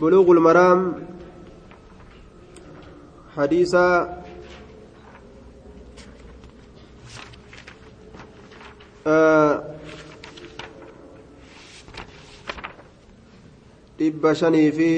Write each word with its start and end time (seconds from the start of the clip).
بلوغ 0.00 0.26
المرام 0.30 0.80
حديث 3.36 3.74
dhibba 14.00 14.30
shanii 14.40 14.70
fi 14.72 14.90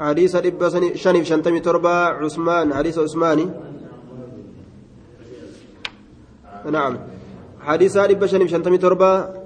حديث 0.00 0.32
dhibba 0.44 0.66
shaniif 1.02 1.26
shantamii 1.30 1.62
torba 1.62 2.18
cusmaan 2.18 2.74
حديث 2.74 2.98
عثماني 2.98 3.46
نعم 6.70 7.11
حديث 7.62 7.94
dhibba 7.94 8.26
shaniif 8.28 8.50
shantamii 8.50 8.78
torba 8.78 9.42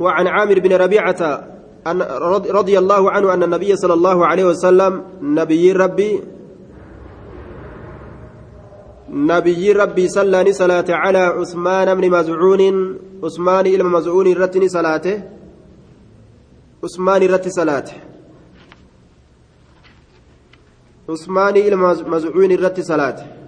وعن 0.00 0.26
عامر 0.26 0.58
بن 0.58 0.72
ربيعة 0.72 1.44
أن 1.86 2.02
رضي 2.50 2.78
الله 2.78 3.10
عنه 3.10 3.34
أن 3.34 3.42
النبي 3.42 3.76
صلى 3.76 3.94
الله 3.94 4.26
عليه 4.26 4.44
وسلم 4.44 5.04
نبي 5.20 5.72
ربي 5.72 6.20
نبي 9.10 9.72
ربي 9.72 10.08
صلى 10.08 10.52
صلاة 10.52 10.84
على 10.88 11.18
عثمان 11.18 11.94
بن 11.94 12.10
مزعون 12.10 12.62
عثمان 13.24 13.66
إلى 13.66 13.82
مزعون 13.84 14.32
رتني 14.32 14.68
صلاته 14.68 15.22
عثمان 16.84 17.22
رت 17.22 17.48
صلاته. 17.48 17.96
عثمان 21.08 21.56
إلى 21.56 21.76
مزعون 22.14 22.52
رت 22.64 22.80
صلاته. 22.80 23.39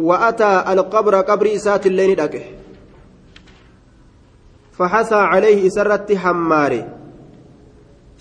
وأتى 0.00 0.64
القبر 0.72 1.14
قبر 1.20 1.54
إسات 1.54 1.86
الليل 1.86 2.16
دقه 2.16 2.44
فحسى 4.78 5.14
عليه 5.14 5.68
سرت 5.68 6.12
حماره 6.12 6.88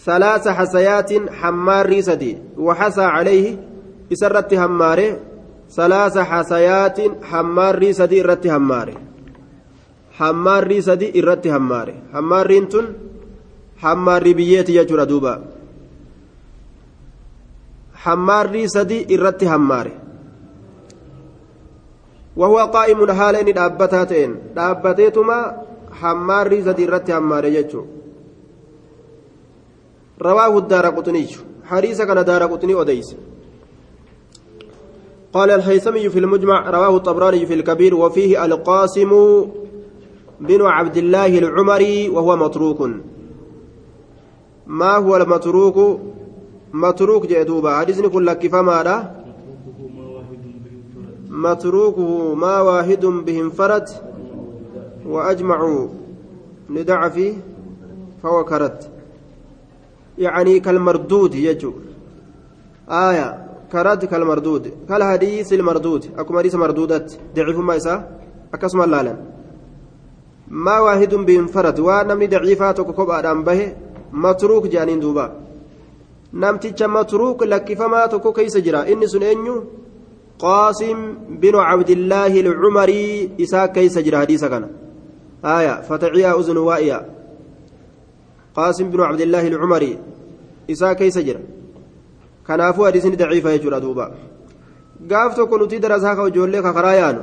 ثلاث 0.06 0.48
حسيات 0.48 1.12
حمار 1.32 2.02
سدي 2.02 2.38
وحسى 2.58 3.02
عليه 3.02 3.58
isarratti 4.10 4.56
hammaare 4.56 5.08
salaasa 5.68 6.24
hasayaatiin 6.24 7.18
hammaarrii 7.32 7.94
sadii 7.94 8.20
irratti 8.24 8.50
hammaare 8.50 8.96
hammaarrii 10.20 10.82
sadii 10.90 11.12
irratti 11.22 11.54
hammaare 11.56 11.94
hammaarriin 12.14 12.68
tun 12.76 12.88
hammaarrii 13.84 14.34
biyyeeti 14.40 14.78
jechuudha 14.78 15.10
duuba 15.12 15.34
hammaarrii 18.06 18.70
sadii 18.76 19.06
irratti 19.18 19.52
hammaare 19.54 19.94
وهو 22.38 22.58
قائم 22.58 23.12
حال 23.12 23.36
إني 23.36 23.52
دابتا 23.52 24.04
تين 24.04 24.36
دابتيتما 24.56 25.40
حماري 25.92 26.62
زدي 26.62 26.86
رتي 26.86 27.14
حمار 27.14 27.46
يجو 27.46 27.86
رواه 30.22 30.58
الدار 30.58 30.86
قطني 30.86 31.28
حريصة 31.66 32.06
كان 32.06 32.26
دار 32.26 32.44
قطني 32.44 32.82
أديس 32.82 33.16
قال 35.34 35.52
الهيثمي 35.52 36.10
في 36.10 36.20
المجمع 36.20 36.70
رواه 36.70 36.98
الطبراني 36.98 37.46
في 37.46 37.54
الكبير 37.54 37.96
وفيه 37.96 38.46
القاسم 38.46 39.12
بن 40.40 40.62
عبد 40.62 40.98
الله 40.98 41.40
العمري 41.40 42.10
وهو 42.10 42.36
متروك. 42.36 42.90
ما 44.68 44.96
هو 44.96 45.16
المتروك؟ 45.18 46.00
متروك 46.74 47.26
جدوبا 47.26 47.78
حديثني 47.78 48.10
كل 48.10 48.34
كفما 48.34 48.82
متروكه 51.30 52.36
ما 52.36 52.62
واحد 52.62 53.06
به 53.06 53.40
انفرد 53.42 53.90
وأجمعوا 55.06 55.88
ندع 56.70 57.10
فيه 57.10 57.34
فهو 58.24 58.46
يعني 60.18 60.60
كالمردود 60.60 61.36
يجو. 61.36 61.74
آية 62.90 63.46
كرد 63.72 64.06
كالمردود. 64.06 64.72
كالحديث 64.90 65.54
المردود. 65.54 66.06
أكما 66.18 66.40
حديث 66.40 66.56
مردودة 66.56 67.06
ضعيف 67.36 67.58
ما 67.58 67.78
إسا؟ 67.78 68.10
أكسم 68.54 68.84
لالا 68.84 69.16
ما 70.48 70.80
واحد 70.80 71.16
بانفرد 71.16 71.80
ونمني 71.80 72.28
ضعيفات 72.28 72.82
كوكب 72.82 73.44
به. 73.46 73.74
متروك 74.14 74.68
جانين 74.68 75.00
دوبا. 75.00 75.50
namticha 76.34 76.88
matruuk 76.88 77.42
lakkifamaa 77.42 78.08
tokko 78.08 78.34
keeysa 78.34 78.62
jira 78.62 78.86
inni 78.86 79.08
sun 79.08 79.24
eenyu 79.24 79.56
qaasim 80.44 80.98
binu 81.42 81.60
cabdillaahi 81.70 82.40
alcumarii 82.48 83.32
isaa 83.46 83.68
keeysa 83.76 84.02
jira 84.06 84.20
hadiisa 84.24 84.50
kana 84.50 84.68
aya 85.44 85.74
fataciyaa 85.88 86.36
uznu 86.42 86.66
waa'iya 86.70 87.00
qaasim 88.56 88.92
binu 88.92 89.04
cabdillaahi 89.04 89.48
alcumarii 89.54 89.98
isaa 90.74 90.96
keeysa 90.96 91.24
jira 91.28 91.42
kanaafuu 92.48 92.86
hadiisni 92.88 93.18
daciifa 93.22 93.56
jechuudha 93.56 93.80
duuba 93.86 94.06
gaaf 95.12 95.36
tokko 95.36 95.58
nuti 95.58 95.80
darasaa 95.80 96.16
ka 96.16 96.28
ijoollee 96.32 96.62
kakaraa 96.68 96.96
yaanu 97.02 97.22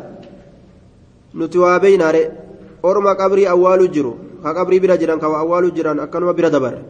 nuti 1.34 1.59
waa 1.59 1.78
beeynaare 1.84 2.22
orma 2.83 3.15
qabrii 3.21 3.47
awwaaluu 3.54 3.88
jiru 3.94 4.12
ka 4.43 4.54
qabrii 4.59 4.81
bira 4.81 4.97
jiran 5.00 5.21
ka 5.21 5.27
awwaaluu 5.27 5.72
jiran 5.77 6.00
akkanuma 6.04 6.33
bira 6.33 6.50
dabare 6.50 6.81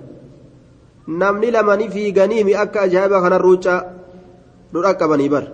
namni 1.06 1.50
lamani 1.50 1.88
fiiganiimi 1.94 2.54
akka 2.54 2.82
ajaa'iba 2.86 3.22
kana 3.22 3.38
ruucaa 3.38 3.80
nu 4.72 4.82
dhaqqabanii 4.82 5.28
bar 5.34 5.44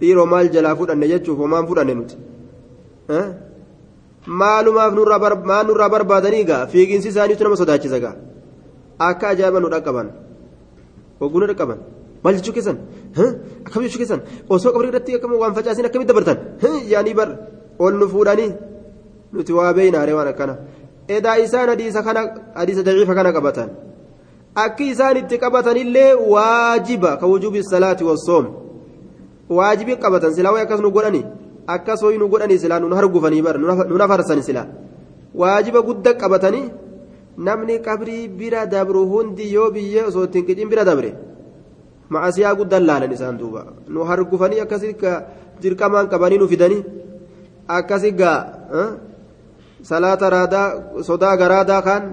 dhiiroo 0.00 0.26
maal 0.32 0.46
jalaa 0.54 0.74
fudhanne 0.80 1.06
jechuuf 1.12 1.38
homaan 1.42 1.64
fudhanne 1.70 1.94
nuti 2.00 2.16
maalumaaf 4.40 4.92
maan 5.50 5.66
nurraa 5.68 5.90
barbaadanii 5.94 6.44
gaa 6.50 6.62
fiiginsi 6.72 7.08
isaaniitu 7.12 7.44
nama 7.44 7.56
sodaachisa 7.62 7.98
gaa 8.04 8.14
akka 9.08 9.24
ajaa'iba 9.32 9.60
nu 9.64 9.68
dhaqqaban 9.74 10.08
hogguu 11.20 11.40
nu 11.42 11.46
dhaqqaban 11.50 11.78
maal 12.22 12.34
jechuu 12.38 12.54
keessan 12.56 12.76
akkam 13.66 13.82
jechuu 13.84 14.00
keessan 14.02 14.20
osoo 14.54 14.72
qabrii 14.74 14.90
irratti 14.92 15.16
akkam 15.18 15.32
waan 15.42 15.54
facaasin 15.58 15.84
akkamitti 15.88 16.12
dabartan 16.12 16.38
yaanii 16.92 17.14
bar 17.20 17.28
ol 17.84 17.94
nu 18.00 18.06
fuudhanii 18.14 18.50
nuti 19.34 19.52
waa 19.58 19.72
beeynaare 19.78 20.12
waan 20.18 20.28
akkana 20.32 20.54
edaa 21.16 21.36
isaan 21.44 21.68
hadiisa 21.72 22.00
kana 22.08 22.20
hadiisa 22.60 22.82
daciifa 22.88 23.14
kana 23.18 23.30
qabatan 23.36 23.68
akki 24.64 24.84
isaan 24.92 25.16
itti 25.22 25.36
qabatanillee 25.44 26.10
waajiba 26.34 27.10
ka 27.20 27.26
wujuubi 27.32 27.60
salaati 27.72 28.04
wassoom 28.10 28.44
waajibii 29.58 29.96
qabatan 30.04 30.32
silaa 30.36 30.52
way 30.54 30.62
akkas 30.66 30.80
nu 30.84 30.90
godhani 30.96 31.22
akkas 31.74 32.00
hoyi 32.04 32.18
nu 32.22 32.28
godhani 32.32 32.58
silaa 32.62 32.80
nun 32.82 32.92
hargufanii 32.98 33.42
bar 33.46 33.56
nu 33.90 33.96
nafarsan 34.02 34.42
silaa 34.48 34.66
waajiba 35.40 35.80
guddaa 35.88 36.14
qabatanii 36.22 36.66
namni 37.46 37.74
qabrii 37.86 38.28
bira 38.38 38.62
dabru 38.74 39.02
hundi 39.12 39.52
yoo 39.56 39.70
biyyee 39.74 40.04
osoo 40.08 40.24
ittiin 40.28 40.46
qicin 40.48 40.68
bira 40.72 40.84
dabre 40.90 41.10
macasiyaa 42.12 42.54
guddaan 42.60 42.84
laalan 42.88 43.12
isaan 43.16 43.36
duuba 43.40 43.62
nu 43.92 44.00
hargufanii 44.08 44.60
akkasi 44.64 44.88
dirqamaan 45.62 46.06
qabanii 46.12 46.38
nu 46.42 46.46
fidanii 46.52 46.82
akkasi 47.78 48.10
gaa 48.20 48.38
salaata 49.90 50.30
raadaa 50.36 50.66
sodaa 51.08 51.34
garaadaa 51.42 51.82
kaan 51.88 52.04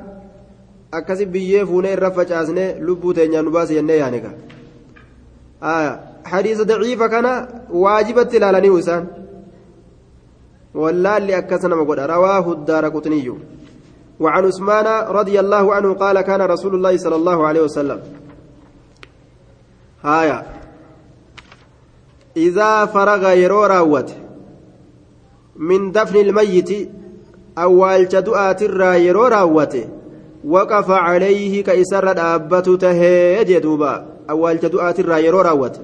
akkasi 0.97 1.25
biyyee 1.33 1.65
fuunee 1.69 1.93
irra 1.97 2.11
facaasnee 2.17 2.69
lubbuu 2.87 3.13
teenyaan 3.17 3.45
nu 3.45 3.51
baase 3.55 3.73
jennee 3.77 3.97
yaane 4.03 4.19
gaa 4.25 4.35
hadiisa 6.31 6.65
daciifa 6.65 7.09
kana 7.09 7.47
waajibatti 7.83 8.37
ilaalanii 8.37 8.79
isaan. 8.79 9.07
Wallaalli 10.73 11.33
akkas 11.33 11.63
nama 11.63 11.85
godha. 11.85 12.07
Rawaahu 12.07 12.55
daara 12.65 12.91
quxniyyu 12.91 13.37
وعن 14.19 14.45
عثمان 14.45 14.87
رضي 15.07 15.39
الله 15.39 15.73
عنه 15.73 15.93
قال 15.93 16.21
كان 16.21 16.41
رسول 16.41 16.75
الله 16.75 16.97
صلى 16.97 17.15
الله 17.15 17.47
عليه 17.47 17.61
وسلم 17.61 17.99
هايا 20.03 20.45
إذا 22.37 22.85
فرغ 22.85 23.29
يرو 23.29 23.65
راوت 23.65 24.13
من 25.55 25.91
دفن 25.91 26.15
الميت 26.19 26.89
أول 27.57 28.07
جدؤات 28.07 28.61
الرا 28.63 28.93
يرو 28.93 29.25
راوت 29.25 29.77
وقف 30.45 30.91
عليه 30.91 31.63
كيسر 31.63 32.13
دابة 32.13 32.77
تهي 32.77 33.43
جدوبا 33.43 34.05
أول 34.29 34.57
جدؤات 34.59 34.99
الرا 34.99 35.17
يرو 35.17 35.41
راوت 35.41 35.81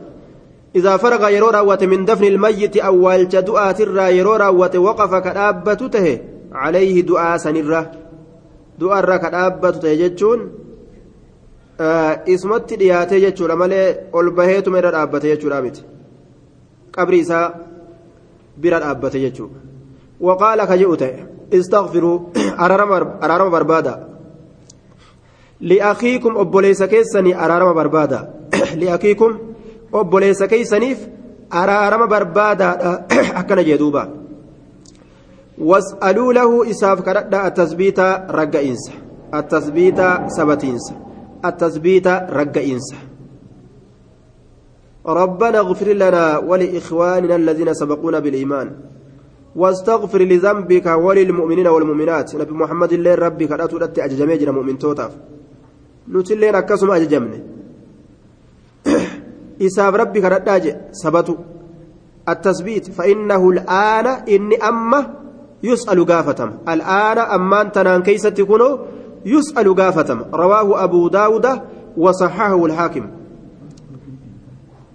إذا 0.76 0.98
فرغ 0.98 1.30
يرو 1.30 1.50
راوت 1.50 1.84
من 1.84 2.06
دفن 2.06 2.24
الميت 2.24 2.78
أول 2.78 3.28
جدؤات 3.28 3.82
الرا 3.82 4.08
يرو 4.08 4.36
راوت 4.36 4.76
وقف 4.76 5.14
تهي 5.94 6.22
عليه 6.52 7.02
دعاء 7.02 7.38
سنرة 7.38 7.92
دعاء 8.80 9.00
الرا 9.00 9.18
كدابة 9.18 9.72
تهي 9.72 10.10
جتشون 10.10 10.40
ismatti 12.26 12.78
dhiyaatee 12.78 13.20
jechuudha 13.20 13.56
malee 13.56 13.98
ol 14.14 14.32
baheetuma 14.32 14.78
irra 14.78 14.92
dhaabbate 14.92 15.28
jechuudha 15.32 15.62
miti 15.62 15.82
qabri 16.92 17.20
isaa 17.20 17.54
bira 18.58 18.80
dhaabbate 18.80 19.20
jechuudha 19.26 19.58
waqaala 20.22 20.68
ka 20.68 20.78
jedhu 20.78 20.98
ta'e 20.98 21.26
istaqfiruu 21.52 22.18
araarama 22.58 23.50
barbaada 23.50 23.94
li'akiikum 25.62 26.38
obboleessa 26.38 26.88
obboleessa 29.94 30.48
keessaniif 30.48 31.08
araarama 31.50 32.08
barbaadaadha 32.08 32.92
akkana 33.42 33.64
jee 33.64 33.78
duuba. 33.78 34.24
واسألوا 35.58 36.34
له 36.34 36.70
إساف 36.70 37.02
كردا 37.02 37.48
التثبيت 37.48 38.00
رقئنس 38.30 38.92
التثبيت 39.34 40.00
سبتينس 40.28 40.94
التثبيت 41.46 42.08
رقئنس 42.08 42.96
ربنا 45.06 45.60
اغفر 45.60 45.88
لنا 45.88 46.38
ولإخواننا 46.38 47.36
الذين 47.36 47.74
سبقونا 47.74 48.20
بالإيمان 48.20 48.72
واستغفر 49.56 50.22
لذنبك 50.22 50.86
وللمؤمنين 50.86 51.68
والمؤمنات 51.68 52.36
نبي 52.36 52.54
محمد 52.54 52.94
الله 52.94 53.16
ربي 53.16 53.48
كراتو 53.48 53.78
دتي 53.78 54.06
أججمي 54.06 54.38
جرى 54.38 54.52
مؤمن 54.52 54.78
توتاف 54.78 55.12
نتلين 56.10 56.56
أكسم 56.56 56.92
أججمني 56.92 57.53
إساف 59.62 59.96
ربي 59.96 60.22
كردا 60.22 60.82
سبتو 60.92 61.36
التثبيت 62.30 62.92
فإنه 62.92 63.50
الآن 63.50 64.08
إني 64.08 64.56
أما 64.56 65.14
يسأل 65.64 66.06
قافتم 66.06 66.52
الآن 66.70 67.18
أمان 67.18 67.72
تنان 67.72 68.02
كيسة 68.04 68.30
تكونوا 68.30 68.78
يسأل 69.26 69.76
قافتم 69.76 70.22
رواه 70.34 70.84
أبو 70.84 71.08
داود 71.08 71.48
وصححه 71.98 72.66
الحاكم 72.66 73.06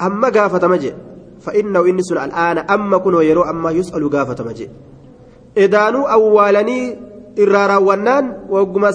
أما 0.02 0.28
قافتم 0.28 0.74
جي 0.74 0.94
فإنه 1.40 1.80
إني 1.80 2.02
سن 2.02 2.18
الآن 2.18 2.58
أما 2.58 2.98
كنوا 2.98 3.22
يرو 3.22 3.42
أما 3.42 3.70
يسأل 3.70 4.10
قافتم 4.10 4.50
جي 4.50 4.70
إدانوا 5.58 6.08
أولني 6.08 7.08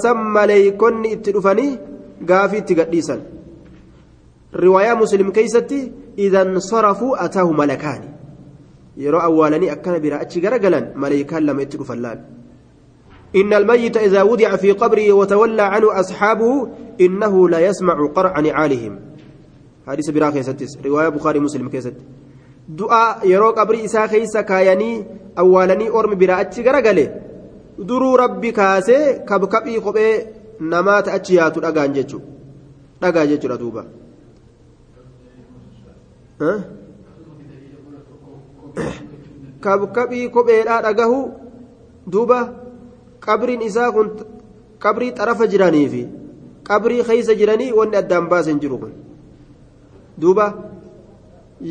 san 0.04 0.18
maleeykonni 0.36 1.12
itti 1.16 1.32
dhufanii 1.32 1.80
gaafii 2.30 2.58
itti 2.58 2.76
gadhiisan. 2.76 3.20
Riwaayaa 4.54 4.96
muslim 4.96 5.32
keeysatti 5.32 5.92
idan 6.18 6.60
sarafuu 6.62 7.16
ataahu 7.26 7.54
malakaani 7.54 8.08
yeroo 8.98 9.22
awwaalanii 9.30 9.70
akkana 9.76 10.00
biraa 10.00 10.20
achi 10.26 10.42
garagalan 10.42 10.94
maleeykaan 10.96 11.46
lama 11.46 11.62
itti 11.62 11.78
dhufan 11.78 12.02
laal 12.02 12.22
إن 13.34 13.54
الميت 13.54 13.98
إذا 13.98 14.22
وضع 14.24 14.56
في 14.56 14.72
قبره 14.72 15.14
وتولى 15.14 15.62
عنه 15.62 16.00
أصحابه 16.00 16.70
إنه 17.02 17.50
لا 17.50 17.60
يسمع 17.60 18.08
قرع 18.16 18.40
نعالهم 18.40 19.00
حديث 19.88 20.10
برا 20.10 20.30
كيستس 20.30 20.78
رواية 20.86 21.10
بخاري 21.10 21.40
مسلم 21.40 21.70
كيست 21.70 21.94
دعاء 22.70 23.28
يرو 23.28 23.50
قبري 23.52 23.86
إسا 23.86 24.08
خيسا 24.08 24.42
كاياني 24.42 25.06
أولاني 25.40 25.90
أرم 25.90 26.14
برا 26.16 26.42
أتش 26.42 26.60
غرغلي 26.60 27.10
kophee 29.82 30.28
namaata 30.60 31.14
achi 31.14 31.36
yaatu 31.36 31.60
dhagaan 31.62 31.94
jechu 31.94 32.22
dhagaa 33.02 33.26
jechuudha 33.26 33.58
duuba 33.58 33.86
kabkabii 39.66 40.30
kopheedhaa 40.36 40.82
dhagahu 40.86 41.20
duuba 42.14 42.40
qabriin 43.26 43.62
isaa 43.70 43.92
kun 43.96 44.10
qabrii 44.84 45.12
xarafa 45.18 45.48
jiranii 45.54 45.88
fi 45.94 46.02
qabrii 46.70 47.04
keeysa 47.10 47.36
jiranii 47.42 47.72
wanni 47.80 47.98
addaan 48.02 48.26
baasen 48.32 48.60
jiru 48.64 48.78
kun 48.82 48.94
duuba 50.22 50.46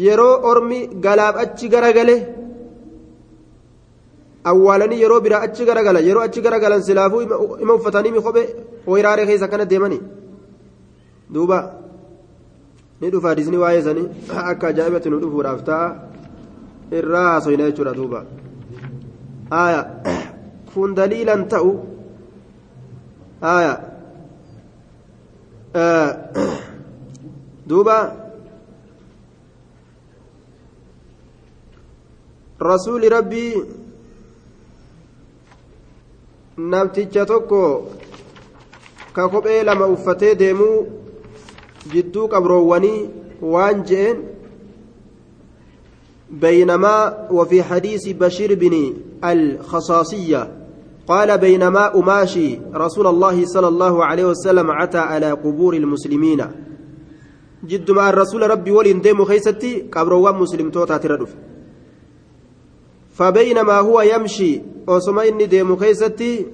yeroo 0.04 0.34
ormi 0.50 0.80
galaaf 1.04 1.36
achi 1.44 1.68
garagale 1.74 2.16
awwaalanii 4.50 5.00
yeroo 5.02 5.20
biraa 5.26 5.42
achi 5.48 5.64
garagalan 5.68 6.04
yeroo 6.08 6.22
achi 6.28 6.40
garagalan 6.46 6.82
silaafuu 6.88 7.22
ima 7.64 7.74
uffatanii 7.78 8.12
mi 8.16 8.22
kophee 8.26 8.48
wayraaree 8.92 9.26
keessa 9.28 9.46
akkana 9.48 9.64
deemanii 9.72 10.00
duuba 11.34 11.58
ni 13.02 13.10
dhufa 13.10 13.28
hadisni 13.28 13.56
waa'ee 13.62 13.82
sanii 13.82 14.08
akka 14.50 14.68
ajaa'ibatti 14.72 15.10
nu 15.12 15.18
dhufuudhaaf 15.22 15.62
ta'a 15.68 15.86
irraa 16.98 17.22
haasoyna 17.28 17.64
jechuudha 17.70 17.94
duuba 17.98 18.20
haya 19.54 19.80
kun 20.74 20.94
daliilan 20.98 21.42
ta'u 21.54 21.72
haya 23.46 23.74
duuba 27.68 27.98
rasuuli 32.70 33.08
rabbii 33.18 33.54
namticha 36.72 37.26
tokko 37.34 37.62
ka 39.12 39.28
kophee 39.28 39.62
lama 39.70 39.86
uffatee 39.94 40.34
deemuu 40.34 41.01
jidduu 41.90 42.28
qabroowwanii 42.28 43.08
waan 43.40 43.82
je'een 43.84 44.32
بينما 46.32 47.28
وفي 47.30 47.62
حديث 47.62 48.08
بشير 48.08 48.54
بن 48.54 48.94
الخصاصية 49.24 50.52
قال 51.06 51.38
بينما 51.38 51.94
أماشي 51.94 52.60
رسول 52.74 53.06
الله 53.06 53.44
صلى 53.44 53.68
الله 53.68 54.04
عليه 54.04 54.24
وسلم 54.24 54.70
عتى 54.70 54.98
على 54.98 55.30
قبور 55.30 55.74
المسلمين 55.74 56.46
جد 57.64 57.90
مع 57.90 58.10
الرسول 58.10 58.50
ربي 58.50 58.70
ولين 58.70 59.00
ديم 59.00 59.24
خيستي 59.24 59.88
قبروان 59.92 60.34
مسلم 60.34 60.70
توتا 60.70 60.96
تردف 60.96 61.34
فبينما 63.14 63.78
هو 63.78 64.00
يمشي 64.00 64.62
وسما 64.86 65.28
إني 65.28 65.46
ديم 65.46 65.76
خيستي 65.76 66.46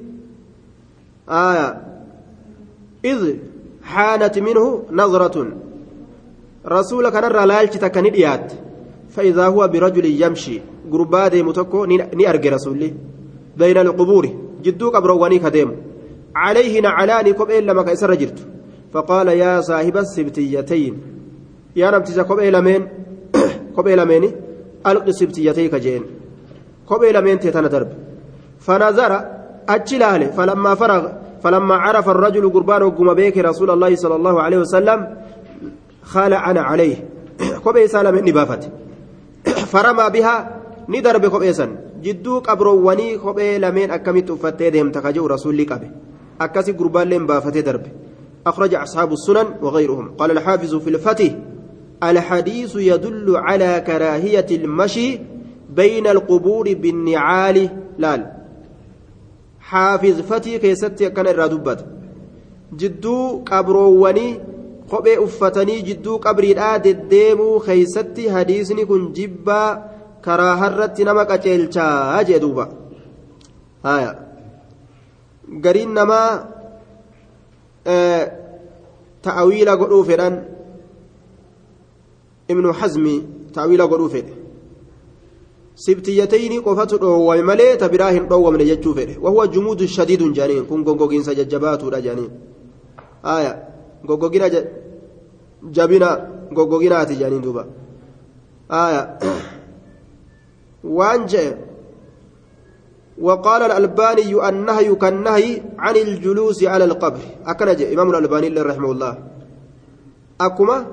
آية 1.28 1.82
إذ 3.04 3.36
حانت 3.92 4.38
منه 4.46 4.64
نظرة. 5.00 5.36
رسولك 6.66 7.14
نرى 7.24 7.46
لالك 7.46 7.74
تكنديات 7.84 8.52
فإذا 9.14 9.46
هو 9.46 9.68
برجل 9.68 10.06
يمشي 10.22 10.56
قربا 10.92 11.28
ديم 11.28 11.50
تكو 11.58 11.84
ني 12.18 12.30
أرجي 12.30 12.48
رسولي. 12.48 12.94
بين 13.56 13.78
القبور 13.78 14.24
جدو 14.64 14.90
قبرواني 14.90 15.38
كديم. 15.38 15.70
عليه 16.36 16.80
نعلاني 16.80 17.32
كبئين 17.32 17.66
لما 17.66 17.82
كيسر 17.82 18.12
فقال 18.92 19.28
يا 19.28 19.60
صاحب 19.60 19.96
السبتيتين. 19.96 20.94
يا 21.76 21.90
نبتسا 21.90 22.22
كبئي 22.22 22.50
لمين 22.50 22.88
كبئي 23.76 23.96
لمين 23.96 24.24
ألق 24.86 25.10
سبتيتيك 25.10 25.74
جين 25.74 26.02
كبئي 26.90 27.12
لمين 27.12 27.38
تيتنا 27.40 27.68
درب 27.68 27.88
فنظر 28.58 29.12
أجلاله 29.68 30.26
فلما 30.26 30.74
فرغ 30.74 31.02
فلما 31.42 31.74
عرف 31.74 32.08
الرجل 32.08 32.52
قربان 32.52 32.82
وقم 32.82 33.14
بيك 33.14 33.38
رسول 33.38 33.70
الله 33.70 33.96
صلى 33.96 34.16
الله 34.16 34.42
عليه 34.42 34.58
وسلم 34.58 35.16
خالعنا 36.02 36.60
عليه. 36.60 37.08
كبئي 37.64 37.88
سالم 37.88 38.18
إني 38.18 38.32
بافت 38.32 38.70
فرمى 39.46 40.10
بها 40.10 40.60
ندرب 40.88 41.26
كبئيسا 41.26 41.76
جدو 42.02 42.38
قبرووني 42.38 43.18
كبئي 43.18 43.58
لمين 43.58 43.90
أكمت 43.90 44.30
أفتي 44.30 44.70
دهم 44.70 44.90
تكجو 44.90 45.26
رسول 45.26 45.66
قبه 45.70 45.90
أكسي 46.40 46.72
قربان 46.72 47.08
لهم 47.08 47.26
بافتي 47.26 47.62
درب. 47.62 47.82
أخرج 48.46 48.74
أصحاب 48.74 49.12
السنن 49.12 49.46
وغيرهم. 49.62 50.14
قال 50.18 50.30
الحافظ 50.30 50.74
في 50.76 50.90
الفتح 50.90 51.30
الحديث 52.02 52.76
يدل 52.76 53.36
على 53.36 53.84
كراهية 53.86 54.46
المشي 54.50 55.20
بين 55.70 56.06
القبور 56.06 56.74
بالنعال. 56.74 57.70
لال 57.98 58.37
حافظ 59.68 60.20
فتي 60.20 60.58
كيستي 60.58 61.10
كان 61.10 61.26
الرادبات 61.26 61.80
جدو 62.80 63.44
uffatanii 65.24 65.82
jidduu 65.88 66.18
qabriidhaa 66.26 66.78
deddeemuu 66.84 67.60
keeysatti 67.66 68.28
hadiisni 68.34 68.86
kun 68.90 69.02
jibbaa 69.18 69.68
karaa 70.26 70.54
harratti 70.62 71.04
nama 71.08 71.24
qaceelchaa 71.30 72.24
jee 72.28 72.40
duuba 72.44 72.64
haya 73.86 74.14
gariin 75.64 75.92
namaa 75.98 76.30
ta'awiila 79.28 79.76
godhuu 79.82 80.04
fedhan 80.10 80.40
ibnu 82.56 82.72
hazmi 82.80 83.16
ta'awiila 83.54 83.90
godhuu 83.92 84.10
fedhe 84.16 84.37
sibtiyyatayni 85.84 86.60
qofatu 86.66 86.98
dhoowwame 87.02 87.42
malee 87.50 87.76
ta 87.80 87.88
biraa 87.94 88.10
hin 88.16 88.24
dhoowwamne 88.30 88.64
jechuu 88.70 88.94
fedhe 88.98 89.14
wahuwa 89.24 89.46
jumuudu 89.54 89.88
shadiidun 89.96 90.32
jaaniin 90.38 90.64
kun 90.70 90.84
goggogiinsa 90.88 91.34
jajjabaatuudha 91.38 92.00
jaaniin 92.06 92.30
haya 93.28 93.52
goggogina 94.08 94.50
jabina 95.76 96.08
goggoginaati 96.56 97.18
jedhaniin 97.20 97.42
duuba 97.46 97.66
aya 98.82 99.02
waan 100.98 101.26
jedhe 101.34 101.56
وقال 103.26 103.62
الألباني 103.62 104.48
النهي 104.48 104.94
كالنهي 104.94 105.62
عن 105.78 105.96
الجلوس 105.96 106.64
على 106.64 106.84
القبر 106.84 107.20
أكن 107.46 107.66
جاء 107.76 107.94
إمام 107.94 108.10
الألباني 108.10 108.48
رحمه 108.48 108.90
الله 108.92 109.12
أكما 110.40 110.86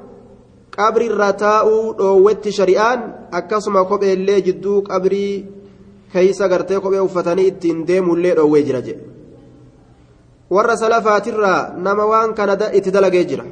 قبر 0.77 1.01
الرتاء 1.01 1.91
دوت 1.91 2.49
شريان 2.49 2.99
أكسما 3.33 3.81
قبر 3.81 4.07
اللي 4.13 4.41
جدو 4.41 4.81
قبري 4.81 5.45
كيسا 6.13 6.47
قرتي 6.47 6.75
قبر 6.75 7.01
وفتني 7.01 7.47
التندم 7.47 8.13
اللي 8.13 8.31
دوي 8.35 8.63
جرجي 8.63 8.95
warra 10.49 10.77
salafaatirraa 10.77 11.73
nama 11.81 12.05
waan 12.05 12.33
kana 12.37 12.53
itti 12.77 12.91
dalagee 12.93 13.25
jira. 13.25 13.45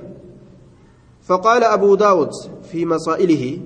فقال 1.23 1.63
أبو 1.63 1.95
داود 1.95 2.29
في 2.71 2.85
مسائله 2.85 3.59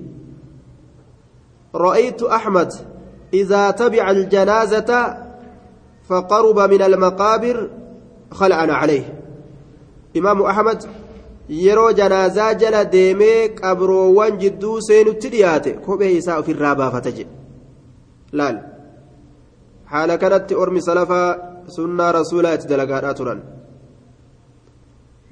رأيت 1.74 2.22
أحمد 2.22 2.72
إذا 3.34 3.70
تبع 3.70 4.10
الجنازة 4.10 5.16
فقرب 6.08 6.58
من 6.58 6.82
المقابر 6.82 7.70
خلعنا 8.30 8.74
عليه 8.74 9.20
إمام 10.16 10.42
أحمد 10.42 10.84
yeroo 11.48 11.92
janaazaa 11.92 12.54
jala 12.62 12.84
deemee 12.94 13.48
qabroowwan 13.60 14.38
jidduu 14.42 14.80
seenutti 14.88 15.28
dhiyaate 15.34 15.72
kophee 15.86 16.12
isaa 16.20 16.38
ofirraa 16.42 16.74
baafata 16.80 17.10
jedhe. 17.10 17.32
Laal? 18.32 18.58
Haala 19.92 20.18
kanatti 20.18 20.54
ormi 20.54 20.82
salafaa 20.88 21.28
sunnaa 21.76 22.12
rasuulaa 22.12 22.52
itti 22.58 22.68
dalagaadhaa 22.72 23.14
turan. 23.20 23.40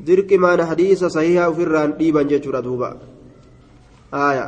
Dirqimaan 0.06 0.60
hadiisa 0.70 1.10
sahihaa 1.10 1.48
ofirraan 1.48 1.92
dhiiban 1.98 2.28
jechuudha 2.32 2.62
duuba. 2.64 2.96
Aaya. 4.12 4.46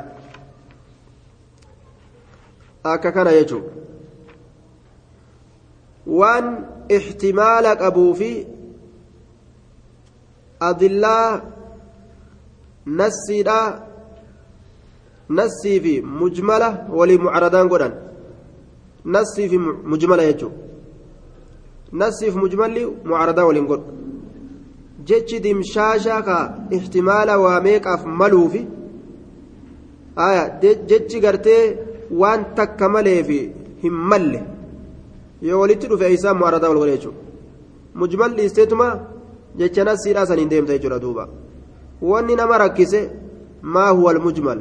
Akka 2.85 3.13
kana 3.13 3.33
jechuun. 3.39 3.65
Waan 6.21 6.47
ixtimaala 6.97 7.77
qabuu 7.77 8.15
fi 8.15 8.31
adillaa 10.61 11.41
nassii 19.15 19.49
fi 19.51 19.59
mujmala 19.91 20.27
jechuun 20.29 20.53
nassii 21.93 22.31
fi 22.33 22.39
mujmalli 22.45 22.83
mucaradaa 23.11 23.47
waliin 23.51 23.69
godhu 23.71 23.91
jechi 25.09 25.41
dimshaashaa 25.45 26.23
ka 26.29 26.37
ixtimaala 26.77 27.39
waa 27.45 27.59
meeqaaf 27.67 28.03
maluufi 28.21 28.63
jechi 30.91 31.21
gartee 31.25 31.63
waan 32.21 32.41
takka 32.61 32.89
malee 32.95 33.21
fi 33.29 33.39
hin 33.83 33.97
malle 34.13 34.41
yoo 35.49 35.61
walitti 35.63 35.91
dhufe 35.91 36.07
isaan 36.17 36.39
mucaradaa 36.39 36.71
wal 36.73 36.81
godhe 36.83 36.97
jechuudha 36.97 37.21
mujmalli 38.01 38.49
isteetuma 38.49 38.89
jecha 39.61 39.85
nassiidhaa 39.89 40.27
saniin 40.31 40.51
deemta 40.51 40.73
jechuudha 40.77 40.99
duuba. 41.05 41.25
Wanni 42.03 42.37
nama 42.37 42.59
rakkise 42.59 43.11
maa 43.63 43.91
huwa 43.91 44.13
almujmal 44.13 44.61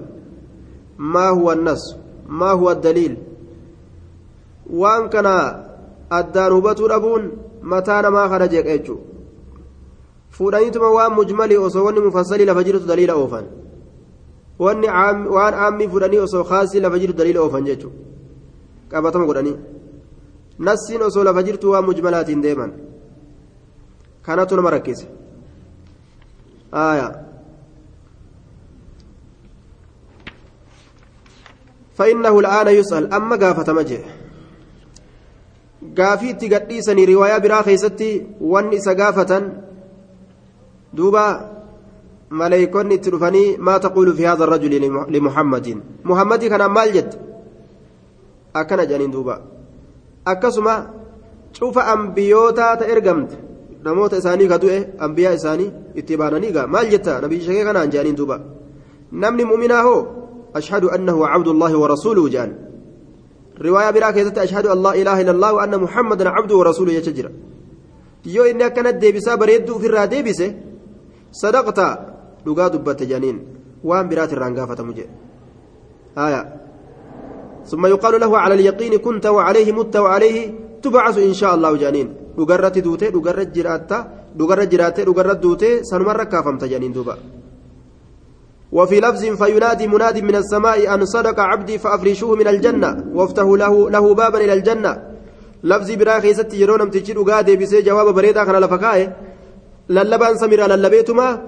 maa 0.97 1.29
huwa 1.29 1.53
annas 1.53 1.95
maa 2.27 2.51
huwa 2.53 2.71
addaliil 2.71 3.15
waan 4.69 5.09
kana 5.09 5.33
addaan 6.09 6.53
hubatuu 6.53 6.87
dhabuun 6.87 7.31
mataa 7.61 8.01
namaa 8.01 8.29
kana 8.29 8.47
jeeqa 8.47 8.77
jechuu 8.77 8.99
fuudhaniituma 10.29 10.89
waan 10.89 11.13
mujmalii 11.13 11.57
osoo 11.67 11.85
wanni 11.85 11.99
mufassalii 11.99 12.45
lafa 12.45 12.63
jirtu 12.63 12.87
daliila 12.87 13.15
oofan 13.15 13.45
wanni 14.59 14.87
waan 15.35 15.53
aammii 15.53 15.87
fuudhanii 15.87 16.17
osoo 16.17 16.43
kaasii 16.43 16.79
lafa 16.79 16.99
jirtu 16.99 17.17
daliila 17.17 17.41
oofan 17.41 17.65
jechuu 17.65 17.91
qabatama 18.89 19.25
godhanii 19.25 19.55
nassiin 20.59 21.01
osoo 21.01 21.23
lafa 21.23 21.43
jirtu 21.43 21.71
waan 21.71 21.85
mujmalaatiin 21.85 22.41
deeman 22.41 22.71
kanatu 24.21 24.55
nama 24.55 24.69
rakkise 24.69 25.07
آية 26.73 27.26
فإنه 31.97 32.39
الآن 32.39 32.67
يسأل 32.67 33.13
أما 33.13 33.35
قافة 33.35 33.73
مجه 33.73 33.99
قافي 35.97 36.33
تقديسني 36.33 37.05
رواية 37.05 37.37
برا 37.37 37.61
خيستي 37.61 38.11
وان 38.41 38.69
قافة 39.01 39.31
دوبا 40.93 41.25
ملائكون 42.31 43.01
تلفني 43.01 43.57
ما 43.57 43.77
تقول 43.77 44.13
في 44.13 44.27
هذا 44.27 44.43
الرجل 44.43 44.73
لمحمد؟ 45.09 45.81
محمد 46.05 46.45
كان 46.45 46.65
مال 46.65 46.93
جد. 46.93 47.13
أكن 48.55 48.87
جانين 48.87 49.11
دوبا. 49.11 49.41
أكسما 50.27 50.89
شوف 51.53 51.77
أنبيوتا 51.77 52.75
تأرقمت. 52.75 53.31
namoota 53.83 54.17
isaanii 54.17 54.47
ka 54.47 54.57
du'e 54.57 54.77
ambiyaa 55.05 55.33
isaanii 55.39 55.71
itti 55.99 56.17
baananii 56.17 56.51
gaa 56.51 56.67
maal 56.67 56.89
jetta 56.93 57.21
nabiyyi 57.21 57.45
shakee 57.45 57.65
kanaan 57.67 57.91
jedhaniin 57.93 58.17
duuba 58.19 58.39
namni 59.23 59.43
mu'minaa 59.51 59.83
hoo 59.87 60.01
annahu 60.53 61.19
cabdullaahi 61.33 61.75
warasuuluhu 61.83 62.29
jedhan 62.29 62.51
riwaayaa 63.57 63.93
biraa 63.97 64.13
keessatti 64.13 64.39
ashhadu 64.39 64.71
an 64.71 64.79
laa 64.85 64.95
ilaaha 65.01 65.21
illallah 65.21 65.51
wa 65.57 65.61
anna 65.63 65.77
muhammadan 65.77 66.27
cabduhu 66.35 66.59
warasuuluhu 66.61 66.97
jecha 66.97 67.11
jira 67.17 67.31
yoo 68.25 68.45
inni 68.45 68.63
akkana 68.63 68.91
deebisaa 68.91 69.37
bareedduu 69.37 69.75
ofirraa 69.79 70.07
deebise 70.13 70.47
sadaqta 71.41 71.85
dhugaa 72.45 72.69
dubbatte 72.73 73.05
jedhaniin 73.09 73.37
waan 73.83 74.07
biraat 74.09 74.31
irraan 74.31 74.53
gaafatamu 74.57 74.93
jedhe 74.93 75.13
haya 76.15 76.41
ثم 77.67 77.85
يقال 77.85 78.15
له 78.23 78.31
على 78.37 78.53
اليقين 78.53 78.93
كنت 79.03 79.25
وعليه 79.27 79.71
مت 79.75 79.95
وعليه 79.95 80.37
تبعث 80.83 81.17
إن 81.19 81.35
شاء 81.35 81.51
الله 81.55 81.71
جانين 81.83 82.07
dhugarratti 82.37 82.81
duute 82.85 83.11
dhugarra 83.11 83.43
jiraatta 83.55 83.97
dhugarra 84.37 84.65
jiraatte 84.71 85.01
dhugarra 85.03 85.35
duute 85.35 85.83
sanumarra 85.83 86.25
kaafamta 86.31 86.69
jedhaniin 86.69 86.93
duuba 86.93 87.17
وفي 88.71 88.99
لفظ 88.99 89.25
فينادي 89.43 89.87
مناد 89.87 90.17
من 90.23 90.35
السماء 90.35 90.93
أن 90.93 91.05
صدق 91.05 91.39
عبدي 91.39 91.77
فأفرشوه 91.77 92.35
من 92.35 92.47
الجنة 92.47 93.03
وافتحوا 93.13 93.57
له 93.57 93.89
له 93.89 94.13
بابا 94.13 94.37
إلى 94.37 94.53
الجنة. 94.53 95.03
لفظ 95.63 95.91
برا 95.91 96.19
خيست 96.19 96.53
يرون 96.53 96.81
امتجر 96.81 97.19
وقاد 97.19 97.51
بسي 97.51 97.81
جواب 97.81 98.13
بريدا 98.13 98.43
كان 98.43 98.55
لفكاي 98.55 99.13
للبان 99.89 100.37
سميرا 100.37 100.67
للبيتما 100.67 101.41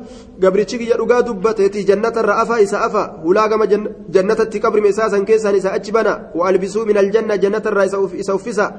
قبرتشي 0.43 0.89
يرقا 0.89 1.19
دبتي 1.19 1.83
جنة 1.83 2.15
الرأفة 2.17 2.63
إسا 2.63 2.85
أفا. 2.85 3.21
ولاقم 3.25 3.63
جنة 4.09 4.33
التكبر 4.33 4.81
مساسا 4.81 5.23
كيسا 5.23 5.57
إسا 5.57 5.75
أجبنا. 5.75 6.31
وألبسوا 6.35 6.85
من 6.85 6.97
الجنة 6.97 7.35
جنة 7.35 7.63
الرأس 7.65 7.95
إسا 8.19 8.71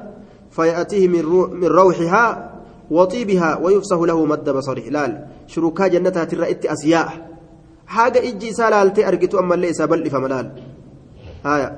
فيأتيه 0.51 1.07
من, 1.07 1.21
رو 1.21 1.47
من 1.47 1.67
روحها 1.67 2.51
وطيبها 2.91 3.57
ويفسح 3.63 3.97
له 3.97 4.25
مد 4.25 4.49
بصره 4.49 4.89
لال 4.89 5.25
شروكا 5.47 5.87
جنتها 5.87 6.23
ترى 7.91 7.99
أسياء 7.99 8.19
حاجة 8.19 8.19
إجي 8.29 8.53
سالالتي 8.53 9.07
أرقتو 9.07 9.39
أما 9.39 9.55
اللي 9.55 9.69
إسابل 9.69 10.09
فملال 10.09 10.51
آية 11.45 11.69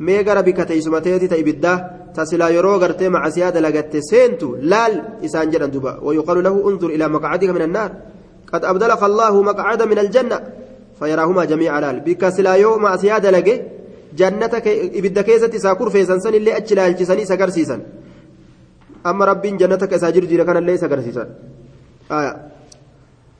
ميغا 0.00 0.34
ربك 0.34 0.68
تيسمتيتي 0.68 1.28
تيبدا 1.28 1.72
تسلا 2.14 2.48
يرو 2.48 2.76
غرتي 2.76 3.08
مع 3.08 3.28
سيادة 3.28 3.60
لغت 3.60 3.96
سينتو 3.96 4.56
لال 4.56 5.02
إسان 5.24 5.50
جنن 5.50 5.70
دبا 5.70 5.98
ويقال 6.02 6.42
له 6.44 6.54
انظر 6.68 6.88
إلى 6.88 7.08
مقعدك 7.08 7.48
من 7.48 7.62
النار 7.62 7.90
قد 8.52 8.64
أبدلك 8.64 9.02
الله 9.02 9.42
مقعد 9.42 9.82
من 9.82 9.98
الجنة 9.98 10.40
فيراهما 10.98 11.44
جميعا 11.44 11.80
لال 11.80 12.00
بك 12.00 12.28
سلا 12.28 12.54
يو 12.54 12.78
مع 12.78 12.96
سيادة 12.96 13.30
لغي 13.30 13.62
جنتك 14.16 14.68
إبدا 14.68 15.22
كيستي 15.22 15.58
ساكور 15.58 15.90
فيسان 15.90 16.20
سن 16.20 16.34
اللي 16.34 16.56
أجلال 16.56 16.96
جسني 16.96 17.24
سكر 17.24 17.50
سيسان 17.50 17.82
amma 19.04 19.26
rabbiin 19.26 19.58
jannata 19.58 19.86
isaa 19.96 20.12
jiru 20.12 20.26
jira 20.26 20.44
kanallee 20.44 20.74
isa 20.74 20.86
agarsiisan 20.86 21.28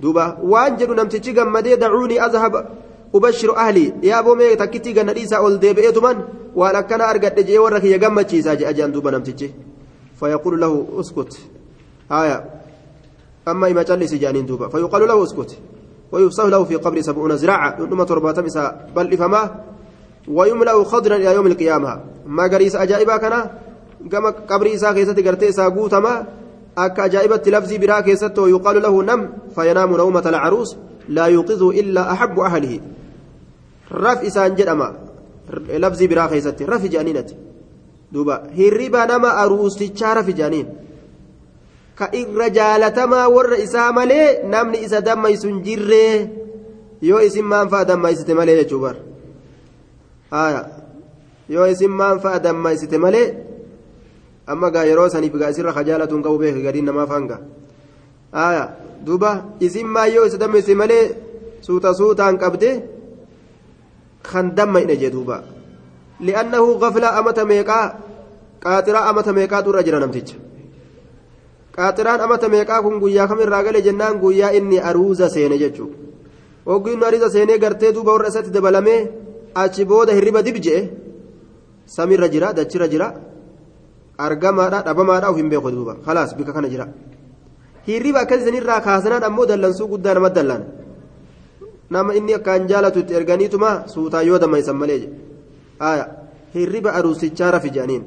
duuba 0.02 0.24
waan 0.52 0.78
jedhu 0.80 0.94
namtichi 1.00 1.32
gammadee 1.38 1.76
dacuunii 1.82 2.20
azhab 2.26 2.54
ubashiru 3.16 3.54
ahlii 3.64 3.92
yaa 4.10 4.22
boomee 4.22 4.56
takkittii 4.62 4.94
ganna 4.98 5.12
dhiisaa 5.18 5.42
ol 5.46 5.58
deebi'eetuman 5.64 6.24
waan 6.60 6.76
akkana 6.82 7.04
argadhe 7.12 7.44
jee 7.48 7.58
warra 7.64 7.80
kiyya 7.84 7.98
gammachiisaa 8.04 8.56
jedha 8.60 8.72
jedhan 8.78 8.92
duuba 8.96 9.10
namtichi 9.16 9.48
fayaquulu 10.20 10.56
lahu 10.64 10.78
uskut 11.02 11.30
haya 12.08 12.38
amma 13.46 13.68
ima 13.74 13.84
callisi 13.84 14.18
jedhaniin 14.22 14.46
duuba 14.50 14.70
fayuqaalu 14.72 15.06
lahu 15.12 15.22
uskut 15.28 15.52
ويفسح 16.12 16.44
له 16.44 16.64
في 16.64 16.76
قبر 16.76 17.00
سبعون 17.00 17.36
زراعة 17.36 17.80
نما 17.80 18.04
ترباتم 18.04 18.44
إسا 18.44 18.92
بل 18.96 19.12
إفما 19.12 19.42
ويملأ 20.28 20.84
خضرا 20.84 21.16
إلى 21.16 21.34
يوم 21.34 21.46
القيامة 21.46 22.00
ما 22.26 22.44
قريس 22.52 22.76
أجائبا 22.76 23.16
كان 23.16 23.34
qabrii 24.50 24.74
isaa 24.74 24.94
keessatti 24.94 25.22
gartee 25.22 25.48
isaa 25.48 25.70
guutama 25.70 26.26
akka 26.76 27.02
ajaa'ibatti 27.02 27.50
lafzii 27.50 27.78
biraa 27.78 28.02
keessatti 28.02 28.40
yuqaalu 28.54 28.80
lahu 28.80 29.02
nam 29.02 29.20
fayanaamu 29.56 29.96
nawmata 29.96 30.28
alcaruus 30.28 30.76
laa 31.08 31.28
yuuqidhu 31.28 31.72
illaa 31.72 32.10
axabbu 32.14 32.44
ahlihi 32.48 32.80
raf 34.04 34.24
isaan 34.24 34.56
jedhama 34.56 34.88
lafzii 35.84 36.08
biraa 36.08 36.28
keessatti 36.28 36.66
rafi 36.66 36.88
jedhaniinati 36.88 37.36
duuba 38.12 38.42
hirriba 38.58 39.06
nama 39.06 39.28
aruustichaa 39.42 40.14
rafi 40.14 40.32
jedhaniin 40.38 40.66
ka 41.98 42.08
irra 42.20 42.48
jaalatamaa 42.58 43.28
warra 43.36 43.56
isaa 43.66 43.92
malee 43.92 44.26
namni 44.54 44.78
isa 44.86 45.00
dammaysu 45.00 45.48
hin 45.48 45.62
jirree 45.66 46.30
yoo 47.02 47.20
isin 47.28 47.44
maan 47.52 47.68
fa'a 47.68 47.84
dammaysite 47.84 48.34
malee 48.34 48.56
jechuu 48.60 48.80
bar 48.80 48.96
yoo 51.48 51.66
isin 51.66 51.90
maan 52.00 52.20
fa'a 52.24 52.38
dammaysite 52.46 52.98
malee 53.04 53.26
amma 54.52 54.68
gaa 54.74 54.84
yeroo 54.90 55.08
saniif 55.14 55.34
gaa 55.40 55.50
isirra 55.52 55.72
kajaalatuun 55.78 56.22
qabu 56.24 56.38
beeka 56.42 56.60
gadiin 56.66 56.86
namaaf 56.90 57.10
hanga 57.16 57.36
aya 58.46 58.64
duuba 59.06 59.30
isin 59.66 59.86
maayyoo 59.94 60.26
isa 60.28 60.38
dammeesse 60.42 60.74
malee 60.82 61.04
suuta 61.66 61.94
suutaan 62.00 62.36
qabde 62.42 62.70
kan 64.28 64.46
dammayne 64.56 64.94
jee 65.00 65.10
duuba 65.16 65.36
li'annahu 66.26 66.68
gaflaa 66.82 67.12
amata 67.20 67.44
meeqaa 67.50 67.86
qaaxiraa 68.64 69.04
amata 69.10 69.32
meeqaatu 69.38 69.68
irra 69.70 69.82
jira 69.86 69.98
namticha 70.04 70.36
qaaxiraan 71.76 72.20
amata 72.26 72.46
meeqaa 72.54 72.80
kun 72.84 72.96
guyyaa 73.02 73.26
kamirraa 73.30 73.62
gale 73.66 73.80
jennaan 73.86 74.14
guyyaa 74.22 74.52
inni 74.58 74.78
aruuza 74.88 75.26
seene 75.34 75.56
jechuu 75.62 75.90
hoggii 76.68 76.92
inni 76.94 77.04
aruuza 77.08 77.28
seenee 77.34 77.58
gartee 77.64 77.92
duuba 77.96 78.10
warra 78.14 78.28
isatti 78.32 78.50
dabalamee 78.56 79.00
achi 79.62 79.82
booda 79.90 80.12
hirriba 80.16 80.40
dib 80.46 80.56
je'e 80.64 80.80
samiirra 81.96 82.28
jira 82.34 82.48
dachirra 82.58 82.86
jira 82.92 83.08
argamaadha 84.18 84.82
dhabamaadha 84.86 85.30
of 85.30 85.36
hin 85.36 85.48
beeku 85.48 85.70
duuba 85.70 85.96
khalaas 86.06 86.36
bika 86.36 86.52
kana 86.52 86.68
jira 86.68 86.86
hirriba 87.86 88.20
akkasisanirraa 88.24 88.80
kaasanaan 88.80 89.24
ammoo 89.24 89.46
dallansuu 89.46 89.88
guddaa 89.92 90.14
nama 90.14 90.30
dallaan 90.30 90.64
nama 91.90 92.14
inni 92.14 92.34
akkaan 92.38 92.68
jaalatu 92.70 93.04
itti 93.04 93.14
erganiituma 93.20 93.70
suutaa 93.94 94.22
yoo 94.22 94.38
damaysan 94.38 94.76
malee 94.76 95.00
hirriba 96.54 96.90
aruusichaa 96.98 97.50
rafi 97.50 97.70
jedhaniin 97.76 98.04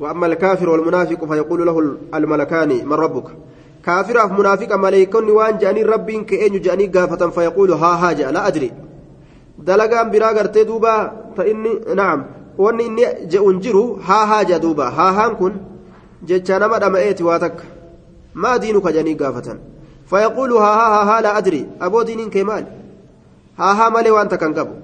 وأما 0.00 0.26
الكافر 0.26 0.68
والمنافق 0.68 1.24
فيقول 1.24 1.66
له 1.66 1.96
الملكان 2.14 2.68
من 2.68 2.92
ربك 2.92 3.24
كافر 3.84 4.32
منافق 4.32 4.76
ملائكة 4.76 5.32
وان 5.32 5.58
جاني 5.58 5.82
ربي 5.82 6.24
كأن 6.24 6.60
جاني 6.60 6.86
قافة 6.86 7.30
فيقول 7.30 7.72
ها 7.72 7.92
ها 8.10 8.14
لا 8.14 8.46
أدري 8.48 8.72
دلقان 9.58 10.10
برا 10.10 10.26
قرتي 10.26 10.64
دوبا 10.64 11.12
فإني 11.36 11.70
نعم 11.96 12.24
وان 12.58 12.80
إني 12.80 13.04
جئون 13.32 13.60
جرو 13.60 13.98
ها 14.08 14.20
ها 14.30 14.42
جا 14.42 14.56
دوبا 14.56 14.84
ها 14.88 15.08
ها 15.16 15.28
كن 15.28 15.52
جتشانا 16.28 16.66
ما 16.66 16.78
دمئيتي 16.78 17.24
واتك 17.24 17.56
ما 18.34 18.56
دينك 18.56 18.86
جاني 18.88 19.14
قافة 19.14 19.58
فيقول 20.10 20.52
ها 20.52 20.72
ها 20.80 21.02
ها 21.08 21.20
لا 21.20 21.38
أدري 21.38 21.66
أبو 21.80 22.02
دين 22.02 22.30
كمال 22.30 22.64
ها 23.58 23.70
ها 23.78 23.88
مالي 23.88 24.10
وانت 24.10 24.34
كان 24.34 24.54
قبو 24.54 24.74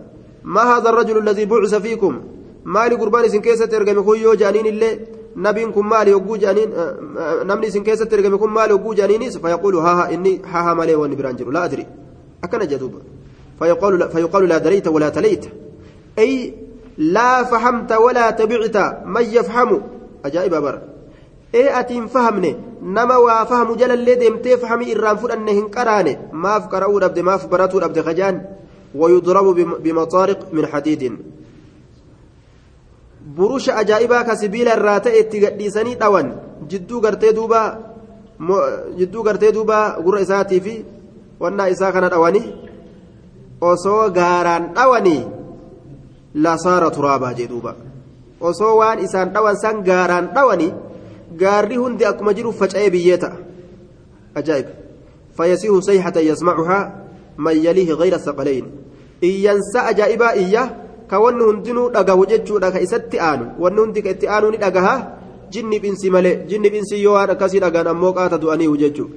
ما 0.44 0.62
هذا 0.62 0.88
الرجل 0.90 1.18
الذي 1.18 1.44
بعث 1.44 1.74
فيكم 1.74 2.14
maali 2.64 2.96
gurbaan 2.96 3.24
isin 3.26 3.42
keessatti 3.42 3.74
ergame 3.74 4.02
kun 4.06 4.20
yoo 4.24 4.34
jaaniin 4.42 4.66
illee 4.72 4.98
nabiin 5.46 5.72
kun 5.76 5.86
maali 5.92 6.12
hogguu 6.16 6.36
jaaniin 6.44 6.70
namni 7.50 7.66
isin 7.66 7.84
keessatti 7.88 8.14
ergame 8.14 8.38
kun 8.42 8.52
maali 8.58 8.72
hogguu 8.76 8.94
jaaniinis 9.00 9.38
fayaquulu 9.42 9.80
haha 9.86 10.04
inni 10.14 10.32
haha 10.52 10.74
malee 10.80 10.94
wanni 11.00 11.16
biraan 11.20 11.36
jiru 11.40 11.54
laa 11.56 11.64
adri 11.70 11.86
akkana 12.42 12.70
jedhuuba 12.74 13.00
فيقال 13.62 14.48
لا 14.48 14.58
دريت 14.58 14.88
ولا 14.88 15.08
تليت 15.08 15.44
أي 16.18 16.54
لا 16.98 17.44
فهمت 17.44 17.92
ولا 17.92 18.30
تبعت 18.30 18.76
من 19.06 19.22
يفهم 19.22 19.82
أجائب 20.24 20.54
بر 20.54 20.80
إيه 21.54 21.80
أتين 21.80 22.06
فهمني 22.06 22.56
نما 22.82 23.16
وفهم 23.16 23.74
جل 23.74 23.90
اللي 23.92 24.14
دمتي 24.14 24.56
فهمي 24.56 24.96
إرام 24.96 25.16
فرأنهن 25.16 25.68
قراني 25.68 26.18
ما 26.32 26.58
فقرأوا 26.58 27.04
أبد 27.04 27.18
ما 27.18 27.36
فبرتوا 27.36 27.84
أبد 27.84 28.00
خجان 28.00 28.44
ويضرب 28.94 29.44
بمطارق 29.82 30.38
من 30.52 30.66
حديد 30.66 31.18
irraa 34.74 35.00
ta'e 35.00 35.20
itti 35.22 35.40
gadhiisanii 35.40 35.94
dhawan 35.94 36.28
jidduu 36.70 37.00
gartee 37.00 37.32
duuba 37.32 37.60
jidduu 38.98 39.22
gartee 39.22 39.52
duuba 39.52 39.78
gurra 40.04 40.20
isaatii 40.20 40.60
fi 40.60 40.74
wannaa 41.42 41.68
isaa 41.74 41.92
kana 41.92 42.10
dhawanii 42.10 42.52
osoo 43.60 44.10
gaaraan 44.10 44.74
dhawanii 44.74 45.22
lasaara 46.34 46.90
turaabaa 46.90 47.34
jee 47.38 47.48
duuba 47.48 47.74
osoo 48.40 48.76
waan 48.80 48.98
isaan 49.06 49.32
dhawan 49.34 49.56
san 49.56 49.82
gaaraan 49.88 50.30
dhawanii 50.34 50.72
gaarri 51.42 51.76
hundi 51.76 52.04
akkuma 52.10 52.34
jiru 52.34 52.52
faca'ee 52.52 52.90
biyyee 52.90 53.18
ta'a 53.24 53.36
ajaa'ib 54.40 54.68
fayyasiihu 55.36 55.80
sayhatan 55.88 56.26
yasmacuhaa 56.30 56.84
man 57.36 57.56
yaliihi 57.66 57.96
gayra 57.96 58.18
saqalayn 58.18 58.66
iyyansa 59.22 59.86
ajaa'ibaa 59.92 60.34
iyya 60.44 60.62
ka 61.10 61.20
wanni 61.20 61.44
hundinuu 61.44 61.88
dhagahu 61.96 62.26
jechuudha 62.32 62.72
ka 62.72 62.80
isatti 62.86 63.20
aanu 63.20 63.52
wanni 63.62 63.80
hundi 63.84 64.02
ka 64.04 64.10
itti 64.16 64.28
aanu 64.28 64.50
ni 64.50 64.58
dhagaha 64.64 64.94
jinni 65.52 65.80
binsi 65.84 66.10
malee 66.10 66.36
jinni 66.48 66.70
binsi 66.74 67.02
yoo 67.04 67.14
waan 67.16 67.30
akkasii 67.34 67.60
dhagaan 67.64 67.92
ammoo 67.92 68.12
qaata 68.16 68.38
du'aniihu 68.42 68.76
jechuudha 68.82 69.14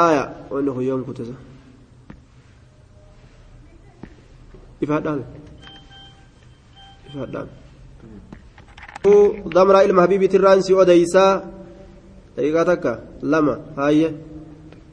aaya 0.00 0.24
wanni 0.50 0.70
kun 0.76 0.84
yoom 0.88 1.04
kutisa 1.04 1.34
ifaadhaan 4.80 5.20
ifaadhaan 5.24 5.49
damraa 9.54 9.82
ilma 9.86 10.02
habiibii 10.02 10.28
tirraan 10.34 10.62
si 10.62 10.74
odeysaa 10.74 11.32
daqiiqaa 12.36 12.64
takka 12.72 12.92
lama 13.22 13.54
haayye 13.76 14.10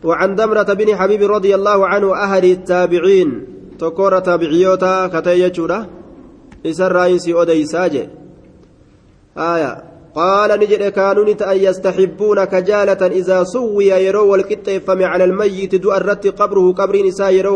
وعن 0.04 0.36
دمرة 0.36 0.70
بن 0.74 0.96
حبيب 0.96 1.22
رضي 1.24 1.56
الله 1.56 1.88
عنه 1.88 2.16
أهل 2.16 2.46
التابعين 2.46 3.30
tokkorra 3.78 4.22
taabiciyoota 4.22 5.10
katee 5.10 5.38
jechuudha 5.40 5.86
isan 6.64 6.92
raayinsi 6.92 7.34
odeysaaje 7.34 8.10
aya 9.36 9.72
qaala 10.16 10.58
ni 10.58 10.68
jedhe 10.72 10.92
kaanuni 10.92 11.36
ta'an 11.42 11.60
yastaxibbuuna 11.62 12.48
kajaalatan 12.54 13.14
idaa 13.22 13.46
suwwiya 13.46 14.00
yeroo 14.06 14.28
walqixxeeffame 14.32 15.06
cala 15.12 15.24
almayyiti 15.30 15.82
du'a 15.84 16.00
irratti 16.02 16.32
qabruhu 16.40 16.74
qabriin 16.80 17.12
isaa 17.14 17.30
yeroo 17.38 17.56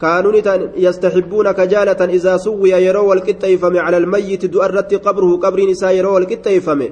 yastaxibbuuna 0.00 1.54
kajaalatan 1.54 2.10
idaa 2.10 2.38
suwwiya 2.38 2.78
yeroo 2.86 3.06
walqixxeeffame 3.10 3.78
cala 3.84 3.96
almayyiti 3.96 4.48
du'a 4.48 4.66
irratti 4.68 4.96
qabruhu 5.06 5.38
qabriin 5.44 5.70
isaa 5.76 5.92
yeroo 5.92 6.14
walqixxeeffame 6.18 6.88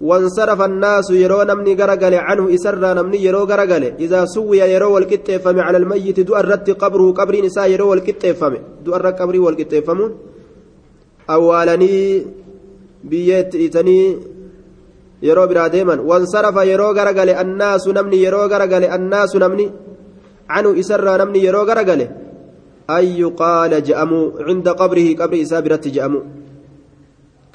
وانصرف 0.00 0.60
الناس 0.62 1.10
يرو 1.10 1.42
نمني 1.42 1.74
غرغل 1.74 2.14
عنه 2.14 2.54
إسرى 2.54 2.94
نمني 2.94 3.18
يرو 3.24 3.42
غرغل. 3.50 3.84
إذا 4.04 4.24
سوي 4.24 4.58
يرو 4.58 4.94
والكتفم 4.94 5.60
على 5.60 5.78
الميت 5.78 6.20
دو 6.20 6.36
الرت 6.36 6.70
قبره 6.70 7.12
قبر 7.12 7.34
نساء 7.46 7.70
يرو 7.70 7.90
والكتفم 7.90 8.54
دو 8.84 8.94
الرت 8.96 9.20
قبري 9.20 9.38
والكتفمون 9.38 10.10
أولني 11.30 11.96
بيت 13.04 13.54
إتني 13.54 13.98
يرو 15.22 15.46
برا 15.46 15.66
ديما 15.74 16.00
وانصرف 16.08 16.56
يرو 16.72 16.88
غرغل 16.98 17.30
الناس 17.30 17.88
نمني 17.88 18.18
يرو 18.26 18.42
غرغل 18.52 18.84
الناس 18.84 19.36
نمني. 19.36 19.66
عنه 20.54 20.80
إسرى 20.80 21.12
نمني 21.20 21.40
يرو 21.48 21.62
غرغل. 21.68 22.00
أن 22.90 23.04
يقال 23.04 23.82
جأمو 23.82 24.32
عند 24.40 24.68
قبره 24.68 25.14
قبر 25.14 25.36
جأمو 25.76 26.22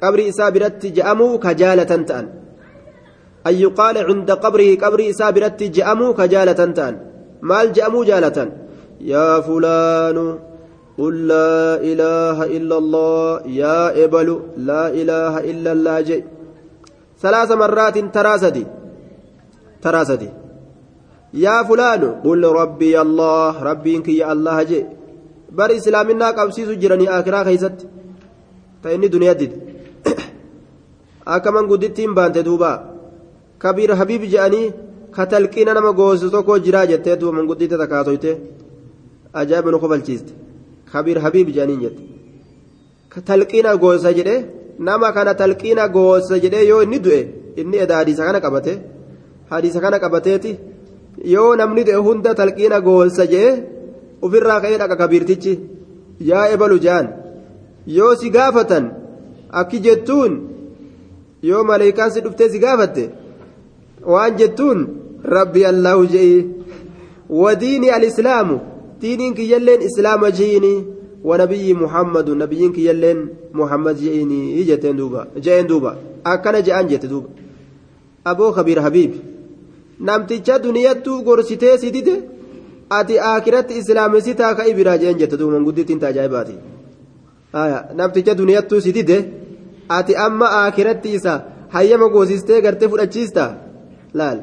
biratti 0.02 0.90
je'amuu 0.98 1.38
ka 1.38 1.54
jaalatan 1.54 2.02
ta'an 2.10 2.26
an 3.46 3.54
yuqaala 3.54 4.02
cinda 4.08 4.36
qabrihi 4.44 4.78
qabri 4.84 5.14
isaa 5.14 5.30
biratti 5.36 5.70
je'amuu 5.70 6.18
ka 6.18 6.26
jaalatan 6.34 6.74
ta'an 6.74 6.96
maal 7.50 7.70
je'amuu 7.76 8.02
jaalatan 8.10 8.50
yaa 9.12 9.36
fulaanu 9.46 10.26
قل 11.02 11.28
لا 11.28 11.82
إله 11.92 12.38
إلا 12.58 12.78
الله 12.78 13.48
يا 13.48 14.04
إبل 14.06 14.30
لا 14.58 14.84
إله 15.02 15.34
إلا 15.52 15.72
الله 15.72 16.02
جي 16.02 16.20
ثلاث 17.22 17.50
مرات 17.52 17.98
تراسدي 17.98 18.66
تراسدي 19.82 20.30
يا 21.34 21.64
فلان 21.64 22.04
قل 22.26 22.44
ربي 22.44 23.02
الله 23.02 23.64
ربي 23.64 23.92
إنك 23.98 24.10
يا 24.10 24.32
الله 24.32 24.58
جي 24.64 24.82
بر 25.58 25.70
إسلامنا 25.78 26.28
قبسيس 26.38 26.70
جرني 26.82 27.10
آخرا 27.10 27.44
خيست 27.44 27.78
فإني 28.84 29.08
دنيا 29.08 29.34
دي 29.34 29.50
akka 31.26 31.52
manguddittiin 31.56 32.14
baante 32.18 32.42
duuba 32.48 32.72
kabiir 33.64 33.92
habiib 34.00 34.24
jedhanii 34.34 34.74
ka 35.16 35.24
talqiina 35.32 35.72
nama 35.78 35.92
goosu 36.00 36.28
tokko 36.36 36.54
jiraa 36.66 36.86
jettee 36.92 37.16
duuba 37.20 37.34
mangudditte 37.38 37.78
takaasoyte 37.84 38.32
ajaa'iba 39.42 39.70
nu 39.72 39.80
kofalchiiste 39.84 40.32
kabiir 40.92 41.18
habiib 41.26 41.48
jedhaniin 41.56 41.82
jette 41.86 42.02
ka 43.14 43.20
talqiina 43.30 43.72
goosa 43.84 44.10
jedhe 44.18 44.36
nama 44.88 45.08
kana 45.16 45.34
talqiina 45.42 45.84
goosa 45.98 46.36
jedhee 46.44 46.66
yoo 46.72 46.82
inni 46.86 47.00
du'e 47.06 47.22
inni 47.62 47.78
eda 47.84 47.94
hadiisa 48.00 48.24
kana 48.28 48.40
qabate 48.46 48.74
hadiisa 49.52 49.80
kana 49.86 49.98
qabateeti 50.04 50.52
yoo 51.36 51.52
namni 51.62 51.82
du'e 51.88 52.00
hunda 52.08 52.32
talqiina 52.40 52.78
goosa 52.88 53.24
jedhe 53.34 53.52
ofirraa 54.22 54.62
ka'ee 54.64 54.78
dhaqa 54.82 54.96
kabiirtichi 55.02 55.54
yaa 56.30 56.46
ebalu 56.56 56.80
jaan 56.86 57.08
yoo 57.98 58.16
si 58.22 58.30
gaafatan 58.36 58.86
akki 59.62 59.80
jettuun 59.86 60.34
yoo 61.50 61.64
maleekaan 61.70 62.12
si 62.12 62.22
dhuftee 62.26 62.50
si 62.54 62.60
gaafatte 62.66 63.04
waan 64.14 64.38
jettuun 64.42 64.80
rabbi 65.36 65.66
allahu 65.74 66.06
je'i 66.14 66.38
wadiini 67.44 67.90
alislaamu 67.98 68.60
diiniin 69.02 69.34
kiyyalleen 69.40 69.82
islaama 69.90 70.32
je'ini 70.40 70.74
wanabiyyi 71.30 71.74
muhammadu 71.84 72.36
nabiyyiin 72.36 72.74
kiyyalleen 72.78 73.20
muhammad 73.54 73.98
je'ini 74.04 74.64
jetteen 74.70 74.98
duuba 74.98 75.28
je'een 75.46 75.68
duuba 75.72 75.96
akkana 76.24 76.62
je'an 76.68 76.90
jette 76.92 77.08
duuba 77.14 77.30
aboo 78.32 78.52
kabiir 78.58 78.80
habiib 78.86 79.14
namticha 80.00 80.60
duniyattuu 80.64 81.22
gorsitee 81.28 81.78
si 81.78 81.92
dide 81.96 82.16
ati 83.00 83.20
aakiratti 83.32 83.78
islaamessitaa 83.82 84.54
ka'i 84.60 84.74
biraa 84.80 84.98
je'een 85.02 85.20
jette 85.22 85.40
duuba 85.40 85.58
manguddittiin 85.58 86.02
taajaa'ibaati 86.04 86.56
namticha 88.00 88.38
duniyattuu 88.42 88.82
si 88.86 88.96
dide 88.98 89.18
ati 89.98 90.20
amma 90.26 90.48
aakiratti 90.62 91.16
isa 91.20 91.34
hayyama 91.76 92.10
goosistee 92.14 92.62
gartee 92.66 92.92
fudhachiista 92.92 93.46
laal 94.20 94.40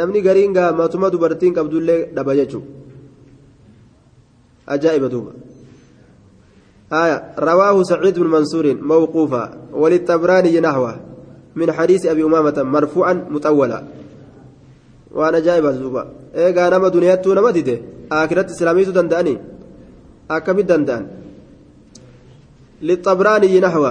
namni 0.00 0.24
gariin 0.26 0.56
gaa 0.56 0.70
matuma 0.80 1.12
dubartiin 1.12 1.56
qabdullee 1.58 2.00
dhaba 2.16 2.38
jechuun 2.40 2.64
ajaa'iba 4.76 5.10
duuba 5.14 5.32
آية 6.92 7.34
رواه 7.38 7.82
سعيد 7.82 8.18
بن 8.18 8.26
منصور 8.26 8.74
موقوفا 8.74 9.44
وللطبراني 9.72 10.60
نحوه 10.60 10.94
من 11.56 11.72
حديث 11.72 12.06
أبي 12.06 12.24
أمامة 12.24 12.62
مرفوعا 12.62 13.26
مطولا 13.30 13.84
وأنا 15.16 15.38
جايب 15.38 15.66
الزوبا 15.66 16.02
إيه 16.34 16.50
قال 16.56 16.72
نما 16.72 16.88
دنياتو 16.88 17.32
نما 17.34 17.50
ديده 17.50 17.76
آخرت 18.12 18.50
إسلاميتو 18.50 18.90
دنداني 18.98 19.34
أكمل 20.30 20.66
دندان 20.70 21.02
للطبراني 22.82 23.60
نحو 23.60 23.84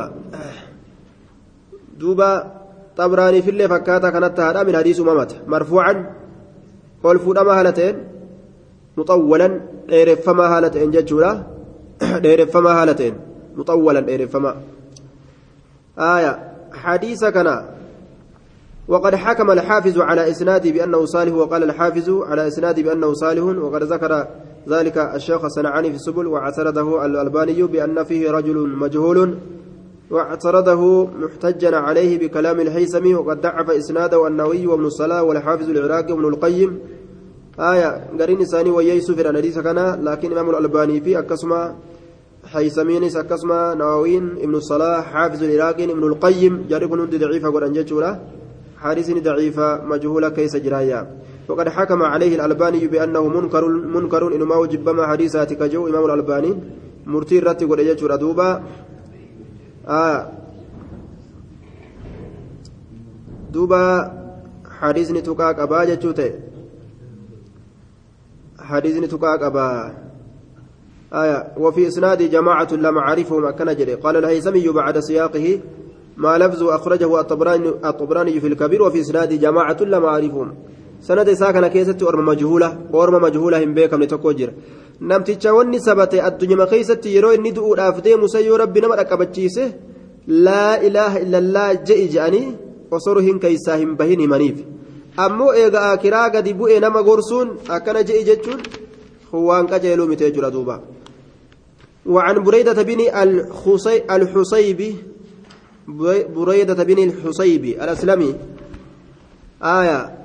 دوبا 2.00 2.32
طبراني 2.98 3.42
في 3.42 3.50
اللي 3.50 3.68
فكاتا 3.68 4.10
كانت 4.10 4.40
هذا 4.40 4.64
من 4.64 4.76
حديث 4.78 5.00
أمامة 5.00 5.32
مرفوعا 5.48 5.94
قول 7.04 7.20
فودما 7.20 7.54
هالتين 7.60 7.96
مطولا 8.98 9.50
ديرفما 9.90 10.46
هالتين 10.54 10.92
ججولا 10.92 11.44
ديرفما 12.26 12.72
هالتين 12.82 13.14
مطولا 13.58 14.00
ديرفما 14.00 14.52
آية 16.00 16.32
حديث 16.74 17.26
كان 17.26 17.48
وقد 18.88 19.15
حكم 19.15 19.52
الحافظ 19.52 20.00
على 20.00 20.32
إسناده 20.32 20.71
بأنه 20.71 21.06
صالح 21.06 21.34
وقال 21.34 21.63
الحافظ 21.63 22.10
على 22.10 22.47
إسناده 22.47 22.82
بأنه 22.82 23.13
صالح 23.13 23.43
وقد 23.43 23.84
ذكر 23.84 24.28
ذلك 24.69 24.97
الشيخ 24.97 25.45
الصنعاني 25.45 25.89
في 25.89 25.95
السبل 25.95 26.28
واعترضه 26.28 27.06
الألباني 27.06 27.63
بأن 27.63 28.04
فيه 28.04 28.32
رجل 28.32 28.69
مجهول 28.69 29.38
واعترضه 30.12 31.06
محتجا 31.06 31.76
عليه 31.76 32.19
بكلام 32.19 32.60
الهيثمي 32.60 33.15
وقد 33.15 33.41
ضعف 33.41 33.69
إسناده 33.69 34.28
النووي 34.28 34.67
وابن 34.67 34.86
الصلاة 34.86 35.23
والحافظ 35.23 35.69
العراقي 35.69 36.13
وابن 36.13 36.26
القيم. 36.26 36.80
آية 37.60 38.08
قرين 38.19 38.39
إنساني 38.39 38.69
وييسو 38.69 39.15
في 39.15 39.30
الحديث 39.30 39.60
كان 39.60 39.80
لكن 40.04 40.32
إمام 40.32 40.50
الألباني 40.50 41.02
في 41.02 41.19
أكسما 41.19 41.76
حيثمينيس 42.45 43.15
أكسما 43.15 43.73
نووين 43.73 44.38
ابن 44.38 44.56
الصلاة 44.56 45.02
حافظ 45.02 45.43
العراقي 45.43 45.84
ابن 45.84 46.04
القيم 46.04 46.65
جارب 46.69 46.93
هند 46.93 47.15
ضعيفة 47.15 47.50
قرآن 47.50 47.71
جيتشورا. 47.73 48.19
حارس 48.78 49.12
ضعيفة 49.12 49.86
مجهولة 49.86 50.30
كيس 50.30 50.56
جرايا. 50.56 51.08
وقد 51.48 51.70
حكم 51.70 52.04
عليه 52.04 52.36
الألباني 52.36 52.88
بأنه 52.88 53.28
منكر 53.28 53.68
منكر 53.68 54.36
إنما 54.36 54.56
وجب 54.56 54.84
بما 54.84 55.08
حديثاتك 55.08 55.63
جو 55.63 55.88
إمام 55.88 56.06
الألباني. 56.06 56.52
مرتي 57.06 57.40
رتي 57.40 57.66
قد 57.66 57.80
جيتشورا 57.80 58.16
دوبا. 58.16 58.63
آه. 59.88 60.32
دوبا 63.54 64.12
حديثني 64.80 65.22
تقاك 65.22 65.60
أبا 65.60 65.84
جتشوتي 65.84 66.32
حديثني 68.60 69.08
تقاك 69.08 69.42
أبا 69.42 69.94
آية 71.13 71.54
وفي 71.58 71.88
إسناد 71.88 72.24
جماعة 72.24 72.68
لم 72.74 72.98
أعرفهم 72.98 73.46
أكن 73.46 73.70
قال 73.96 74.18
الهيثمي 74.18 74.70
بعد 74.70 75.00
سياقه 75.00 75.60
ما 76.18 76.38
لفظ 76.38 76.64
أخرجه 76.64 77.22
الطبراني 77.90 78.40
في 78.40 78.48
الكبير 78.48 78.84
وفي 78.84 79.00
إسناد 79.02 79.34
جماعة 79.40 79.78
لم 79.82 80.04
أعرفهم 80.06 80.56
سند 81.02 81.34
ساكن 81.34 81.68
كيست 81.68 82.04
أرم 82.04 82.26
مجهولة 82.26 82.78
أرم 82.94 83.16
مجهولة 83.22 83.64
هم 83.64 83.74
بيكم 83.74 84.04
لتكوجر 84.04 84.52
addunyaa 86.28 86.68
keessatti 86.74 87.14
yeroo 87.16 87.34
inni 87.38 87.52
du'uudhaaf 87.58 87.98
deemu 88.06 88.30
sayyoo 88.34 88.58
rabbi 88.58 88.82
nama 88.82 88.96
dhaqqabachiise 89.00 89.64
laa 90.46 90.72
ilaaha 90.88 91.22
illallah 91.26 91.68
je'i 91.88 92.08
je'anii 92.14 92.48
osoo 92.98 93.20
hin 93.28 93.38
keeysaa 93.44 93.78
hin 93.82 93.92
bahin 94.00 94.20
himaniif 94.26 94.58
ammoo 95.26 95.52
eega 95.64 95.80
akiraa 95.92 96.30
gadi 96.36 96.58
bu'e 96.62 96.80
nama 96.86 97.04
gorsuun 97.10 97.48
akkana 97.78 98.04
je'i 98.10 98.24
jechuun 98.30 98.60
waan 99.48 99.70
qajeeluu 99.72 100.08
miti 100.12 100.24
jechuudha 100.28 100.52
duuba 100.58 100.78
وعن 102.08 102.44
بريدة 102.44 102.82
بن 102.82 103.00
الحصيبي 104.16 104.96
بريدة 105.88 106.84
بن 106.84 107.04
الحصيبي 107.04 107.84
الأسلمي. 107.84 108.36
آية 109.63 110.17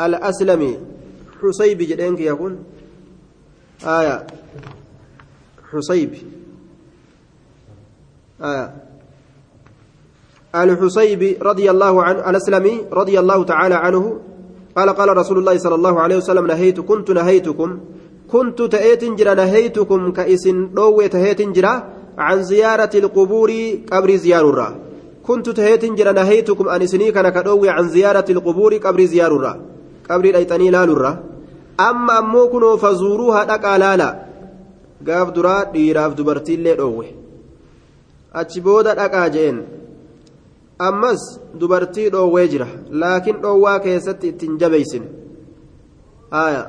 الأسلمي. 0.00 0.78
حصيبي 1.42 1.84
جدينك 1.84 2.20
يكون 2.20 2.58
آية 3.84 4.26
حصيب. 5.72 6.14
آية 8.42 8.74
الحصيب 10.54 11.36
رضي 11.42 11.70
الله 11.70 12.02
عنه 12.02 12.30
الأسلمي 12.30 12.80
رضي 12.92 13.18
الله 13.20 13.44
تعالى 13.44 13.74
عنه. 13.74 14.20
قال 14.76 14.90
قال 14.90 15.16
رسول 15.16 15.38
الله 15.38 15.58
صلى 15.58 15.74
الله 15.74 16.00
عليه 16.00 16.16
وسلم 16.16 16.46
نهيت 16.46 16.80
كنت 16.80 17.10
نهيتكم. 17.10 17.80
كنت 18.28 18.62
تأيت 18.62 19.04
جرا 19.04 19.34
نهيتكم 19.34 20.12
كإسن 20.12 20.74
دوة 20.74 21.06
تهيت 21.06 21.42
جرا 21.42 21.74
عن 22.18 22.42
زيارة 22.42 22.90
القبور 22.94 23.50
قبر 23.92 24.16
زيارة 24.16 24.89
كنت 25.26 25.48
تهيت 25.48 25.84
جرا 25.84 26.12
نهيتكم 26.12 26.68
أن 26.68 26.82
إسني 26.82 27.12
كان 27.12 27.28
كدوة 27.28 27.70
عن 27.70 27.88
زيارة 27.88 28.24
القبور 28.30 28.76
قبر 28.76 29.04
زيارة 29.04 29.60
قبر 30.10 30.24
الأيتاني 30.24 30.70
لا 30.70 30.84
amma 31.88 32.18
ammoo 32.22 32.48
kunoo 32.52 32.76
fazuuruuha 32.82 33.44
dhaqaa 33.50 33.76
laala 33.82 34.08
gaaf 35.08 35.28
duraa 35.36 35.60
dhiiraaf 35.74 36.16
dubartiillee 36.18 36.74
dhoowwe 36.80 37.06
achi 38.40 38.64
booda 38.66 38.94
dhaqaa 39.00 39.28
jeen 39.36 39.62
ammas 40.88 41.24
dubartii 41.62 42.10
dhoowwee 42.16 42.46
jira 42.54 42.68
laakiin 43.04 43.40
dhoowwaa 43.44 43.78
keessatti 43.86 44.32
ittiin 44.32 44.60
jabeeysine 44.62 45.08
haya 46.36 46.62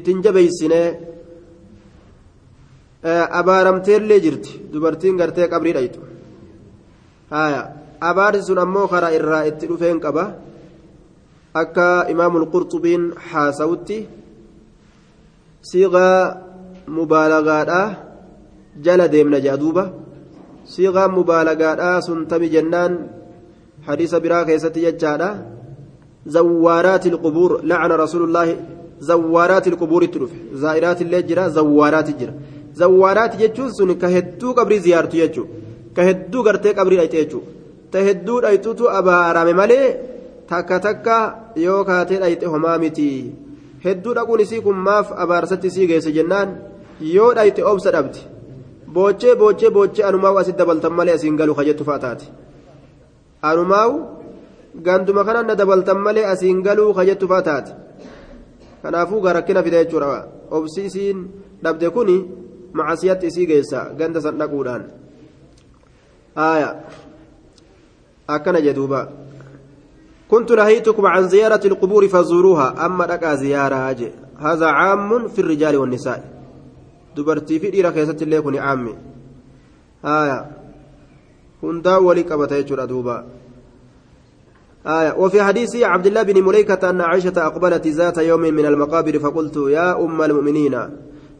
ittiin 0.00 0.22
jabeeysine 0.26 0.80
abaaramteellee 3.42 4.20
jirti 4.26 4.60
dubartiin 4.72 5.20
gartee 5.22 5.50
qabrii 5.54 5.76
dhayxu 5.78 6.09
haya 7.30 7.62
abaarsi 8.10 8.42
sun 8.48 8.58
ammoo 8.64 8.86
karaa 8.92 9.14
irraa 9.18 9.46
itti 9.50 9.66
dhufeen 9.70 9.98
qaba 10.04 10.24
akka 11.62 11.88
imaamul 12.12 12.46
qurxubiin 12.52 13.02
haasawutti 13.30 13.98
siiqaa 15.70 16.16
mubaalagaadhaa 16.98 17.86
jala 18.84 19.08
deemna 19.14 19.38
jedha 19.44 19.60
duuba 19.62 19.84
siiqaan 20.72 21.10
mubaalagaadhaa 21.18 21.96
sun 22.06 22.18
tami 22.30 22.48
jennaan 22.54 22.92
hadiisa 23.86 24.22
biraa 24.24 24.44
keessatti 24.48 24.80
jechaadha 24.86 25.30
zawwaaraati 26.34 27.08
ilqubuur 27.12 27.50
lacana 27.70 27.94
rasuulullaahi 28.04 28.54
zawwaaraati 29.08 29.68
ilqubuuritti 29.72 30.18
dhufe 30.22 30.36
zaa'iraati 30.62 31.02
illee 31.06 31.22
jira 31.30 31.44
zawwaaraati 31.56 32.12
jira 32.20 32.32
zawwaaraati 32.80 33.40
jechuun 33.42 33.70
sun 33.78 33.90
ka 34.02 34.08
hedduu 34.16 34.52
qabrii 34.58 34.80
ziyaartu 34.86 35.16
jechuu 35.22 35.46
ka 36.00 36.06
hedduu 36.08 36.42
gartee 36.46 36.72
qabrii 36.78 36.98
dhayxe 37.00 37.18
jechuu 37.22 37.42
ta 37.92 37.98
hedduu 38.06 38.40
dhaytutu 38.44 38.84
abaarame 38.98 39.52
malee 39.60 39.88
takka 40.50 40.76
takka 40.86 41.16
yoo 41.64 41.84
kaatee 41.88 42.18
dhayxe 42.22 42.46
homaa 42.52 42.78
miti. 42.82 43.08
Hedduu 43.84 44.14
dhaquun 44.16 44.40
isii 44.44 44.60
kun 44.64 44.78
maaf 44.86 45.08
abaarsatti 45.22 45.66
isii 45.72 45.86
geesse 45.90 46.12
jennaan 46.16 46.48
yoo 47.14 47.34
dhayxe 47.36 47.62
obsa 47.70 47.90
dhabdi. 47.94 48.20
Boochee 48.94 49.34
boochee 49.40 49.70
boochee 49.76 50.04
anumaa 50.08 50.38
asit 50.40 50.56
dabaltan 50.60 50.92
malee 50.98 51.14
asiin 51.18 51.36
galu 51.40 51.54
kajettu 51.58 51.84
fa'a 51.88 51.98
taate. 52.04 52.26
Anumaa 53.48 53.88
ganduma 54.86 55.24
kanaan 55.26 55.46
na 55.46 55.54
dabaltan 55.60 55.98
malee 56.06 56.26
asiin 56.32 56.62
galuu 56.66 56.94
kajettu 56.98 57.28
fa'a 57.30 57.42
taate. 57.48 57.72
Kanaafuu 58.82 59.20
garakkina 59.26 59.62
fida 59.62 59.84
jechuudha. 59.84 60.20
Obsi 60.56 60.80
isiin 60.88 61.18
dhabde 61.62 61.90
kuni 61.94 62.16
macasiyatti 62.72 63.26
isii 63.30 63.46
geessa 63.50 63.80
ganda 63.98 64.20
san 64.24 64.38
dhaquudhaan 64.40 64.99
akkana 68.28 68.60
jedhuuba. 68.60 69.08
كنت 70.30 70.52
نهيتكم 70.52 71.06
عن 71.06 71.28
زيارة 71.28 71.66
القبور 71.66 72.08
فزوروها 72.08 72.86
أما 72.86 73.04
لك 73.04 73.26
زيارة 73.26 73.90
أجي. 73.90 74.10
هذا 74.38 74.66
عام 74.66 75.28
في 75.28 75.38
الرجال 75.38 75.76
والنساء. 75.76 76.22
دبرتي 77.16 77.58
في 77.58 77.70
ديرة 77.70 77.90
كيست 77.90 78.22
اللي 78.22 78.36
يكون 78.36 78.58
عامي. 78.58 78.94
آية. 80.04 80.50
هندا 81.62 81.96
ولك 81.96 82.32
أبتيجر 82.32 82.82
أدوبا 82.82 83.26
آية. 84.86 85.12
وفي 85.18 85.42
حديث 85.42 85.76
عبد 85.76 86.06
الله 86.06 86.22
بن 86.22 86.42
مليكة 86.42 86.90
أن 86.90 87.00
عائشة 87.00 87.46
أقبلت 87.46 87.86
ذات 87.86 88.18
يوم 88.18 88.40
من 88.40 88.66
المقابر 88.66 89.18
فقلت 89.18 89.56
يا 89.56 90.04
أم 90.04 90.22
المؤمنين 90.22 90.74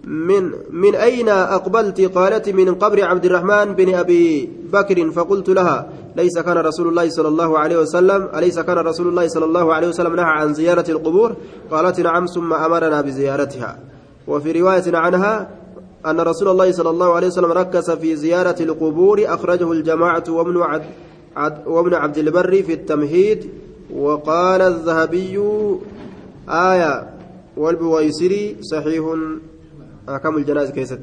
من 0.04 0.50
من 0.70 0.94
أين 0.94 1.28
أقبلت 1.28 2.00
قالت 2.00 2.48
من 2.48 2.74
قبر 2.74 3.04
عبد 3.04 3.24
الرحمن 3.24 3.74
بن 3.74 3.94
أبي 3.94 4.48
بكر 4.72 5.10
فقلت 5.10 5.48
لها 5.48 5.88
ليس 6.16 6.38
كان 6.38 6.56
رسول 6.56 6.88
الله 6.88 7.08
صلى 7.08 7.28
الله 7.28 7.58
عليه 7.58 7.78
وسلم 7.78 8.28
أليس 8.34 8.58
كان 8.58 8.78
رسول 8.78 9.08
الله 9.08 9.28
صلى 9.28 9.44
الله 9.44 9.74
عليه 9.74 9.88
وسلم 9.88 10.16
نهى 10.16 10.24
عن 10.24 10.54
زيارة 10.54 10.90
القبور؟ 10.90 11.36
قالت 11.70 12.00
نعم 12.00 12.26
ثم 12.26 12.52
أمرنا 12.52 13.00
بزيارتها. 13.00 13.78
وفي 14.28 14.60
رواية 14.60 14.96
عنها 14.96 15.50
أن 16.06 16.20
رسول 16.20 16.48
الله 16.48 16.72
صلى 16.72 16.90
الله 16.90 17.14
عليه 17.14 17.26
وسلم 17.26 17.52
ركز 17.52 17.90
في 17.90 18.16
زيارة 18.16 18.62
القبور 18.62 19.24
أخرجه 19.26 19.72
الجماعة 19.72 20.24
وابن 20.28 20.62
عبد, 20.62 21.66
وابن 21.66 21.94
عبد 21.94 22.18
البر 22.18 22.62
في 22.62 22.72
التمهيد 22.72 23.50
وقال 23.94 24.62
الذهبي 24.62 25.38
آية 26.48 27.10
والبويسري 27.56 28.56
صحيح. 28.60 29.04
أحكام 30.10 30.36
الجنائز 30.36 30.70
كيست 30.70 31.02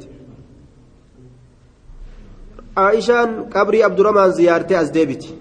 عائشان 2.78 3.43
قبري 3.43 3.84
عبد 3.84 4.00
الرحمن 4.00 4.32
زيارتي 4.32 4.82
أز 4.82 4.89
ديبتي 4.89 5.34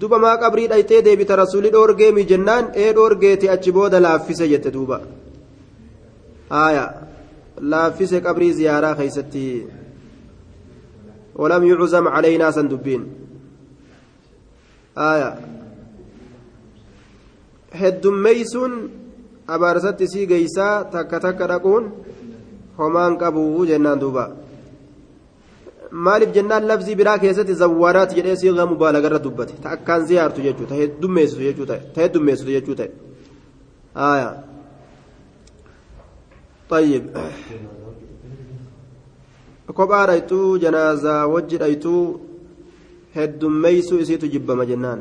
duba 0.00 0.18
maa 0.18 0.36
qabrii 0.36 0.68
dhayxee 0.68 1.02
deebita 1.06 1.36
rasuulli 1.40 1.70
dhoorgeemi 1.74 2.24
jennaan 2.30 2.64
ee 2.82 2.90
dhoorgeeti 2.96 3.48
achi 3.54 3.72
booda 3.76 4.00
laaffise 4.06 4.48
jette 4.52 4.70
duuba 4.74 4.98
haaya 6.50 6.84
laaffise 7.72 8.20
qabrii 8.26 8.52
ziyaaraa 8.58 8.94
keeysatti 9.00 9.46
ولم 11.36 11.64
يعزم 11.64 12.08
علينا 12.08 12.50
سندبين 12.50 13.02
آية 14.98 15.30
heddummeeysuun 17.80 18.72
abaarsatti 19.54 20.08
sii 20.12 20.26
geeysaa 20.32 20.74
takka 20.94 21.20
takka 21.26 21.46
dhaquun 21.52 21.84
homaan 22.78 23.14
qabu 23.22 23.66
jennaan 23.70 24.00
duuba 24.02 24.24
maaliif 26.06 26.30
jennaan 26.36 26.68
labsii 26.70 26.96
biraa 27.00 27.18
keessatti 27.24 27.54
zawwaaraat 27.62 28.10
jedhee 28.16 28.36
siigaa 28.40 28.66
mubaalagarra 28.72 29.18
dubbate 29.26 29.54
ta 29.62 29.70
akkaan 29.76 30.06
ziyaartu 30.08 30.40
jechuu 30.46 30.66
ta 30.70 30.74
heddummeessitu 30.80 31.42
jechuu 31.48 31.66
ta'e 31.70 31.80
ta 31.94 31.98
heddummeessitu 32.04 32.50
jechuu 32.56 32.74
ta'e 32.80 32.90
aayaa 34.08 34.34
طيب 36.70 37.02
kophaa 39.78 40.06
dhayxuu 40.10 40.58
janaazaa 40.64 41.26
wajji 41.34 41.58
dhayxuu 41.62 42.02
heddummeeysuu 43.16 43.98
isiitu 44.04 44.26
jibbama 44.34 44.64
jennaan 44.70 45.00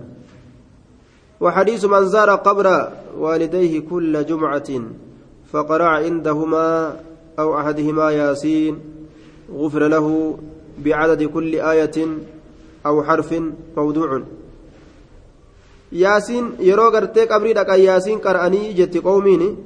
وحديث 1.41 1.85
من 1.85 2.07
زار 2.07 2.29
قبر 2.35 2.91
والديه 3.17 3.79
كل 3.89 4.25
جمعة 4.25 4.69
فقرأ 5.51 5.89
عندهما 6.05 6.95
أو 7.39 7.59
أحدهما 7.59 8.11
ياسين 8.11 8.79
غفر 9.53 9.87
له 9.87 10.37
بعدد 10.85 11.23
كل 11.23 11.55
آية 11.55 12.07
أو 12.85 13.03
حرف 13.03 13.29
موضوع. 13.77 14.21
ياسين 15.91 16.45
يرو 16.59 16.89
غرتي 16.89 17.25
قبري 17.25 17.53
دقا 17.53 17.75
ياسين 17.75 18.17
قرأني 18.17 18.73
جت 18.73 18.97
قومين 18.97 19.57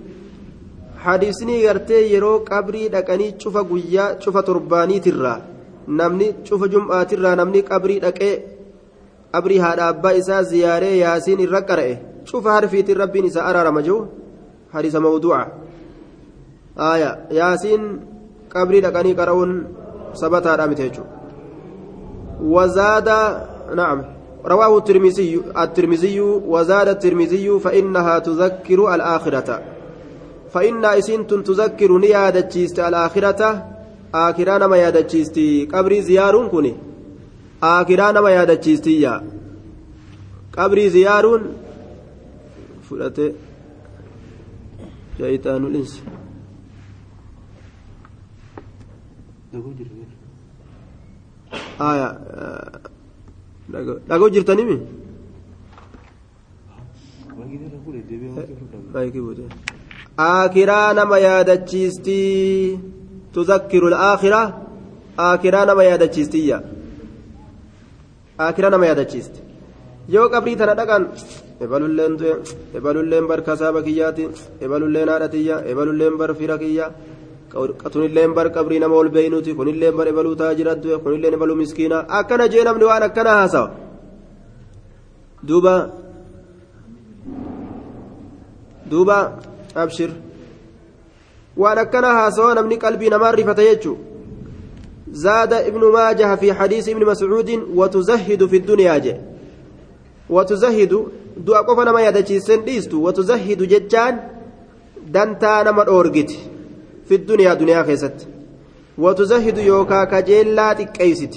حديثني 1.00 1.68
غرتي 1.68 2.14
يرو 2.14 2.38
قبري 2.38 2.88
دقاني 2.88 3.36
شوف 3.40 3.58
قويا 3.58 4.20
شوف 4.20 4.38
ترباني 4.38 5.00
ترى. 5.00 5.42
نمني 5.88 6.28
شوف 6.44 6.64
جمعة 6.64 7.04
ترى 7.04 7.36
نمني 7.36 7.62
قبري 7.62 8.00
دقي 8.00 8.59
qabrii 9.34 9.60
haadha 9.66 9.88
abbaa 9.94 10.18
isaa 10.22 10.44
ziyaaree 10.52 10.96
yaasiin 10.98 11.40
irra 11.46 11.62
qara'e 11.70 11.96
cufa 12.32 12.56
harfiitiin 12.58 13.02
rabbiin 13.04 13.30
isa 13.32 13.46
araarama 13.50 13.82
jiru 13.88 14.00
hadiisa 14.74 15.00
mawduuca 15.08 15.42
aya 16.92 17.10
yaasiin 17.40 17.84
qabrii 18.56 18.86
dhaqanii 18.86 19.18
qara'uun 19.22 19.52
sabataadha 20.22 20.70
miti 20.72 20.88
jechuudha 20.88 21.14
wazaada 22.56 23.20
na'am 23.82 24.00
رواه 24.46 24.78
الترمذي 24.78 25.42
الترمذي 25.58 26.20
وزاد 26.22 26.88
الترمذي 26.88 27.60
فإنها 27.60 28.20
تذكر 28.20 28.96
الآخرة 28.96 29.62
فإن 30.54 30.86
إسين 30.86 31.28
تذكر 31.28 31.98
نيادة 31.98 32.54
الآخرة 32.88 33.42
آخران 34.16 34.66
ما 34.66 34.78
يادة 34.78 35.02
تشيست 35.02 35.40
قبري 35.74 36.02
زيارون 36.02 36.50
كوني 36.50 36.74
aakiraa 37.62 38.12
nama 38.18 38.30
yaadachiistiyya 38.32 39.14
qabrii 40.56 40.90
ziyaaruun 40.96 41.44
fudhate 42.90 43.26
shayxaanul 45.18 45.76
insi 45.82 46.02
aya 51.90 52.08
dhagoo 54.10 54.30
jirtanimi 54.36 54.78
aakiraa 60.28 60.94
nama 60.94 61.18
yaadachiistii 61.26 62.80
tuzakkiru 63.34 63.88
alaakhira 63.88 64.42
aakiraa 65.28 65.66
nama 65.70 65.84
yaadachiistiyya 65.90 66.58
akira 68.48 68.70
nama 68.74 68.86
yaadachiiste 68.90 69.40
yoo 70.16 70.28
qabrii 70.34 70.58
tana 70.60 70.74
dhaqan 70.80 71.04
ebalulleen 71.66 72.14
du'e 72.20 72.34
ebalulleen 72.78 73.26
bar 73.32 73.40
kasaaba 73.48 73.80
kiyyaati 73.88 74.24
ebalulleen 74.66 75.10
haadha 75.12 75.28
tiyya 75.34 75.56
ebalulleen 75.72 76.16
bar 76.22 76.32
fira 76.40 76.56
kiyya 76.64 76.86
tunilleen 77.94 78.32
bar 78.38 78.48
qabrii 78.56 78.80
nama 78.84 78.96
ol 79.02 79.10
beeynuti 79.16 79.52
kunilleen 79.60 79.96
bar 80.00 80.08
ebaluu 80.14 80.36
taajira 80.42 80.74
du'e 80.84 80.98
kunilleen 81.04 81.34
ebaluu 81.38 81.58
miskiina 81.62 81.98
akkana 82.20 82.46
jee 82.54 82.64
namni 82.68 82.86
waan 82.90 83.04
akkana 83.10 83.32
haasawa 83.40 83.70
duuba 85.48 85.74
duuba 88.92 89.18
abshir 89.84 90.12
waan 91.62 91.78
akkana 91.84 92.10
haasawa 92.20 92.56
namni 92.58 92.78
qalbii 92.84 93.10
namaa 93.14 93.32
rifata 93.40 93.64
jechuu 93.70 93.98
زاد 95.12 95.54
ابن 95.54 95.92
ماجه 95.92 96.36
في 96.36 96.54
حديث 96.54 96.90
ابن 96.90 97.06
مسعود 97.06 97.50
وتزهد 97.76 98.46
في 98.46 98.58
الدنيا 98.58 98.98
جي 98.98 99.16
وتزهد 100.30 100.94
ما 101.96 102.02
يدجي 102.08 102.40
سنديستو 102.40 102.98
وتزهد 103.08 103.64
ججان 103.64 104.20
دانتا 105.08 105.64
نما 105.64 105.88
أورجت 105.88 106.32
في 107.08 107.16
الدنيا 107.16 107.54
دنيا 107.54 107.84
خيست. 107.84 108.28
وتزهد 108.98 109.58
يوكا 109.58 110.04
كجيلا 110.04 110.74
تكيست. 110.74 111.34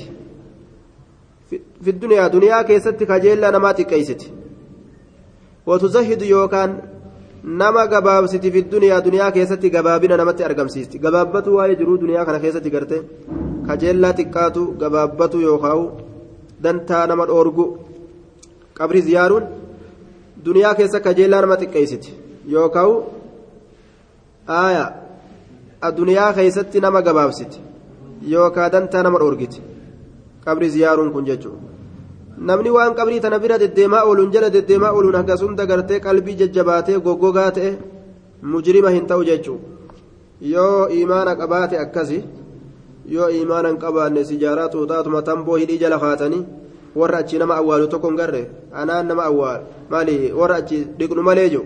في 1.85 1.90
الدنيا 1.90 2.28
دنيا 2.28 2.62
كيست 2.62 3.02
كجيلا 3.02 3.50
نما 3.50 3.72
تكيست. 3.72 4.22
وتزهد 5.66 6.22
يوكان 6.22 6.78
nama 7.44 7.87
gabaabsiti 7.87 8.50
fi 8.52 8.62
duniyaa 8.72 9.00
duniyaa 9.04 9.30
keessatti 9.37 9.70
gabaabina 9.70 10.16
namatti 10.16 10.44
argamsiisti 10.48 10.98
gabaabbatu 10.98 11.56
waa'ee 11.56 11.74
jiruu 11.80 11.96
duniyaa 12.02 12.24
kana 12.28 12.38
keessatti 12.44 12.70
garte 12.70 13.00
kajeellaa 13.66 14.12
xiqqaatu 14.18 14.62
gabaabbatu 14.81 15.40
yookaan 15.48 15.83
dantaa 16.62 17.07
nama 17.07 17.27
dhoorgu. 17.31 17.64
Qabri 18.79 19.01
ziyaaruun 19.09 19.44
duniyaa 20.44 20.75
keessa 20.79 21.01
kajeellaa 21.07 21.40
nama 21.44 21.57
xiqqeessiti 21.62 22.11
yookaan 22.55 22.92
aayaa 24.61 25.90
duniyaa 25.98 26.33
keessatti 26.38 26.81
nama 26.81 27.03
gabaabsiti 27.03 27.59
yookaan 28.33 28.72
dantaa 28.72 29.03
nama 29.03 29.18
dhoorgiti. 29.22 29.61
Qabri 30.44 30.70
ziyaaruun 30.75 31.12
kun 31.12 31.27
jechuudha. 31.31 31.72
namni 32.48 32.70
waan 32.77 32.94
qabrii 32.98 33.20
tana 33.20 33.38
bira 33.38 33.57
deddeemaa 33.62 34.05
ooluun 34.09 34.33
jala 34.35 34.48
deddeemaa 34.53 34.92
ooluun 34.96 35.16
akkasuma 35.20 35.66
gartee 35.70 36.01
qalbii 36.07 36.37
jajjabaatee 36.40 36.98
goggogaa 37.07 37.51
ta'e 37.57 37.70
mujrima 38.53 38.90
hin 38.94 39.07
ta'u 39.11 39.25
jechuudha. 39.31 39.66
Yoo 40.55 40.88
imaana 41.01 41.37
qabaate 41.40 41.77
akkasi 41.85 42.18
yoo 43.14 43.28
imaana 43.42 43.68
hin 43.68 43.78
qabaanne 43.84 44.24
sijaaraa 44.30 44.68
xuuxaatuma 44.74 45.22
tamboo 45.28 45.56
hidhii 45.62 45.78
jala 45.84 45.98
kaatanii 46.04 46.42
warra 47.00 47.18
achi 47.22 47.38
nama 47.38 47.54
awwaalu 47.60 47.88
tokko 47.94 48.08
hin 48.12 48.16
garre 48.22 48.42
anaan 48.82 49.06
nama 49.12 49.24
awwaalu 49.30 49.64
maali 49.94 50.16
warra 50.40 50.56
achi 50.64 50.84
dhiqnu 50.98 51.22
malee 51.30 51.48
jiru 51.54 51.64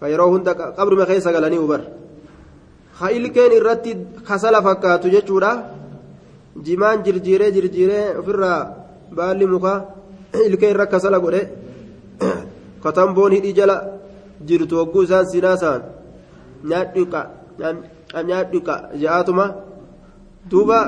ka 0.00 0.08
yeroo 0.12 0.30
hunda 0.36 0.54
qabruma 0.78 1.06
keessa 1.10 1.32
galanii 1.36 1.60
hubar 1.64 1.82
ha 3.00 3.10
ilkeen 3.18 3.52
irratti 3.58 3.96
kasala 4.30 4.62
fakkaatu 4.68 5.10
jechuudha 5.16 5.52
jimaan 6.66 7.02
jirjiiree 7.04 7.52
jirjiiree 7.58 8.06
ofirraa. 8.22 8.62
baalli 9.16 9.46
mukaa 9.46 9.78
ilkee 10.46 10.70
irra 10.74 10.86
kasala 10.92 11.18
godhe 11.24 11.42
katamboon 12.82 13.32
hidhii 13.36 13.52
jala 13.58 13.76
jirtu 14.48 14.76
hogguu 14.80 15.02
isaan 15.06 15.26
sinaasaan 15.32 15.82
nyaadhuqa 16.70 17.20
nyaadhuqa 18.28 18.74
ja'aatuma 19.02 19.44
duuba 20.50 20.78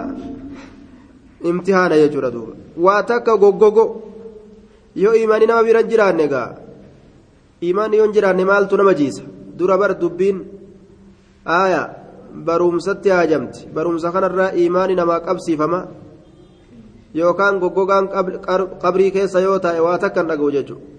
imtihaana 1.51 1.97
jechuudha 2.03 2.31
duuba 2.31 2.53
waa 2.77 3.03
takka 3.03 3.37
goggogo 3.37 3.85
yoo 4.95 5.15
imaanii 5.15 5.47
nama 5.51 5.63
bira 5.69 5.83
jiraanne 5.83 6.27
gaa 6.33 6.51
imaanii 7.61 8.01
yoo 8.01 8.13
jiraanne 8.17 8.45
maaltu 8.45 8.77
nama 8.77 8.95
jiisa 8.95 9.23
dura 9.59 9.79
bar 9.79 9.95
dubbiin 10.01 10.43
aaya 11.47 11.83
barumsatti 12.49 13.09
haajamti 13.17 13.69
barumsa 13.75 14.13
kanarraa 14.13 14.51
imaanii 14.65 14.99
namaa 15.01 15.21
qabsiifama 15.29 15.81
yookaan 17.15 17.61
goggogaan 17.63 18.13
qabrii 18.83 19.11
keessa 19.17 19.41
yoo 19.41 19.59
taa'e 19.59 19.81
waa 19.81 19.99
takka 19.99 20.21
hin 20.21 20.29
dhaga'u 20.31 20.53
jechuudha. 20.59 20.97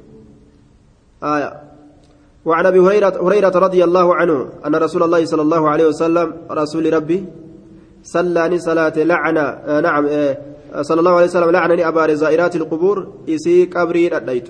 آية 1.23 1.61
وعن 2.45 2.65
ابي 2.65 2.79
هريره 2.79 3.55
رضي 3.57 3.83
الله 3.83 4.15
عنه 4.15 4.49
ان 4.65 4.75
رسول 4.75 5.03
الله 5.03 5.25
صلى 5.25 5.41
الله 5.41 5.69
عليه 5.69 5.87
وسلم 5.87 6.33
رسول 6.51 6.93
ربي 6.93 7.25
صلاني 8.13 8.59
صلاة 8.59 8.97
لعنة 9.11 9.41
آه 9.41 9.79
نعم 9.81 10.05
آه 10.05 10.37
صلى 10.81 10.99
الله 10.99 11.15
عليه 11.15 11.25
وسلم 11.25 11.49
لعنني 11.49 11.87
ابار 11.87 12.13
زائرات 12.13 12.55
القبور 12.55 12.97
إسي 13.29 13.65
قبري 13.65 14.09
دايت 14.09 14.47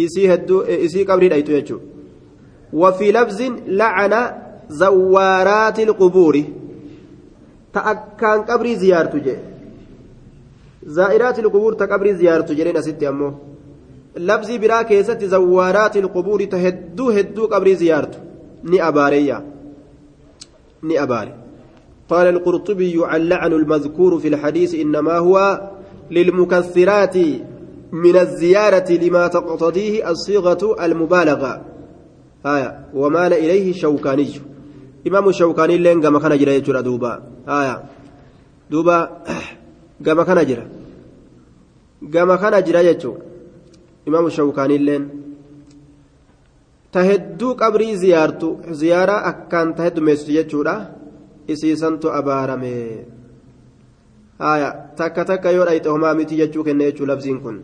إسي 0.00 0.34
هدو 0.34 0.60
إسي 0.62 1.04
قبري 1.04 1.28
دايت 1.28 1.48
يجو. 1.48 1.78
وفي 2.72 3.12
لفظ 3.12 3.40
لعن 3.66 4.12
زوارات 4.68 5.78
القبور. 5.78 6.44
تأكان 7.74 8.38
قبري 8.42 8.76
زيارته 8.76 9.18
جي. 9.18 9.36
زائرات 10.86 11.38
القبور 11.38 11.72
تقبري 11.72 12.14
زيارته 12.14 12.54
جرين 12.54 12.82
ستي 12.82 13.08
أمو. 13.08 13.32
لفظي 14.16 14.58
برا 14.58 14.82
كيست 14.82 15.24
زوارات 15.24 15.96
القبور 15.96 16.44
تهدو 16.44 17.10
هدو 17.10 17.46
قبري 17.46 17.74
زيارته 17.74 18.18
ني 18.64 18.88
أباريا. 18.88 19.44
ني 20.82 21.02
أباري. 21.02 21.41
قال 22.10 22.26
القرطبي 22.26 23.16
اللعن 23.16 23.52
المذكور 23.52 24.18
في 24.18 24.28
الحديث 24.28 24.74
إنما 24.74 25.18
هو 25.18 25.60
للمكثرات 26.10 27.16
من 27.92 28.16
الزيارة 28.16 28.92
لما 28.92 29.26
تقتضيه 29.26 30.10
الصيغة 30.10 30.84
المبالغة. 30.84 31.60
آية. 32.46 32.86
ومال 32.94 33.32
إليه 33.32 33.70
الشوكاني 33.70 34.28
إمام 35.06 35.28
الشوكاني 35.28 35.78
لين 35.78 36.02
قام 36.02 36.18
كان 36.18 36.38
جرى 36.38 36.54
يجرى 36.54 36.82
دوبا. 36.82 37.22
آية. 37.48 37.82
دوبا. 38.70 39.10
قام 40.06 40.22
كان 40.22 40.46
جرى. 40.46 40.66
قام 42.14 42.34
كان 42.34 42.64
جرى 42.64 43.12
إمام 44.08 44.26
الشوكاني 44.26 44.78
لين. 44.78 45.22
tahedduu 46.92 47.54
qabrii 47.60 47.94
ziyaartu 47.96 48.48
ziyaaraa 48.80 49.20
akkaan 49.28 49.70
taheddumeessu 49.76 50.32
jechuudha 50.32 50.74
isiisantu 51.52 52.12
abaarame. 52.18 52.74
Haya 54.38 54.68
takka 54.96 55.24
takka 55.24 55.50
yoo 55.56 55.64
dhayxe 55.68 55.88
homaa 55.88 56.14
miti 56.14 56.36
jechuu 56.40 56.64
kenne 56.64 56.84
jechuu 56.90 57.06
labsiin 57.06 57.40
kun. 57.44 57.58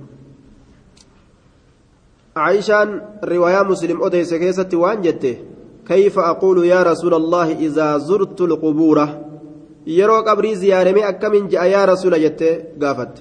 عائشان 2.39 3.01
رواية 3.25 3.63
مسلم 3.63 4.03
أديس 4.03 4.35
كيست 4.35 4.75
وان 4.75 5.01
جته 5.03 5.37
كيف 5.89 6.19
أقول 6.19 6.67
يا 6.67 6.83
رسول 6.83 7.15
الله 7.15 7.53
إذا 7.67 7.99
زرت 7.99 8.41
القبور 8.41 9.09
يرو 9.87 10.17
قبري 10.21 10.55
زيارمي 10.55 11.09
أكمن 11.09 11.49
جاء 11.49 11.65
يا 11.65 11.85
رسول 11.85 12.23
جته 12.23 12.59
قافت 12.83 13.15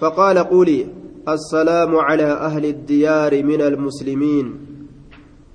فقال 0.00 0.38
قولي 0.38 0.86
السلام 1.28 1.96
على 1.96 2.24
أهل 2.24 2.64
الديار 2.64 3.42
من 3.44 3.60
المسلمين 3.60 4.46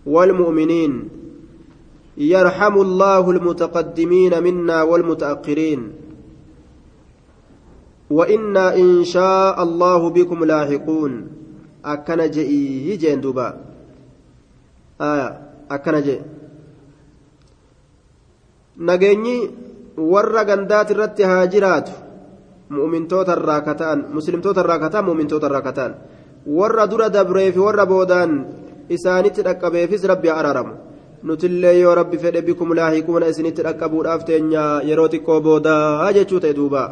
والمؤمنين 0.06 1.10
يرحم 2.18 2.76
الله 2.82 3.32
المتقدمين 3.32 4.44
منا 4.44 4.84
والمتأخرين 4.84 5.92
وإنا 8.10 8.76
إن 8.76 9.04
شاء 9.04 9.64
الله 9.64 10.10
بكم 10.10 10.40
لاحقون 10.46 11.14
jeen 12.98 13.22
duuba 13.22 13.62
akkana 15.70 16.02
jee 16.02 16.22
nageenyi 18.78 19.38
warra 19.98 20.42
gandaati 20.50 20.94
irratti 20.98 21.24
haa 21.30 21.46
jiraatu 21.46 21.94
mu'mintoota 22.74 23.38
irraa 23.38 23.62
kata'an 23.62 24.10
muslimtoota 24.18 24.66
irraa 24.66 24.82
kata'an 24.82 25.06
mu'mintoota 25.06 25.46
irraa 25.46 25.62
kata'an 25.62 25.94
warra 26.58 26.90
dura 26.90 27.10
dabreefi 27.14 27.60
warra 27.62 27.86
boodaan 27.86 28.32
isaanitti 28.90 29.46
dhaqqabeefis 29.46 30.10
rabbi 30.10 30.30
haa 30.34 30.42
araaramu 30.42 30.74
nutillee 31.28 31.80
yoo 31.80 31.96
rabbi 32.00 32.18
fedhe 32.24 32.46
bikum 32.48 32.74
laahiquuna 32.80 33.32
isinitti 33.34 33.66
dhaqqabuudhaaf 33.68 34.22
teenya 34.30 34.64
yeroo 34.90 35.10
xiqqoo 35.14 35.40
boodaa 35.48 36.14
jechuu 36.18 36.40
ta'e 36.46 36.58
duubaa 36.62 36.90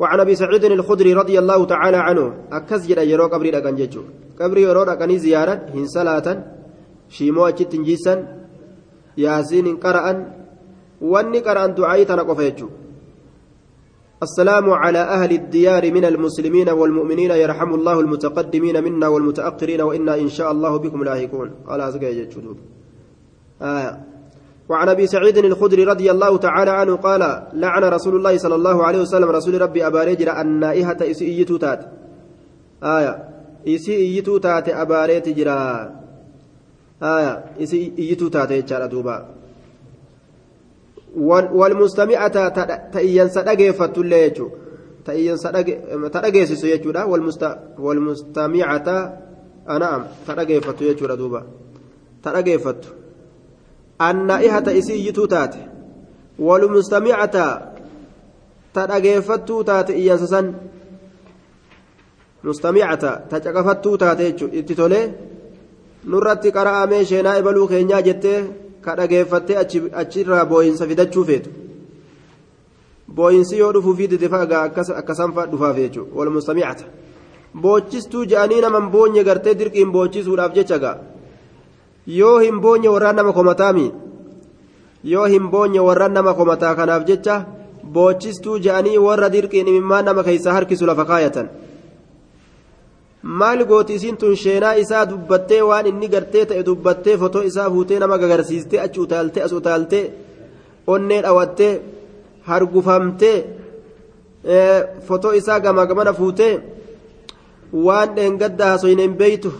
وعن 0.00 0.20
ابي 0.20 0.34
سعيد 0.34 0.64
الخدري 0.64 1.14
رضي 1.14 1.38
الله 1.38 1.64
تعالى 1.64 1.96
عنه 1.96 2.24
اكز 2.52 2.86
جدا 2.86 3.02
يرو 3.02 3.26
قبري 3.26 3.50
دقن 3.50 3.74
ججو 3.78 4.02
قبري 4.40 4.62
يرو 4.62 4.84
دقني 4.84 5.18
زيارة 5.18 5.54
هن 5.74 5.86
صلاة 5.86 6.26
شيمو 7.08 7.46
اجت 7.48 7.72
جيسا 7.76 8.14
ياسين 9.16 9.76
قرأ 9.84 10.06
واني 11.00 11.40
قرأ 11.46 11.66
دعاي 11.66 12.04
تنقف 12.04 12.38
يجو 12.48 12.68
السلام 14.22 14.66
على 14.70 15.02
أهل 15.16 15.30
الديار 15.32 15.84
من 15.96 16.04
المسلمين 16.04 16.68
والمؤمنين 16.68 17.30
يرحم 17.30 17.70
الله 17.74 18.00
المتقدمين 18.00 18.76
منا 18.84 19.08
والمتأخرين 19.08 19.80
وإنا 19.80 20.14
إن 20.24 20.28
شاء 20.28 20.48
الله 20.52 20.76
بكم 20.76 21.04
لاهقون 21.04 21.48
قال 21.68 21.80
أزكى 21.80 22.10
آه. 23.62 24.00
وعن 24.68 24.88
أبي 24.88 25.06
سعيد 25.06 25.38
الخدري 25.38 25.84
رضي 25.84 26.10
الله 26.10 26.38
تعالى 26.38 26.70
عنه 26.70 26.96
قال 26.96 27.42
لعن 27.52 27.84
رسول 27.84 28.16
الله 28.16 28.38
صلى 28.38 28.54
الله 28.54 28.84
عليه 28.84 28.98
وسلم 28.98 29.30
رسول 29.30 29.60
ربي 29.60 29.86
اباريجر 29.86 30.40
النائحة 30.40 30.96
اسيتو 31.00 31.56
تات 31.56 31.80
آية. 32.82 33.28
اسيتو 33.68 34.38
تات 34.38 34.68
اباريت 34.68 35.28
جرا 35.28 35.90
آية. 37.02 37.44
اسيتو 37.62 38.28
تات 38.28 38.50
يجرا 38.50 38.86
دوبا. 38.86 39.28
والمستمعة 41.16 42.36
صدقيسيسو 46.14 46.66
يجودا 46.66 47.04
والمستمعة 47.78 49.18
صدقيفة 50.26 50.74
يجودا 50.80 51.14
دوبا. 51.14 51.42
Anna'ihata 53.98 54.72
isii 54.72 54.98
iyyituu 55.00 55.26
taate 55.26 55.58
walmustamicata 56.38 57.44
ta 58.72 58.86
dhageeffattuu 58.86 59.64
taate 59.64 59.92
iyyansa 60.00 60.26
san 60.26 60.54
mustamicata 62.42 63.10
ta 63.30 63.40
caqafattuu 63.40 63.96
taate 63.98 64.22
jechu 64.30 64.46
itti 64.52 64.74
tolee 64.74 65.06
nurratti 66.10 66.50
qara'amee 66.56 67.04
sheenaa 67.10 67.36
ibaluu 67.42 67.68
keenyaa 67.68 68.02
jettee 68.08 68.38
ka 68.84 68.96
dhageeffattee 68.96 69.56
achirraa 70.02 70.44
booyinsa 70.44 70.86
fidachuu 70.86 71.24
feetu. 71.24 71.50
Booyinsi 73.16 73.58
yoo 73.58 73.72
dhufuu 73.72 73.94
fi 73.94 74.08
didifagaa 74.10 74.62
akkasanfa 75.00 75.46
dhufaaf 75.52 75.76
jechu 75.76 76.08
walmustamicata 76.16 76.84
boochistuu 77.62 78.24
je'anii 78.30 78.60
naman 78.60 78.90
boonye 78.90 79.24
gartee 79.24 79.54
dirqiin 79.58 79.92
boochisuudhaaf 79.92 80.54
jecha 80.54 80.78
ga'a 80.84 81.13
yoo 82.06 82.38
hin 82.38 82.60
boonye 82.60 82.88
warraan 82.88 83.16
nama 83.16 83.32
komataami 83.32 83.86
yoo 85.12 85.26
hin 85.34 85.50
boonye 85.50 85.80
warraan 85.80 86.12
nama 86.12 86.34
komataa 86.34 86.74
kanaaf 86.74 87.04
jecha 87.10 87.44
boochistuu 87.94 88.58
je'anii 88.64 88.98
warra 89.06 89.28
dirqiin 89.32 89.68
imimmaan 89.68 90.04
nama 90.04 90.22
keessaa 90.24 90.52
harkisu 90.52 90.86
lafa 90.86 91.04
kaayatan. 91.04 91.48
Maal 93.22 93.64
gooti 93.64 93.94
isiin 93.94 94.16
tun 94.16 94.36
sheenaa 94.36 94.72
isaa 94.82 95.04
dubbattee 95.10 95.62
waan 95.62 95.86
inni 95.86 96.08
gartee 96.08 96.44
ta'e 96.46 96.62
dubbattee 96.66 97.16
fotoo 97.18 97.42
isaa 97.50 97.70
fuutee 97.70 97.98
nama 97.98 98.18
gagarsiistee 98.18 98.80
achi 98.80 99.00
utaaltee 99.00 99.42
as 99.42 99.52
utaaltee 99.52 100.04
onnee 100.86 101.20
dhawattee 101.22 101.72
hargufamtee 102.48 103.36
fotoo 105.08 105.32
isaa 105.40 105.60
gamaa 105.60 105.86
gamana 105.86 106.12
fuutee 106.12 106.52
waan 107.86 108.14
dheengadda 108.16 108.66
hasoyne 108.72 109.02
hin 109.02 109.14
beeytu 109.22 109.52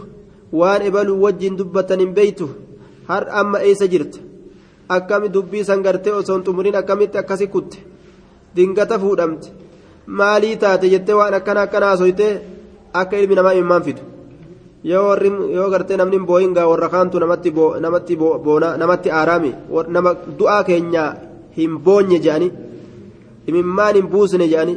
waan 0.60 0.82
ebaluu 0.88 1.18
wajjin 1.24 1.56
dubbatan 1.58 2.00
hin 2.04 2.12
beeytu 2.18 2.46
har 3.08 3.24
amma 3.40 3.58
eessa 3.68 3.86
jirta 3.92 4.18
akkami 4.96 5.28
dubbii 5.34 5.64
san 5.68 5.82
gartee 5.86 6.12
osoo 6.20 6.34
hin 6.36 6.44
xumuriin 6.46 6.76
akkamitti 6.80 7.18
akkasi 7.18 7.46
kutte? 7.54 7.78
Dingata 8.56 8.98
fuudhamte. 9.02 9.48
Maalii 10.18 10.56
taate 10.62 10.88
jettee 10.92 11.14
waan 11.20 11.34
akkana 11.38 11.60
akkana 11.66 11.86
hasoytee 11.92 12.32
akka 13.00 13.16
ilmi 13.18 13.34
namaa 13.38 13.52
imimmaan 13.58 13.82
fidu? 13.86 14.02
Yoo 14.90 15.04
warri 15.08 15.30
yoo 15.56 15.68
gartee 15.72 15.96
namni 15.96 16.18
booyingaa 16.30 16.66
warra 16.70 16.88
kaantu 16.94 17.18
namatti 17.22 17.50
namatti 17.84 18.16
boona 18.44 18.76
namatti 18.82 19.10
aaraami 19.20 19.52
nama 19.96 20.10
du'aa 20.38 20.62
keenya 20.68 21.04
hin 21.56 21.78
boonye 21.86 22.18
jedhani 22.26 22.50
imimmaan 23.48 23.94
hin 23.98 24.06
buusne 24.12 24.46
jedhani 24.52 24.76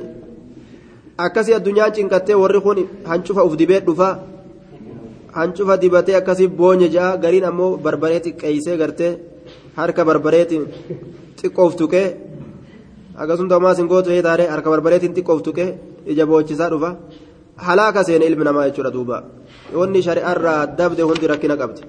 akkasii 1.26 1.54
addunyaan 1.60 1.92
cinqattee 1.98 2.36
warri 2.44 2.62
kun 2.66 2.80
hancufa 3.12 3.44
uf 3.48 3.56
dibee 3.62 3.80
dhufaa 3.88 4.14
hancufa 5.38 5.76
dibatee 5.82 6.16
akkasii 6.22 6.50
boonye 6.60 6.88
ja'a 6.96 7.18
gariin 7.24 7.46
ammoo 7.50 7.78
barbaree 7.86 8.20
xiqqeessee 8.26 8.78
gartee 8.82 9.12
harka 9.80 10.02
barbareetiin 10.10 10.64
xiqqoof 11.40 11.74
tuqee 11.80 12.08
akkasuma 13.22 13.50
toomaas 13.52 13.78
hin 13.82 13.88
gootu 13.92 14.10
taaree 14.28 14.50
harka 14.54 14.70
barbareetiin 14.74 15.14
xiqqoof 15.18 15.40
tuqee 15.48 15.70
ija 16.12 16.26
boochisaa 16.32 16.70
dhufa 16.74 16.90
halaaka 17.68 18.02
seene 18.08 18.26
ilmi 18.30 18.44
namaa 18.50 18.68
jechuudha 18.68 18.92
duuba 18.98 19.18
wanni 19.80 20.02
shari'aarraa 20.08 20.62
dabde 20.80 21.04
hundi 21.10 21.26
rakkina 21.32 21.56
qabdi 21.62 21.82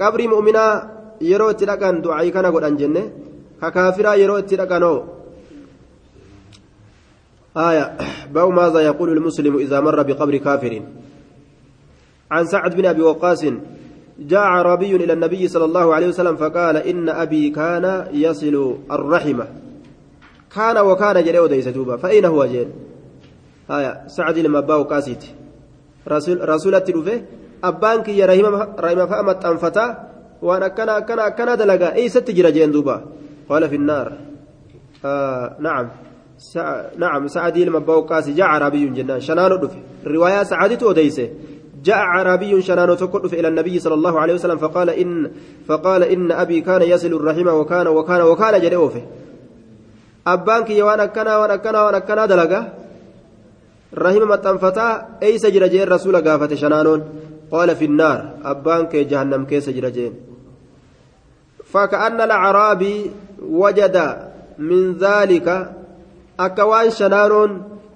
qabrii 0.00 0.28
mu'minaa 0.34 0.72
yeroo 1.30 1.50
itti 1.54 1.68
dhaqan 1.70 1.94
du'aayii 2.04 2.34
kana 2.36 2.54
godhan 2.54 2.78
jenne 2.80 3.02
kakaafiraa 3.60 4.16
yeroo 4.22 4.38
itti 4.42 4.60
dhaqanoo 4.62 4.98
آية 7.56 7.96
باو 8.32 8.50
ماذا 8.50 8.80
يقول 8.80 9.08
المسلم 9.16 9.56
إذا 9.56 9.80
مر 9.80 10.02
بقبر 10.02 10.36
كافر 10.36 10.82
عن 12.32 12.44
سعد 12.44 12.72
بن 12.76 12.86
أبي 12.86 13.02
وقاص 13.02 13.44
جاء 14.18 14.40
عربي 14.40 14.96
إلى 14.96 15.12
النبي 15.12 15.48
صلى 15.48 15.64
الله 15.64 15.94
عليه 15.94 16.08
وسلم 16.08 16.36
فقال 16.36 16.76
إن 16.76 17.08
أبي 17.08 17.50
كان 17.50 18.06
يصل 18.12 18.76
الرحمة. 18.96 19.46
كان 20.54 20.76
وكان 20.78 21.24
جري 21.24 21.38
وديس 21.38 21.68
دوبا 21.68 21.96
فأين 21.96 22.24
هو 22.24 22.44
جين 22.44 22.68
آية 23.70 23.92
سعد 24.06 24.38
لما 24.38 24.60
باو 24.60 24.82
قاسيت 24.82 25.24
رسول 26.08 26.48
رسول 26.48 26.74
التلوفة 26.74 27.22
أبانك 27.64 28.08
يا 28.08 28.26
رحمة 28.26 28.68
رحمة 28.80 29.04
فأمت 29.06 29.44
أنفتا 29.44 29.86
وأنا 30.42 30.68
كان 30.68 30.98
كان 31.08 31.28
كان 31.28 31.58
دلقا. 31.58 31.94
أي 31.94 32.08
ست 32.08 32.30
جرى 32.30 32.52
جين 32.52 32.70
دوبا 32.72 32.96
قال 33.48 33.68
في 33.68 33.76
النار. 33.76 34.12
آه 35.04 35.56
نعم. 35.60 35.88
سع... 36.38 36.84
نعم 36.98 37.28
سعد 37.28 37.58
لما 37.58 37.78
باو 37.78 38.00
قاسي 38.00 38.32
جاء 38.32 38.46
عربي 38.46 38.86
جنان. 38.88 39.20
شنان 39.20 39.68
رواية 40.06 40.42
سعد 40.42 40.78
توديسه 40.78 41.28
جاء 41.82 41.96
عربي 41.96 42.62
شنان 42.62 42.96
تقرف 42.96 43.34
إلى 43.34 43.48
النبي 43.48 43.78
صلى 43.78 43.94
الله 43.94 44.20
عليه 44.20 44.34
وسلم 44.34 44.58
فقال 44.58 44.90
إن 44.90 45.30
فقال 45.68 46.02
إن 46.02 46.32
أبي 46.32 46.60
كان 46.60 46.82
يصل 46.82 47.12
الرحم 47.12 47.48
وكان 47.48 47.86
وكان 47.86 48.20
وكان 48.20 48.60
جريوفه 48.60 49.02
akkanaa 50.24 50.84
waan 50.86 51.00
akkanaa 51.00 51.84
waan 51.84 51.94
akkanaa 51.98 52.26
dalaga 52.30 52.60
rahima 54.04 54.26
maxxanfataa 54.26 55.18
eeysa 55.20 55.50
jira 55.50 55.68
jeen 55.68 55.88
rasuula 55.88 56.22
gaafate 56.22 56.56
shanaanoon 56.62 57.00
qaala 57.50 57.74
finnaar 57.74 58.18
abbaan 58.52 58.86
kee 58.92 59.04
jahannam 59.10 59.46
keessa 59.50 59.74
jira 59.74 59.90
jeen 59.90 60.14
فكأن 61.72 62.20
الأعرابي 62.20 63.10
وجد 63.48 63.96
من 64.58 64.92
ذلك 64.92 65.48
أكوان 66.40 66.90
شنانون 66.90 67.50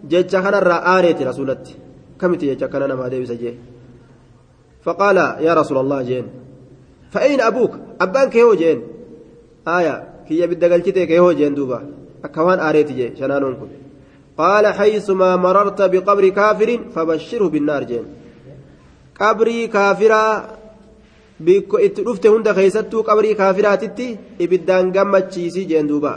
جيتشا 0.09 0.41
كان 0.41 0.55
الرآرية 0.55 1.29
رسولتي 1.29 1.75
كمتي 2.21 2.47
جيتشا 2.47 2.67
كان 2.67 2.93
ما 2.93 3.09
ديبس 3.09 3.33
فقال 4.87 5.17
يا 5.17 5.55
رسول 5.55 5.79
الله 5.79 6.03
جين. 6.03 6.27
فأين 7.11 7.41
أبوك؟ 7.41 7.73
أبانك 8.01 8.37
هو 8.37 8.55
جين. 8.55 8.83
آية 9.69 10.25
كي 10.29 10.39
يبدأ 10.41 10.73
قلتك 10.73 11.13
هو 11.13 11.33
جين 11.33 11.55
دوبا. 11.55 11.83
أكوان 12.25 12.59
آريتي 12.61 12.95
جي 12.95 13.17
شنانون 13.19 13.55
قال 14.39 14.67
حيثما 14.67 15.37
مررت 15.37 15.83
بقبر 15.83 16.29
كافر 16.29 16.81
فبشره 16.95 17.49
بالنار 17.49 17.83
جين. 17.83 18.05
قبري 19.21 19.67
كافرا 19.67 20.57
bikko 21.39 21.77
itti 21.87 22.05
dhufte 22.05 22.29
hunda 22.33 22.55
keessattuu 22.55 23.03
qabrii 23.09 23.35
kaafiraatitti 23.41 24.07
ibiddaan 24.45 24.93
gammachiisii 24.93 25.67
jeen 25.71 25.89
duuba 25.91 26.13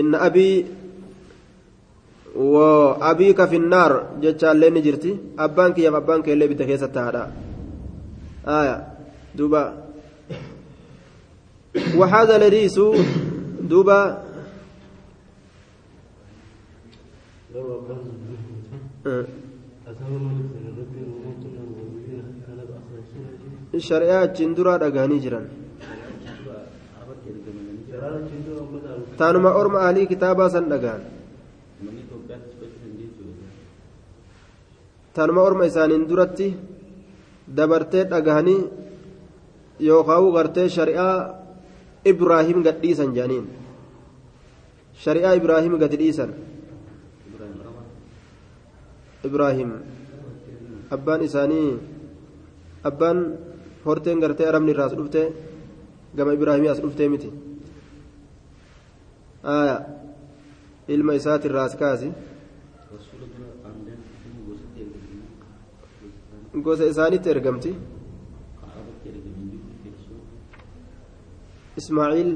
inna 0.00 0.20
abii 0.26 0.66
finnaar 3.52 3.92
jechaallee 4.22 4.70
ni 4.70 4.80
jirti 4.86 5.10
abbaan 5.36 5.74
kiyyaaf 5.74 5.96
abbaan 6.00 6.22
keellee 6.22 6.46
ibidda 6.48 6.64
keessatti 6.70 6.98
haadha 7.04 7.22
aya 8.58 8.76
duuba 9.38 9.62
وهذا 11.98 12.36
الحديث 12.36 12.76
دوبا 13.70 14.00
أه. 19.06 19.24
shari'aa 23.80 24.22
achiin 24.26 24.52
duraa 24.56 24.78
dhagaanii 24.82 25.20
jiran 25.24 25.46
taanuma 29.18 29.50
orma 29.60 29.80
alii 29.88 30.06
kitaabaa 30.12 30.50
san 30.54 30.66
dhagaan 30.72 31.00
taanuma 35.14 35.40
orma 35.48 35.64
isaaniin 35.70 36.04
duratti 36.10 36.48
dabartee 37.56 38.04
dhagahanii 38.12 38.60
yookaan 39.88 40.26
gartee 40.36 40.68
shari'aa 40.76 41.14
ibraahim 42.12 42.58
gadhiisan 42.66 43.10
jaaniin 43.16 43.46
shari'aa 45.04 45.34
ibraahim 45.40 45.74
gadi 45.82 45.96
dhiisan 46.02 46.30
ibraahim 49.28 49.70
abbaan 50.96 51.20
isaanii 51.28 51.70
abbaan 52.88 53.18
horteen 53.86 54.18
gartee 54.22 54.46
arabni 54.50 54.70
irraa 54.74 54.88
as 54.90 54.94
dhufte 54.98 55.22
gama 56.16 56.32
ibraahimii 56.38 56.70
as 56.74 56.80
dhuftee 56.84 57.08
miti 57.14 57.30
ilma 60.94 61.12
isaati 61.20 61.48
irraa 61.50 61.64
as 61.70 61.74
kaasi 61.82 62.08
gosa 66.66 66.84
isaanitti 66.92 67.28
ergamti 67.34 67.72
ismaaciil 71.80 72.30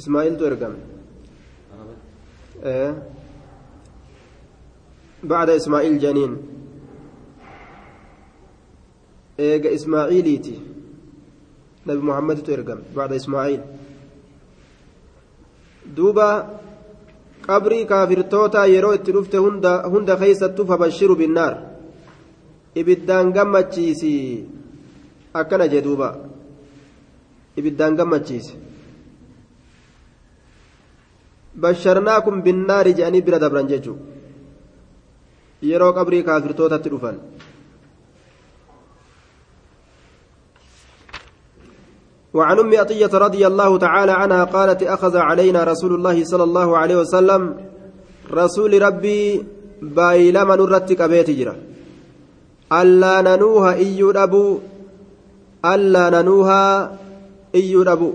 ismaaciiltu 0.00 0.44
ergame 0.52 0.80
بعد 5.24 5.50
إسماعيل 5.50 5.98
جنين 5.98 6.32
eega 9.40 9.70
ismaaciiliiti 9.78 10.54
nabi 11.86 12.00
muhammaditu 12.08 12.52
ergame 12.56 12.82
bacda 12.96 13.14
ismaaciil 13.22 13.62
duuba 15.96 16.28
qabrii 17.46 17.84
kaafirtoota 17.92 18.66
yeroo 18.74 18.94
itti 18.98 19.12
dhufte 19.16 19.36
hunda 19.92 20.16
keeysattu 20.20 20.66
fabashiru 20.70 21.16
binnaar. 21.16 21.54
Ibiddaan 22.80 23.32
gammachiisi 23.36 24.12
akkana 25.34 25.66
jee 25.72 25.82
duuba. 25.86 26.08
Ibiddaan 27.56 27.96
gammachiisi. 27.98 28.54
Basharnaakum 31.62 32.42
binnaari 32.42 32.94
je'anii 32.94 33.22
bira 33.26 33.38
dabran 33.38 33.66
jechuu. 33.72 33.98
Yeroo 35.70 35.92
qabrii 35.98 36.22
kaafirtootatti 36.28 36.88
dhufan 36.90 37.16
وعن 42.34 42.58
أم 42.58 42.70
عطية 42.78 43.10
رضي 43.14 43.46
الله 43.46 43.78
تعالى 43.78 44.12
عنها 44.12 44.44
قالت 44.44 44.82
أخذ 44.82 45.16
علينا 45.16 45.64
رسول 45.64 45.94
الله 45.94 46.24
صلى 46.24 46.44
الله 46.44 46.78
عليه 46.78 46.96
وسلم 46.96 47.56
رسول 48.32 48.82
ربي 48.82 49.44
بايلما 49.82 50.56
نرتك 50.56 51.02
بيت 51.02 51.30
جرا. 51.30 51.56
ألا 52.72 53.20
ننوها 53.20 53.74
إيو 53.74 54.10
أبو 54.10 54.58
ألا 55.64 56.22
ننوها 56.22 56.98
إيو 57.54 57.82
أبو 57.82 58.12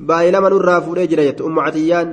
بايلما 0.00 0.48
نرى 0.48 0.80
فوري 0.80 1.34
أم 1.40 1.58
عتيان 1.58 2.08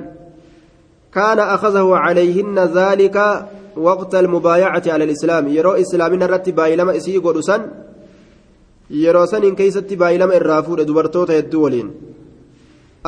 كان 1.12 1.38
أخذه 1.38 1.96
عليهن 1.96 2.58
ذلك 2.58 3.46
وقت 3.76 4.14
المبايعة 4.14 4.82
على 4.86 5.04
الإسلام. 5.04 5.48
يرو 5.48 5.72
إسلامنا 5.72 6.26
رتي 6.26 6.52
بايلما 6.52 6.96
إسي 6.96 7.16
قدسا 7.16 7.58
yeroo 8.90 9.26
saniin 9.26 9.56
keeysatti 9.56 9.96
baay'ilama 9.96 10.38
irraa 10.40 10.62
fuudhe 10.62 10.88
dubartoota 10.88 11.32
hedduu 11.38 11.62
waliin 11.64 11.88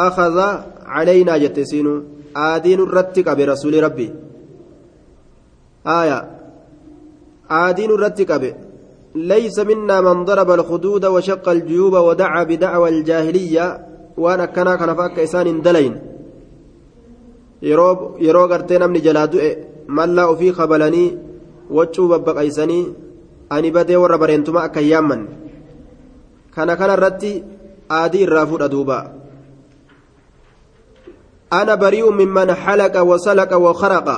akaza 0.07 0.49
calaynaa 0.95 1.39
jette 1.45 1.65
siinu 1.71 1.93
aadiin 2.47 2.83
irratti 2.87 3.25
qabe 3.29 3.47
rasuuli 3.53 3.81
rabbi 3.87 4.09
aya 5.99 6.19
aadiin 7.61 7.97
irratti 7.99 8.27
qabe 8.33 8.51
ليس 9.15 9.59
منا 9.59 10.01
من 10.01 10.25
ضرب 10.25 10.51
الخدود 10.51 11.05
وشق 11.07 11.49
الجيوب 11.49 11.93
ودعا 11.93 12.43
بدعوى 12.43 12.89
الجاهلية 12.89 13.87
وأنا 14.17 14.47
كنا 14.47 14.77
كان 14.77 14.95
فاك 14.95 15.19
إسان 15.19 15.63
دلين 15.63 15.95
yeroo 17.63 18.49
gartee 18.49 18.79
namni 18.79 19.01
jalaa 19.05 19.27
du'e 19.33 19.51
mallaa 19.97 20.31
ofii 20.33 20.53
qabalanii 20.59 21.17
waccuu 21.77 22.09
babbaqaysanii 22.13 22.85
ani 23.51 23.71
badee 23.71 23.99
warra 24.03 24.19
bareentuma 24.23 24.63
akka 24.63 24.81
hin 24.81 24.93
yaammanne 24.93 25.29
kana 26.55 26.77
kana 26.77 26.97
irratti 26.99 27.33
aadii 27.99 28.23
irraa 28.27 28.47
fuudha 28.47 28.69
duuba 28.69 28.99
ana 31.51 31.77
bari'u 31.77 32.13
mimman 32.13 32.51
halaqa 32.65 33.05
wasalaqa 33.11 33.59
wakaraqa 33.67 34.17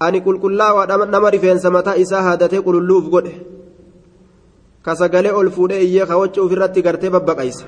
ani 0.00 0.20
qulqullaawaa 0.26 1.06
nama 1.14 1.30
rifeensa 1.30 1.70
mataa 1.70 1.98
isaa 2.04 2.22
haadatee 2.22 2.62
qululluuf 2.66 3.10
godhe 3.14 3.34
ka 4.84 4.94
sagalee 5.00 5.34
ol 5.40 5.50
fuudhee 5.56 5.82
iyyee 5.86 6.06
kawacha 6.10 6.42
ofirratti 6.42 6.82
gartee 6.86 7.10
babbaqayse 7.16 7.64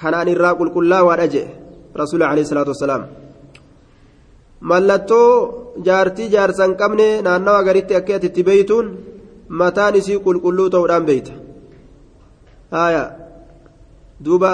kanaan 0.00 0.28
irraa 0.34 0.54
qulqullaawaadha 0.60 1.26
jee 1.34 1.48
rasuula 2.00 2.30
alayhi 2.32 2.48
salaatu 2.50 2.74
wassalaam 2.74 3.02
mallattoo 4.70 5.28
jaartii 5.86 6.32
jaarsan 6.34 6.76
qabne 6.80 7.08
naannawa 7.26 7.66
garitti 7.68 7.98
akka 8.00 8.20
itti 8.28 8.46
beeytuun 8.48 8.86
mataan 9.60 9.94
isii 10.00 10.22
qulqulluu 10.26 10.68
ta'uudhaan 10.74 11.08
beeyta 11.10 11.32
haya 12.72 13.04
duuba 14.24 14.52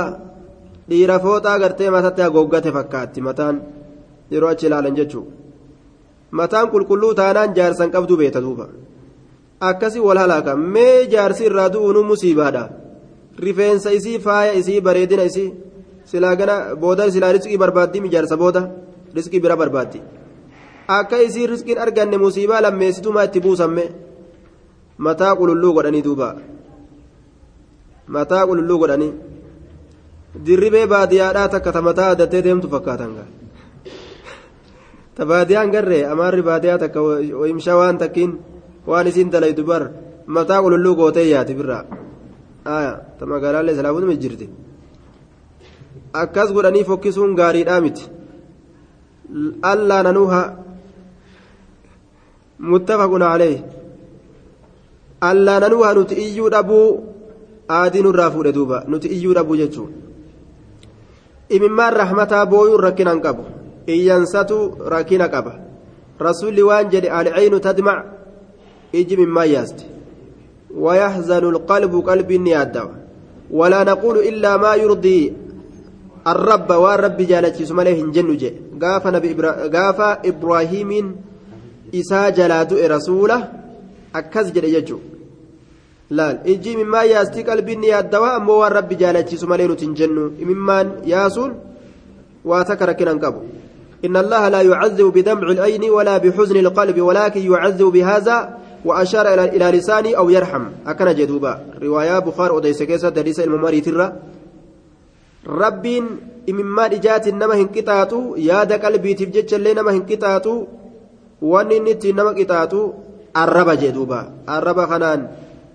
dhiira 0.88 1.16
fooxaa 1.24 1.58
gartee 1.62 1.90
mataatti 1.96 2.22
haguuggate 2.26 2.70
fakkaatti. 2.76 3.20
Mataan 3.28 3.56
yeroo 4.32 4.50
achi 4.52 4.66
ilaalan 4.66 4.96
jechuu. 4.98 5.24
Mataan 6.38 6.66
qulqulluu 6.72 7.14
taanaan 7.20 7.54
jaarsan 7.56 7.90
qabdu 7.94 8.16
beeta 8.20 8.40
duuba. 8.46 8.66
Akkasi 9.68 10.00
wal 10.06 10.18
halaaka 10.22 10.52
mee 10.74 11.06
jaarsi 11.12 11.44
irraa 11.48 11.68
du'uunu 11.74 12.02
musiibaadha. 12.10 12.64
Rifeensa 13.44 13.90
isii 13.98 14.18
faaya 14.26 14.52
isii 14.60 14.80
bareedina 14.86 15.24
isii 15.30 15.48
silaa 16.10 16.34
gana 16.40 16.54
booda 16.82 17.10
silaa 17.14 17.32
riskii 17.36 17.58
barbaaddi 17.62 18.00
mijaarsa 18.04 18.36
booda 18.42 18.62
riskii 19.16 19.40
bira 19.44 19.56
barbaaddi. 19.56 20.00
Akka 20.98 21.16
isii 21.26 21.46
riskiin 21.52 21.78
arganne 21.84 22.16
musiibaa 22.24 22.60
lammeessitumaa 22.64 23.24
itti 23.28 23.40
buusamme? 23.40 23.84
Mataa 25.06 25.34
qululluu 25.38 25.72
godhanii 25.76 26.02
duuba 26.06 26.28
mataa 28.16 28.46
qululluu 28.48 28.78
godhanii 28.82 29.12
dirribee 30.46 30.86
baadiyyaadhaa 30.92 31.48
takka 31.54 31.72
ta 31.72 31.80
mataa 31.88 32.10
addattee 32.14 32.42
deemtu 32.46 32.68
fakkaatan 32.74 33.12
ta 35.16 35.22
baadiyyaan 35.30 35.72
garree 35.74 36.02
amaarri 36.12 36.42
baadiyyaa 36.50 36.82
takka 36.84 37.00
imshaa 37.52 37.80
waan 37.80 37.98
takkiin 38.02 38.32
waan 38.90 39.06
isiin 39.10 39.32
dalaytu 39.32 39.62
bar 39.70 39.82
mataa 40.36 40.62
qululluu 40.62 40.94
gootee 40.96 41.26
yaati 41.30 41.54
birraa. 41.58 41.84
Ta 43.18 43.26
magaalaallee 43.26 43.74
islaamuutuma 43.74 44.14
jirti. 44.22 44.46
Akkas 46.22 46.52
godhanii 46.52 46.84
fokkisuun 46.84 47.34
gaariidhaa 47.40 47.80
miti. 47.80 48.04
Allaa 49.72 50.02
nanuuha 50.06 50.40
muttafaqun 52.70 53.24
calee 53.30 53.56
allaa 55.30 55.60
nanuuha 55.64 55.94
nuti 55.94 56.14
iyyuu 56.24 56.50
dhabuu 56.54 56.88
aadii 57.79 58.03
nurraa 58.07 58.31
fuudhe 58.31 58.51
duuba 58.57 58.83
nuti 58.87 59.07
iyyuu 59.15 59.33
dhabuu 59.37 59.57
jechuun 59.61 59.91
imimmaan 61.49 61.93
rahmataa 62.01 62.45
booyuun 62.45 62.83
rakkinan 62.87 63.21
qabu 63.21 63.43
iyyansatu 63.87 64.57
rakkina 64.95 65.27
qaba 65.33 65.53
rasuulli 66.27 66.67
waan 66.69 66.91
jedhe 66.93 67.09
alcaynu 67.19 67.59
tadmac 67.59 68.05
iji 68.99 69.17
mimmaan 69.17 69.51
yaaste 69.55 69.93
ويحزن 70.73 71.43
القلب 71.49 71.93
قلب 72.09 72.31
يادوا 72.31 72.89
ولا 73.51 73.83
نقول 73.83 74.17
إلا 74.17 74.57
ما 74.57 74.75
يرضي 74.75 75.33
الرب 76.27 76.69
والرب 76.69 77.17
جالتي 77.17 77.65
سماليه 77.65 78.03
جنو 78.15 78.33
جي 78.33 78.53
قاف 78.81 79.07
نبي 79.07 79.31
إبرا... 79.31 79.51
قاف 79.75 79.99
إبراهيم 80.25 81.15
إسا 81.95 82.29
جلادو 82.29 82.75
رسوله 82.95 83.39
أكز 84.15 84.51
جل 84.51 84.65
يجو 84.65 84.99
laal 86.10 86.38
ijji 86.44 86.76
mimmaa 86.76 87.04
yaastii 87.04 87.44
qalbiin 87.44 87.80
ni 87.80 87.88
yaaddawaa? 87.88 88.34
Ammoo 88.40 88.58
waan 88.58 88.72
rabbi 88.72 88.96
jaalachiisu 88.96 89.46
malee 89.46 89.68
nuti 89.68 89.84
hin 89.84 89.94
jennu. 89.94 90.30
Mimmaan 90.50 90.92
yaasuun 91.04 91.54
waa 92.44 92.64
takka 92.64 92.86
rakkinan 92.86 93.20
qabu. 93.20 93.42
إن 94.04 94.16
الله 94.16 94.48
لا 94.48 94.60
يعذب 94.62 95.06
بدمع 95.12 95.42
العين 95.50 95.90
ولا 95.90 96.18
بحزن 96.18 96.56
القلب 96.56 97.00
ولكن 97.00 97.52
يعذب 97.52 97.86
بهذا 97.86 98.58
وأشار 98.84 99.34
إلى 99.44 99.66
لساني 99.78 100.16
أو 100.16 100.30
يرحم 100.30 100.64
أكن 100.86 101.14
جدوبا 101.14 101.52
رواية 101.82 102.18
بخار 102.18 102.58
أديس 102.58 102.82
كيسة 102.82 103.08
دريس 103.08 103.40
المماري 103.40 103.80
ترى 103.80 104.12
ربين 105.46 106.04
إمما 106.50 106.86
إجات 106.86 107.28
إنما 107.28 107.54
هنكتاتو 107.54 108.36
ياد 108.36 108.72
قلبي 108.72 109.14
تفجج 109.14 109.54
اللي 109.54 109.74
نما 109.74 109.90
هنكتاتو 109.92 110.66
وان 111.42 111.68
نتي 111.84 112.12
نما 112.12 112.32
كتاتو 112.32 112.92
الربا 113.36 113.74
جدوبا 113.74 114.20
الربا 114.48 114.86
خنان 114.86 115.20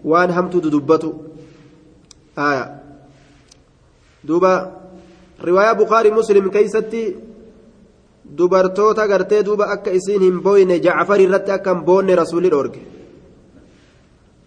waan 0.06 0.32
hamtuutu 0.32 0.70
dubbatu 0.72 1.14
duuba 4.28 4.51
riwaayaa 5.43 5.76
bukaarii 5.76 6.12
muslim 6.12 6.49
keeysatti 6.49 7.04
dubartoota 8.38 9.08
gartee 9.08 9.43
duuba 9.43 9.66
akka 9.76 9.91
isiin 9.91 10.22
hin 10.22 10.39
booyne 10.43 10.80
jacfar 10.80 11.20
irratti 11.22 11.51
akka 11.51 11.74
hin 11.74 11.84
boonne 11.86 12.16
rasuulli 12.16 12.49
dhoorge. 12.49 12.80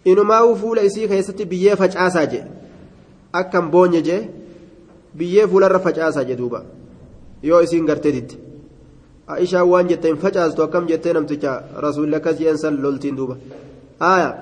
Inumaa'uu 0.05 0.57
fuula 0.57 0.83
isii 0.89 1.09
keessatti 1.09 1.47
biyyee 1.47 1.77
facaasaa 1.77 2.27
jee. 2.33 2.45
Akka 3.33 3.61
hin 3.61 3.71
boonye 3.71 4.03
jee 4.03 4.21
biyyee 5.17 5.47
fuularra 5.47 5.79
facaasaa 5.79 6.25
jee 6.25 6.39
duuba. 6.39 6.63
Yoo 7.43 7.61
isiin 7.61 7.87
gartee 7.87 8.13
ditte. 8.13 8.37
Aishaan 9.27 9.69
waan 9.69 9.89
jette 9.89 10.09
hin 10.09 10.19
facaastu 10.19 10.63
akkam 10.63 10.89
jettee 10.89 11.13
namticha 11.13 11.63
rasuulli 11.87 12.17
akkas 12.17 12.41
jeen 12.41 12.83
loltiin 12.83 13.17
duuba. 13.17 13.37
Aya 14.01 14.35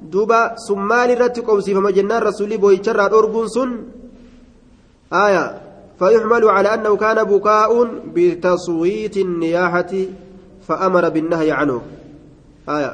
duuba 0.00 0.56
sun 0.66 0.80
maal 0.80 1.10
irratti 1.10 1.42
qobsiifama 1.42 1.92
jennaan 1.92 2.22
rasuulli 2.22 2.58
booyicharraa 2.58 3.08
dhorguun 3.08 3.48
sun? 3.48 3.70
Aya 5.10 5.68
فيحمل 5.98 6.44
على 6.44 6.74
أنه 6.74 6.96
كان 6.96 7.24
بكاء 7.24 7.70
بتصويت 8.14 9.16
النياحة 9.16 9.92
فأمر 10.68 11.08
بالنهي 11.08 11.50
عنه 11.50 11.82
آية 12.68 12.92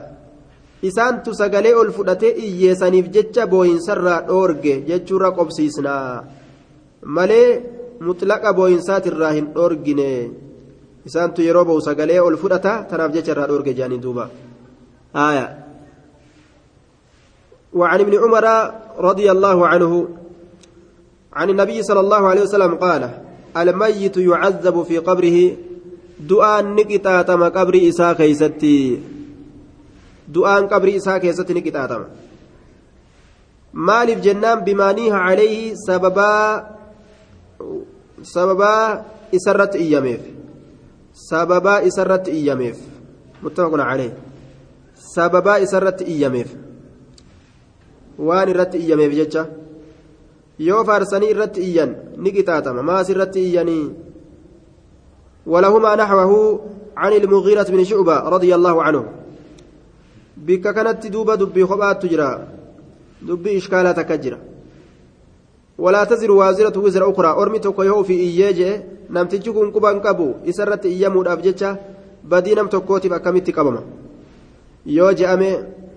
إسان 0.85 1.23
تسقلي 1.23 1.81
الفدتي 1.81 2.29
إيسانيف 2.43 3.09
جتش 3.09 3.39
بوين 3.39 3.81
سرى 3.81 4.15
أورجي 4.29 4.81
جتشورا 4.81 5.29
قبسيسنا 5.29 6.25
مالي 7.03 7.61
مطلق 8.01 8.51
بوين 8.51 8.81
سات 8.81 9.07
الراهن 9.07 9.47
أورجيني 9.57 10.33
إسان 11.07 11.35
تيروبو 11.35 11.81
سقلي 11.81 12.29
الفدتا 12.29 12.81
تناف 12.91 13.11
جتش 13.11 13.31
أورجي 13.31 13.73
جاني 13.73 13.97
دوبا 13.97 14.29
آية 15.17 15.64
وعن 17.75 18.01
ابن 18.01 18.15
عمر 18.19 18.75
رضي 18.99 19.31
الله 19.31 19.67
عنه 19.67 20.09
عن 21.33 21.51
النبي 21.51 21.83
صلى 21.83 22.01
الله 22.01 22.23
عليه 22.29 22.43
وسلم 22.43 22.75
قال 22.75 23.03
الميت 23.57 24.17
يعذب 24.17 24.83
في 24.83 24.99
قبره 24.99 25.57
دعاء 26.21 26.63
نكتاتم 26.63 27.45
قبر 27.45 27.75
إساء 27.89 28.13
كيستي. 28.13 29.01
دعاء 30.29 30.67
قبر 30.67 30.97
إساء 30.97 31.19
كيستي 31.19 31.55
نكتاتم 31.55 32.05
مالف 33.75 34.19
جنان 34.21 34.59
بما 34.63 34.93
نيها 34.93 35.19
عليه 35.19 35.75
سببا 35.75 36.67
سببا 38.23 39.03
إسرت 39.35 39.75
إياميف. 39.77 40.21
سببا 41.15 41.87
إسرت 41.87 42.29
إياميف. 42.29 42.79
متفق 43.43 43.75
عليه. 43.75 44.15
سببا 44.95 45.63
إسرت 45.63 46.03
إياميف. 46.03 46.64
Waan 48.19 48.49
irratti 48.49 48.79
iyyameef 48.79 49.13
jecha. 49.15 49.47
Yoo 50.59 50.85
faarsanii 50.85 51.31
irratti 51.31 51.61
iyyan 51.61 51.97
ni 52.17 52.33
qixaaxama. 52.33 52.83
Maas 52.83 53.09
irratti 53.09 53.41
iyyanii? 53.41 54.05
ولهما 55.47 55.95
نحوه 55.95 56.61
عن 56.97 57.13
المغيرة 57.13 57.63
بن 57.63 57.85
شعبة 57.85 58.19
رضي 58.19 58.55
الله 58.55 58.83
عنه 58.83 59.05
بك 60.37 60.75
كانت 60.75 61.07
دوبة 61.07 61.35
دبي 61.35 61.67
خبات 61.67 62.03
تجرى 62.03 62.49
دبي 63.23 63.57
إشكالات 63.57 64.01
كجرى 64.01 64.39
ولا 65.79 66.05
تزر 66.05 66.31
وازرة 66.31 66.79
وزر 66.79 67.11
أخرى 67.11 67.29
أرمي 67.29 67.59
تكويه 67.59 68.03
في 68.03 68.13
إيجي 68.13 68.81
نمتجكم 69.11 69.71
كبان 69.71 70.01
كبو 70.01 70.35
إسرت 70.49 70.87
إيامو 70.87 71.23
الأبجتة 71.23 71.77
بدي 72.25 72.55
نم 72.55 72.67
تكوتي 72.67 73.09
بكمت 73.09 73.51
كبما 73.51 73.83
يوجي 74.87 75.27
أمي 75.27 75.53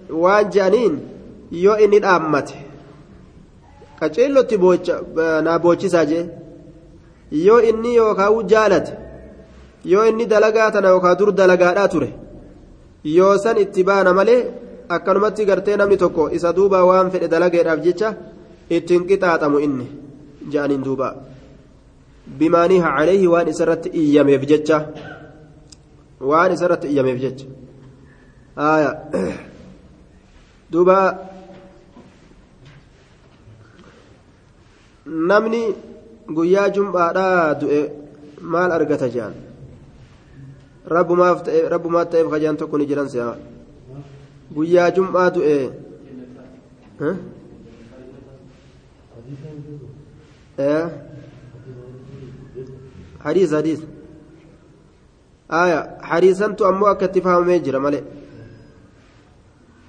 وان 0.09 0.49
جانين 0.49 0.99
yoo 1.51 1.77
inni 1.83 1.99
dhaammate 2.05 2.55
qaceellotti 3.99 4.57
naa 5.45 5.59
boochisaa 5.59 6.05
jee 6.11 6.23
yoo 7.45 7.59
inni 7.69 7.95
yookaan 7.95 8.47
jaalate 8.53 8.93
yoo 9.91 10.05
inni 10.09 10.25
dalagaa 10.33 10.71
tana 10.71 10.87
yookaan 10.93 11.17
dur 11.19 11.31
dalagaadhaa 11.39 11.87
ture 11.93 12.09
yoo 13.17 13.37
san 13.43 13.57
itti 13.63 13.83
baana 13.89 14.13
malee 14.13 14.41
akkanumatti 14.95 15.45
gartee 15.49 15.77
namni 15.77 15.97
tokko 16.03 16.29
isa 16.37 16.53
duuba 16.57 16.85
waan 16.89 17.11
fedhe 17.11 17.27
dalageedhaaf 17.33 17.79
jecha 17.85 18.09
ittiin 18.75 19.03
qixaaxamu 19.09 19.59
inni 19.65 19.87
ja'aniin 20.53 20.83
duuba 20.87 21.07
bimaaniha 22.39 22.89
caleehi 22.97 23.27
waan 23.33 23.47
isarratti 23.53 23.89
iyyameef 24.01 24.43
jecha 24.51 24.77
waan 26.31 26.51
isarratti 26.55 26.87
iyyameef 26.91 27.19
jecha 27.23 27.45
duuba 30.71 30.97
namni 35.07 35.61
guyyaa 36.37 36.69
jum'aadhaa 36.69 37.53
du'e 37.61 37.81
maal 38.41 38.71
argata 38.77 39.09
jedhan 39.15 39.35
rabbumaaf 40.95 41.43
ta'eef 42.11 42.29
kajaan 42.33 42.57
tokko 42.57 42.77
ni 42.77 42.85
jiran 42.91 43.09
si'a 43.13 43.35
guyyaa 44.55 44.91
jum'aa 44.97 45.29
du'e 45.35 45.57
hadiis 53.25 53.51
hadiis 53.57 53.81
aya 55.49 55.79
hadiisantu 56.11 56.65
ammoo 56.69 56.89
akka 56.93 57.05
itti 57.11 57.21
fahamamee 57.21 57.59
jira 57.59 57.79
malee 57.79 58.05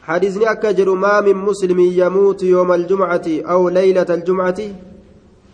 حديثني 0.09 0.51
أكا 0.51 0.71
جرو 0.73 0.95
ما 0.95 1.21
من 1.21 1.37
مسلم 1.37 1.81
يموت 1.81 2.43
يوم 2.43 2.73
الجمعة 2.73 3.27
أو 3.29 3.69
ليلة 3.69 4.07
الجمعة 4.11 4.61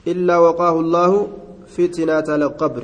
إلا 0.07 0.37
وقاه 0.37 0.79
الله 0.79 1.27
فتنة 1.67 2.27
القبر 2.35 2.83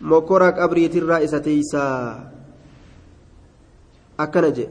مكورا 0.00 0.50
قبري 0.50 0.88
ترى 0.88 1.24
إساتيسا 1.24 1.86
أكنا 4.20 4.48
جي 4.48 4.66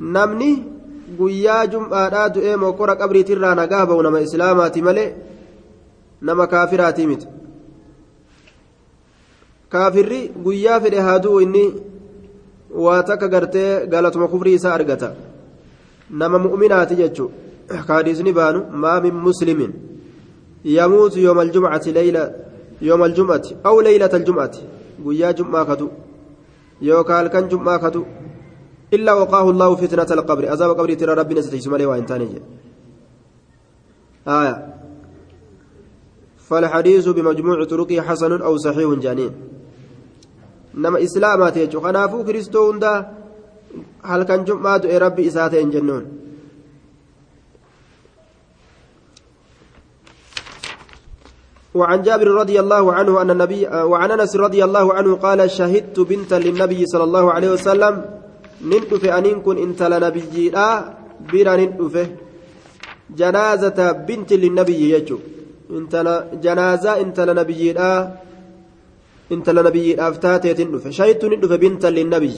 نمني 0.00 0.72
guyyaa 1.18 1.66
jum'aadhaa 1.72 2.28
du'ee 2.34 2.56
mokora 2.56 2.94
qabriitirraa 3.00 3.54
nagaa 3.60 3.86
ba'u 3.90 4.02
nama 4.06 4.20
islaamaati 4.26 4.82
malee 4.86 5.08
nama 6.28 6.46
kaafiraati 6.52 7.06
miti 7.10 7.26
kaafirri 9.74 10.20
guyyaa 10.46 10.80
fedhe 10.84 11.04
haa 11.06 11.18
du'u 11.26 11.42
inni 11.46 11.64
waa 12.84 13.02
takka 13.10 13.28
gartee 13.34 13.70
galatuma 13.94 14.28
kufrii 14.34 14.54
isaa 14.60 14.74
argata 14.78 15.14
nama 16.22 16.42
mu'minaati 16.46 17.00
jechuu 17.02 17.30
kaadisni 17.88 18.32
baanu 18.38 18.60
maa 18.84 18.98
min 19.06 19.14
muslimin 19.26 19.72
Leyla 21.97 22.23
yooma 22.81 23.05
aljum'ati 23.09 23.51
aw 23.63 23.75
leylata 23.87 24.15
aljum'ati 24.21 24.59
guyyaa 25.05 25.33
jum'aa 25.39 25.65
kadu 25.65 25.87
yookaa 26.89 27.17
halkan 27.21 27.49
jum'aa 27.53 27.79
kadu 27.85 28.05
illaa 28.91 29.19
waqaahu 29.21 29.49
allaahu 29.53 29.79
fitnata 29.81 30.13
alqabri 30.17 30.47
azaaba 30.53 30.73
qabrii 30.79 30.97
tira 31.01 31.19
rabbiin 31.19 31.39
isa 31.41 31.51
teeysu 31.53 31.69
malee 31.73 31.89
waa 31.91 31.99
hin 32.01 32.09
taane 32.11 32.27
jedhe 32.33 32.45
آية 34.27 34.73
فالحديث 36.49 37.07
بمجموع 37.07 37.63
طرقه 37.63 38.01
حسن 38.01 38.41
أو 38.41 38.57
صحيح 38.57 38.93
جانين 38.93 39.31
نما 40.75 41.03
إسلامات 41.03 41.57
يجو 41.57 41.79
خنافو 41.81 42.23
كريستو 42.23 42.73
هل 44.03 44.23
كان 44.23 44.43
جمعات 44.43 44.85
ربي 44.85 45.27
إساتين 45.27 45.69
جنون 45.69 46.05
وعن 51.79 52.01
جابر 52.07 52.27
رضي 52.41 52.57
الله 52.63 52.93
عنه 52.97 53.21
أن 53.21 53.29
النبي 53.35 53.61
وعن 53.91 54.09
أنس 54.11 54.35
رضي 54.45 54.61
الله 54.67 54.85
عنه 54.97 55.11
قال 55.25 55.39
شهدت 55.57 55.97
بنتا 56.09 56.35
للنبي 56.45 56.81
صلى 56.85 57.03
الله 57.03 57.25
عليه 57.35 57.49
وسلم 57.55 57.93
نندف 58.69 59.03
أن 59.05 59.25
كن 59.45 59.57
إنت 59.65 59.81
لنبي 59.93 60.49
لا 60.55 60.69
بيرا 61.31 61.55
ندف 61.55 61.95
جنازة 63.19 63.79
بنت 64.07 64.33
للنبي 64.33 64.81
يجو. 64.93 65.17
إنت 65.79 65.93
جنازة 66.45 66.91
إنت 67.03 67.17
لنبي 67.19 67.73
لا 67.73 67.91
إنت 69.31 69.47
لنبي 69.49 69.85
أفتاتي 70.07 70.53
تندف 70.53 70.83
شهدت 70.97 71.23
ندف 71.25 71.51
بنتا 71.63 71.87
للنبي. 71.87 72.37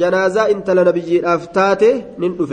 جنازة 0.00 0.42
إنت 0.50 0.68
لنبي 0.70 1.10
أفتاتي 1.34 1.92
ندف 2.18 2.52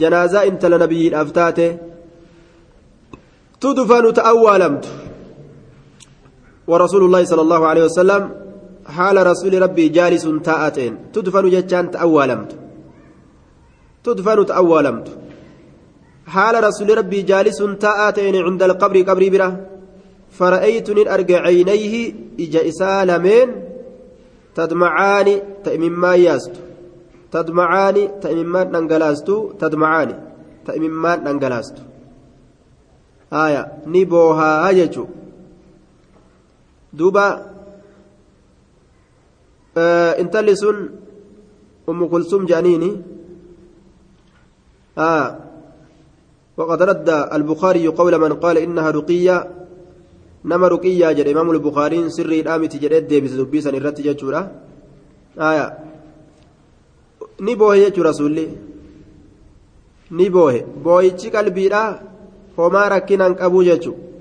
جنازة 0.00 0.38
إنت 0.50 0.62
لنبي 0.72 1.02
أفتاتي 1.22 1.68
تدفن 3.62 4.12
تأولمت 4.12 4.84
ورسول 6.66 7.02
الله 7.04 7.22
صلى 7.24 7.42
الله 7.42 7.66
عليه 7.66 7.84
وسلم 7.84 8.22
حال 8.86 9.26
رسول 9.26 9.62
ربي 9.62 9.88
جالس 9.88 10.24
تاءتين. 10.44 10.92
تدفن 11.14 11.50
جتان 11.50 11.90
تأولمت 11.90 12.50
تدفن 14.04 14.46
تأولمت 14.46 15.08
حال 16.26 16.64
رسول 16.64 16.98
ربي 16.98 17.22
جالس 17.22 17.58
تاءتين 17.80 18.36
عند 18.36 18.62
القبر 18.62 18.96
قبري 19.02 19.30
بره 19.30 19.50
فرأيت 20.38 20.88
أرجع 20.90 21.40
عينيه 21.40 21.94
إجا 22.40 22.68
إسالمين. 22.68 23.48
تدمعان 24.54 25.28
تأممان 25.64 26.20
ياست. 26.20 26.54
تدمعان 27.32 28.20
تأممان 28.20 28.66
ننجلاست 28.72 29.28
تدمعان 29.60 30.10
تأممان 30.66 31.24
ننجلاست 31.24 31.76
haya 33.34 33.62
ni 33.92 34.04
boohaa 34.04 34.72
jechu 34.78 35.04
duuba 36.92 37.26
intalli 40.22 40.54
sun 40.62 40.78
ummu 41.90 42.04
kulsum 42.12 42.46
jedhaniini 42.50 42.90
وقد 46.56 46.82
رد 46.82 47.08
البخاري 47.08 47.86
قول 47.88 48.18
من 48.20 48.32
قال 48.32 48.58
إنها 48.58 48.90
رقية 48.90 49.36
نما 50.44 50.68
رقية 50.68 51.12
جد 51.12 51.28
إمام 51.28 51.50
البخاري 51.50 52.10
سري 52.10 52.40
الآمة 52.40 52.72
جد 52.82 53.08
ديبس 53.08 53.32
دبيسا 53.40 53.70
الرت 53.70 54.00
جتشورا 54.00 54.40
آية 55.38 55.66
نبوه 57.40 57.76
يجو 57.76 58.02
رسولي 58.02 58.46
نبوه 60.12 60.54
بويتشي 60.84 61.28
قلبي 61.30 61.68
homaa 62.56 62.88
rakkinaan 62.88 63.34
qabuu 63.34 63.64
jechuun 63.64 64.12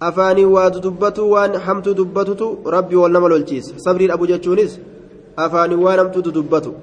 afaanii 0.00 0.44
waa 0.44 0.70
dubbatu 0.70 1.30
waan 1.30 1.54
hamtuu 1.66 1.94
dubbatutu 1.94 2.58
rabbi 2.66 2.96
wal 2.96 3.12
nama 3.12 3.28
lolchiisa. 3.28 3.74
Sabrii 3.76 4.08
dhabu 4.08 4.26
jechuunis 4.26 4.78
afaanii 5.36 5.74
waan 5.74 5.98
hamtuutu 5.98 6.32
dubbatu. 6.32 6.74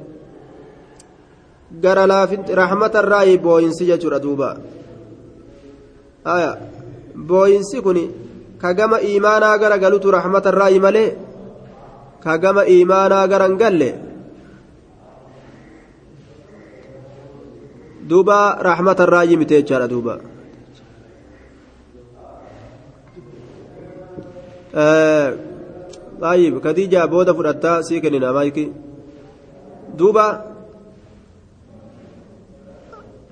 Gara 1.82 2.07
laafinti 2.07 2.55
raaxmatarraa 2.55 3.38
booyinsi 3.43 3.86
jechuudha 3.86 4.20
duuba. 4.20 4.57
Booyinsi 7.16 7.82
kun 7.82 7.99
ka 8.57 8.74
gama 8.74 9.01
iimaanaa 9.01 9.57
gara 9.57 9.78
galutu 9.78 10.11
raaxmatarraa 10.11 10.80
malee? 10.80 11.16
Ka 12.24 12.38
gama 12.38 12.68
iimaanaa 12.68 13.28
gara 13.28 13.49
galle? 13.49 13.95
Duuba 18.09 18.57
raaxmatarraa 18.61 19.26
mite 19.38 19.61
jechaadha 19.61 19.88
duuba. 19.88 20.34
طيب 26.21 26.53
كديجة 26.65 27.05
بودا 27.05 27.34
فرأتا 27.34 27.82
سيكننا 27.82 28.32
مايكي 28.32 28.71
دوبا 29.97 30.28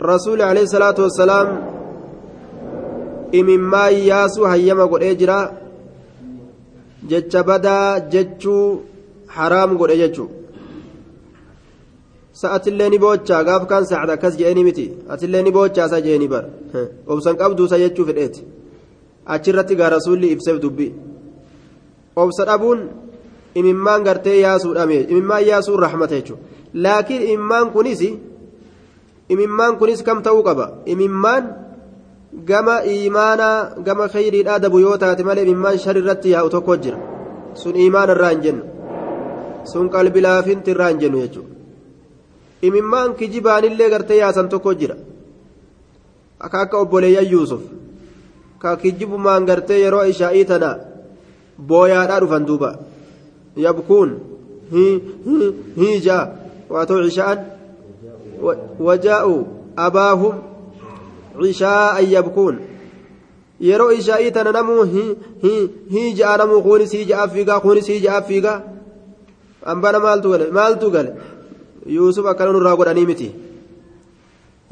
رسول 0.02 0.42
عليه 0.42 0.62
الصلاة 0.62 0.96
والسلام 1.00 1.74
imimmaa 3.40 3.90
yaasuu 3.90 4.46
hayyama 4.52 4.86
godhee 4.88 5.16
jira 5.22 5.38
jecha 7.12 7.42
badaa 7.48 8.00
jechuu 8.14 8.66
haraam 9.36 9.72
godhe 9.80 9.96
jechuu 10.02 10.28
sa'atillee 12.42 12.90
ni 12.94 13.00
boochaa 13.04 13.42
gaaf 13.48 13.64
kaan 13.72 13.88
sa'ad 13.92 14.10
akkas 14.16 14.38
je'eni 14.42 14.64
miti 14.68 14.86
atillee 15.14 15.42
ni 15.48 15.56
boochaasa 15.56 16.02
je'eni 16.06 16.28
bar 16.34 16.44
obsan 17.14 17.40
qabduusa 17.42 17.82
jechuu 17.84 18.06
fedheeti 18.10 18.46
achirratti 19.36 19.80
gaa 19.80 19.90
rasuulli 19.96 20.32
ibseef 20.36 20.60
dubbii 20.66 20.92
obsa 22.16 22.46
dhabuun 22.46 22.80
imimmaan 23.56 24.04
gartee 24.04 24.38
yaasuudhame 24.46 24.98
imimmaan 25.12 25.46
yaasuun 25.48 25.80
rahmata 25.86 26.16
jechuudha 26.16 26.44
laakiin 26.74 27.22
imimmaan 27.34 27.72
kunis 27.76 28.02
imimmaan 29.30 29.78
kunis 29.80 30.04
kam 30.04 30.22
ta'uu 30.26 30.44
qaba 30.44 30.66
imimmaan 30.86 31.44
gama 32.50 32.76
imaanaa 32.84 33.58
gama 33.86 34.08
khayriidhaa 34.14 34.60
dabu 34.60 34.80
yoo 34.86 34.98
taate 34.98 35.24
malee 35.24 35.44
imimmaan 35.48 35.78
sharirratti 35.86 36.30
yaa'u 36.36 36.50
tokko 36.56 36.76
jira 36.84 36.98
sun 37.62 37.76
imaana 37.88 38.14
irraa 38.16 38.30
hin 38.34 38.42
jennu 38.46 38.64
sun 39.72 39.90
qalbi 39.96 40.22
laafinti 40.26 40.72
irraa 40.76 40.90
hin 40.94 41.00
jennu 41.04 41.20
jechuudha 41.26 41.52
imimmaan 42.70 43.14
kijibaanillee 43.20 43.90
gartee 43.94 44.18
yaasan 44.24 44.50
tokko 44.54 44.74
jira 44.82 44.96
akka 46.40 46.60
akka 46.66 46.78
obboleeyyan 46.84 47.28
yuusuf 47.34 47.62
ka 48.62 48.76
kijibumaan 48.82 49.46
gartee 49.46 49.80
yeroo 49.84 50.04
ishaa'ii 50.14 50.46
tanaa 50.52 50.76
booyaadhaa 51.58 52.20
dhufan 52.22 52.46
duuba. 52.46 52.70
Yabkuun 53.66 54.10
hii 54.74 56.00
ja'a 56.06 56.28
waatoo 56.70 57.02
cishaan. 57.08 57.40
Wajaa'u 58.88 59.36
abaahum 59.76 60.36
cishaa'an 61.42 62.10
yabkuun. 62.16 62.56
Yeroo 63.60 63.92
ishaa'ii 64.00 64.32
tana 64.32 64.52
namuu 64.52 64.84
hii 65.94 66.14
ja'a 66.20 66.38
namuu 66.38 66.62
kunis 66.68 66.92
hii 66.92 67.06
ja'a 67.12 67.28
fiigaa 67.28 67.60
kunis 67.60 67.88
hii 67.88 68.00
ja'a 68.06 68.22
fiigaa. 68.22 68.60
Hambana 69.66 70.00
maaltu 70.00 70.30
gale? 70.32 70.52
Maaltu 70.52 70.92
gale? 70.92 71.12
Yuusuf 71.86 72.26
akkana 72.26 72.52
nurraa 72.52 72.76
godhanii 72.76 73.06
miti. 73.06 73.32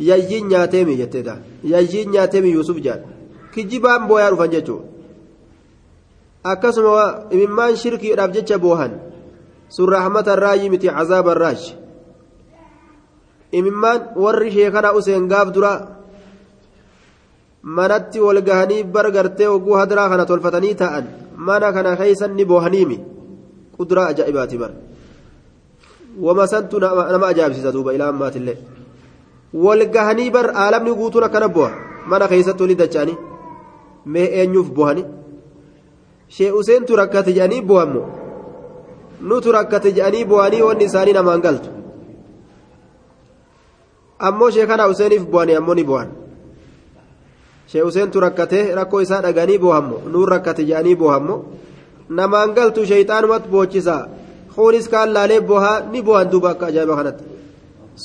Yayyiin 0.10 0.48
nyaateemi 0.52 0.96
jetteedha 0.98 1.36
yayyiin 1.64 2.10
nyaateemi 2.12 2.52
yuusuf 2.52 2.78
jedha 2.86 3.08
kijibaan 3.54 4.08
booyaa 4.08 4.30
dhufan 4.32 4.50
jechuudha 4.54 4.86
akkasuma 6.44 7.30
imimmaan 7.32 7.76
shirkiidhaaf 7.78 8.32
jecha 8.34 8.58
boohan 8.58 8.92
sun 9.70 9.90
rahmata 9.90 10.34
irraayi 10.38 10.70
miti 10.70 10.88
cazaaba 10.90 11.32
irraash 11.36 11.66
imimmaan 13.52 14.02
warri 14.16 14.52
sheekana 14.52 14.94
useen 14.98 15.28
gaaf 15.32 15.54
dura 15.54 15.74
manatti 17.64 18.20
wal 18.20 18.42
gahanii 18.42 18.84
bar 18.84 19.12
gartee 19.12 19.48
oguu 19.48 19.78
hadaraa 19.82 20.10
kana 20.10 20.26
tolfatanii 20.26 20.76
ta'an 20.82 21.06
mana 21.38 21.72
kana 21.74 21.96
keeysan 22.00 22.34
ni 22.36 22.46
boohaniimi 22.46 22.98
kuduraa 23.78 24.08
ajaa'ibaati 24.12 24.58
bar 24.58 24.72
wama 26.26 26.48
santu 26.48 26.80
nama 26.80 27.28
ajaa'ibsiisa 27.32 27.72
duuba 27.76 27.94
ilaa 27.94 28.10
ammaatillee 28.14 28.58
wal 29.54 29.86
gahanii 29.96 30.30
bar 30.32 30.48
aalamni 30.64 30.94
guutuun 31.00 31.24
akkana 31.30 31.48
booha 31.56 31.72
mana 32.12 32.28
keeysatti 32.32 32.64
walii 32.64 32.80
dacha'anii 32.84 33.18
mee 34.14 34.28
eenyuuf 34.42 34.70
boohanii 34.78 35.06
shee 36.36 36.52
useentu 36.60 36.96
rakkate 37.02 37.32
jedhanii 37.38 37.62
boo'ammo 37.70 38.02
nutu 39.30 39.52
rakkate 39.58 39.90
jedhanii 39.98 40.26
boo'anii 40.32 40.62
wanni 40.68 40.86
isaanii 40.90 41.14
namaan 41.20 41.42
galtu 41.46 41.70
ammoo 44.30 44.50
shee 44.56 44.68
kana 44.72 44.88
useeniif 44.94 45.26
boo'anii 45.32 45.56
ammoo 45.62 45.76
ni 45.80 45.84
boo'an 45.90 46.10
shee 47.72 47.84
useentu 47.90 48.20
rakkate 48.26 48.60
rakkoo 48.80 49.02
isaa 49.08 49.22
dhaganii 49.26 49.58
boo'ammo 49.64 49.98
nuun 50.14 50.28
rakkate 50.34 50.64
jedhanii 50.70 50.96
boo'ammo 51.02 51.36
namaan 52.20 52.54
galtu 52.58 52.86
sheeyxaanumatti 52.92 53.50
boochisaa 53.54 54.02
kunis 54.56 54.88
kaan 54.94 55.14
laalee 55.16 55.42
boo'aa 55.50 55.78
ni 55.92 56.02
boo'an 56.08 56.32
duuba 56.32 56.50
akka 56.54 56.66
ajaa'iba 56.72 56.96
kanatti 57.00 57.24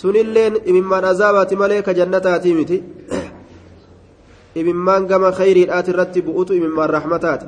sunilleen 0.01 0.55
imimmaan 0.71 1.05
azaabaati 1.13 1.57
malee 1.63 1.83
ka 1.87 1.93
jannataatii 1.99 2.55
miti 2.61 2.79
imimmaan 4.61 5.07
gama 5.11 5.31
khayriidhaati 5.39 5.91
irratti 5.95 6.21
bu'utu 6.27 6.53
imimmaan 6.59 6.91
rahmataati. 6.97 7.47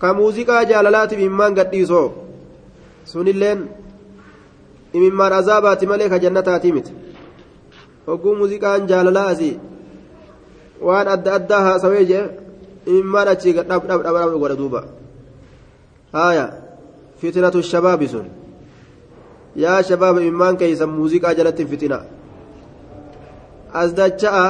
Ka 0.00 0.14
muuziqaa 0.18 0.64
jaalalaatiif 0.70 1.20
imimmaan 1.20 1.54
gadhiisoo 1.58 2.06
sunilleen 3.12 3.60
imimmaan 4.96 5.32
azaabaati 5.40 5.86
malee 5.90 6.08
ka 6.12 6.18
jannataati 6.24 6.72
miti 6.76 6.92
hogguu 8.06 8.34
muuziqaan 8.40 8.88
jaalalaa 8.90 9.28
asii 9.34 9.54
waan 10.86 11.08
adda 11.14 11.34
addaa 11.38 11.62
haasawee 11.68 12.04
jee 12.10 12.24
imimmaan 12.86 13.28
achii 13.34 13.52
dhab 13.52 13.68
dhab 13.68 14.02
dhab 14.04 14.16
dhab 14.16 14.38
godha 14.42 14.56
duuba 14.60 14.80
haaya 16.12 16.46
fitinatu 17.20 17.62
shabaabi 17.72 18.08
sun 18.14 18.26
yaa 19.64 19.82
shabaaba 19.88 20.20
imimmaan 20.24 20.56
keeysan 20.62 20.90
muuziqaa 20.98 21.34
jalatti 21.38 21.66
fitina 21.70 21.98
as 23.80 23.90
dacha'a 24.00 24.44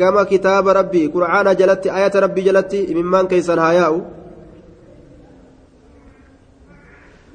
gama 0.00 0.24
kitaaba 0.32 0.72
rabbii 0.80 1.08
qur'aana 1.14 1.54
jalatti 1.60 1.88
ayata 1.98 2.20
rabbii 2.26 2.44
jalatti 2.48 2.78
imimmaan 2.92 3.28
keeysan 3.32 3.58
haa 3.64 3.72
yaa'u 3.80 4.00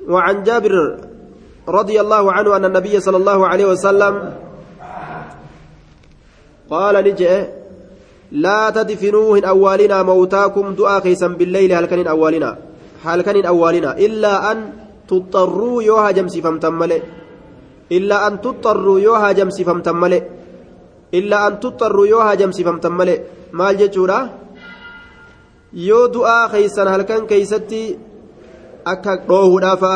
وعن 0.09 0.43
جابر 0.43 0.75
رضي 1.67 2.01
الله 2.01 2.23
عنه 2.31 2.55
أن 2.55 2.65
النبي 2.65 2.99
صلى 2.99 3.17
الله 3.17 3.47
عليه 3.47 3.65
وسلم 3.65 4.13
قال 6.69 6.95
نجئ 7.07 7.31
لا 8.31 8.69
تدفنوهن 8.69 9.43
أولنا 9.45 9.97
موتاكم 10.03 10.65
دعا 10.79 10.99
خيسا 10.99 11.27
بالليل 11.27 11.73
هل 11.73 11.85
كان 11.85 12.07
أولنا 12.07 12.57
هل 13.05 13.21
كان 13.21 13.45
أولنا 13.45 13.97
إلا 13.97 14.51
أن 14.51 14.57
تضطروا 15.07 15.83
يوها 15.83 16.11
جمسي 16.11 16.41
فمتملئ 16.41 17.01
إلا 17.91 18.27
أن 18.27 18.41
تضطروا 18.41 18.99
يوها 18.99 19.31
جمسي 19.31 19.63
فمتملئ 19.63 20.23
إلا 21.13 21.47
أن 21.47 21.53
تضطروا 21.59 22.07
يوها 22.07 22.33
جمسي 22.33 22.63
فمتملئ 22.63 23.19
ما 23.53 23.69
الججورة 23.69 24.19
yoo 25.75 26.07
du'aa 26.07 26.47
keeysan 26.49 26.87
halkan 26.87 27.27
keeysatti 27.27 27.99
akka 28.91 29.11
dhoohuudhaafa 29.29 29.93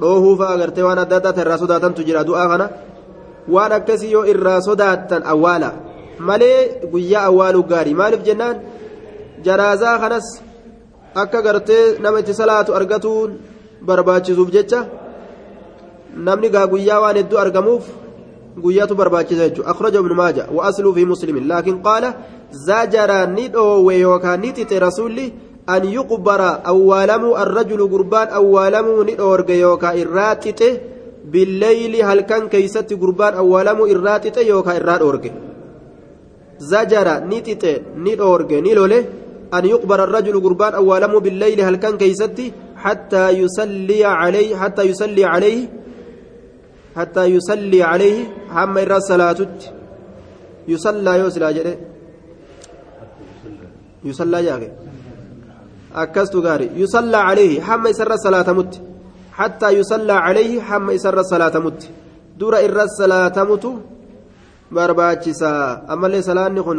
dhoohuufa 0.00 0.46
agartee 0.54 0.84
waan 0.88 0.98
adda 1.04 1.16
addaa 1.20 1.42
irraa 1.44 1.58
sodaatantu 1.62 2.00
jira 2.08 2.24
du'aa 2.28 2.46
kana. 2.52 2.66
Waan 3.54 3.72
akkasii 3.78 4.12
yoo 4.16 4.24
irraa 4.32 4.60
sodaattan 4.68 5.22
awwaala. 5.32 5.70
Malee 6.28 6.58
guyyaa 6.92 7.24
awwaaluu 7.30 7.64
gaarii. 7.70 7.94
Maaliif 8.00 8.22
jennaan? 8.28 8.56
Janaazaa 9.44 9.98
kanas 10.02 10.26
akka 11.22 11.42
gartee 11.46 11.84
nama 12.02 12.18
itti 12.20 12.34
salaatu 12.40 12.74
argatuun 12.78 13.30
barbaachisuuf 13.86 14.50
jecha. 14.56 14.80
Namni 16.26 16.48
gaa 16.54 16.66
guyyaa 16.72 17.00
waan 17.04 17.16
hedduu 17.20 17.38
argamuuf 17.44 17.84
guyyaatu 18.64 18.94
barbaachisa 19.00 19.48
jechuudha 19.48 19.70
akhraja 19.72 19.98
ibnu 20.02 20.14
maaja 20.14 20.44
wa 20.56 20.64
asluu 20.68 20.94
fi 20.96 21.04
muslimin. 21.12 21.48
Laakiin 21.50 21.78
qaala 21.86 22.14
zajara 22.66 23.26
ni 23.26 23.48
dhoowwe 23.54 23.94
yookaan 24.04 24.40
ni 24.40 24.52
xixe 24.56 24.78
rasuulli 24.86 25.26
an 25.74 25.82
yuqbara 25.96 26.50
awwaalamuu 26.72 27.38
arrajulu 27.42 27.84
gurbaan 27.94 28.28
awwaalamuu 28.40 29.04
ni 29.08 29.14
dhoorge 29.20 29.54
yookaan 29.64 30.00
irraa 30.02 30.34
xixe 30.44 30.68
billeyli 31.32 32.00
halkan 32.08 32.48
keeysatti 32.52 33.00
gurbaan 33.02 33.34
awwaalamuu 33.42 33.90
irraa 33.94 34.18
xixe 34.24 34.48
yookaan 34.52 34.80
irraa 34.80 34.98
dhoorge 35.02 35.30
zajara 36.70 37.14
ni 37.30 37.38
xixe 37.46 37.72
ni 38.04 38.12
dhoorge 38.20 38.56
ni 38.66 38.72
lole 38.78 38.98
an 39.56 39.64
yuqbara 39.72 40.02
arrajulu 40.08 40.44
gurbaan 40.46 40.74
awwaalamuu 40.80 41.24
billeyli 41.26 41.62
halkan 41.68 41.94
keeysatti 42.02 42.46
حتى 42.84 43.30
يصلي 43.30 44.04
عليه 44.04 44.56
حتى 44.56 44.82
يصلي 44.82 45.24
عليه 45.24 45.68
حتى 46.96 47.24
يصلي 47.24 47.82
عليه 47.82 48.18
هم 48.50 48.78
إرى 48.78 48.96
الصلاة 48.96 49.36
يصلى 50.68 51.18
يوسلا 51.18 51.50
جده 51.56 51.74
يصلى 54.04 54.42
جاك 54.42 54.62
أكست 54.62 54.89
غاري. 56.46 56.70
يصلى 56.76 57.16
عليه 57.16 57.74
هم 57.74 57.86
إسر 57.86 58.12
الصلاة 58.12 58.48
مت. 58.52 58.72
حتى 59.32 59.68
يصلى 59.78 60.12
عليه 60.12 60.52
هم 60.76 60.90
إسر 60.90 61.20
الصلاة 61.20 61.58
مت. 61.58 61.80
دور 62.38 62.54
إرى 62.56 62.82
الصلاة 62.82 63.36
مت. 63.50 63.66
barbaachisaa 64.70 65.82
ammallee 65.92 66.22
salaanni 66.22 66.62
kun 66.62 66.78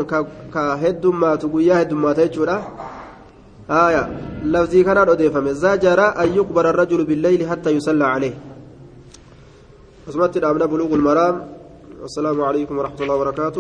ka 0.54 0.62
heddummaatu 0.84 1.50
guyyaa 1.54 1.80
heddummaata 1.82 2.22
jechuudha 2.28 2.58
آية. 3.72 4.04
لفظي 4.44 4.84
كان 4.84 4.98
أضيفم 4.98 5.48
زجر 5.64 6.00
أن 6.22 6.28
يقبر 6.36 6.66
الرجل 6.70 7.06
بالليل 7.06 7.50
حتى 7.50 7.70
يصلى 7.78 8.06
عليه. 8.06 8.34
أسمعت 10.10 10.38
الأمن 10.38 10.64
بلوغ 10.72 10.92
المرام. 11.00 11.36
والسلام 12.02 12.38
عليكم 12.42 12.78
ورحمة 12.78 13.00
الله 13.02 13.16
وبركاته. 13.16 13.60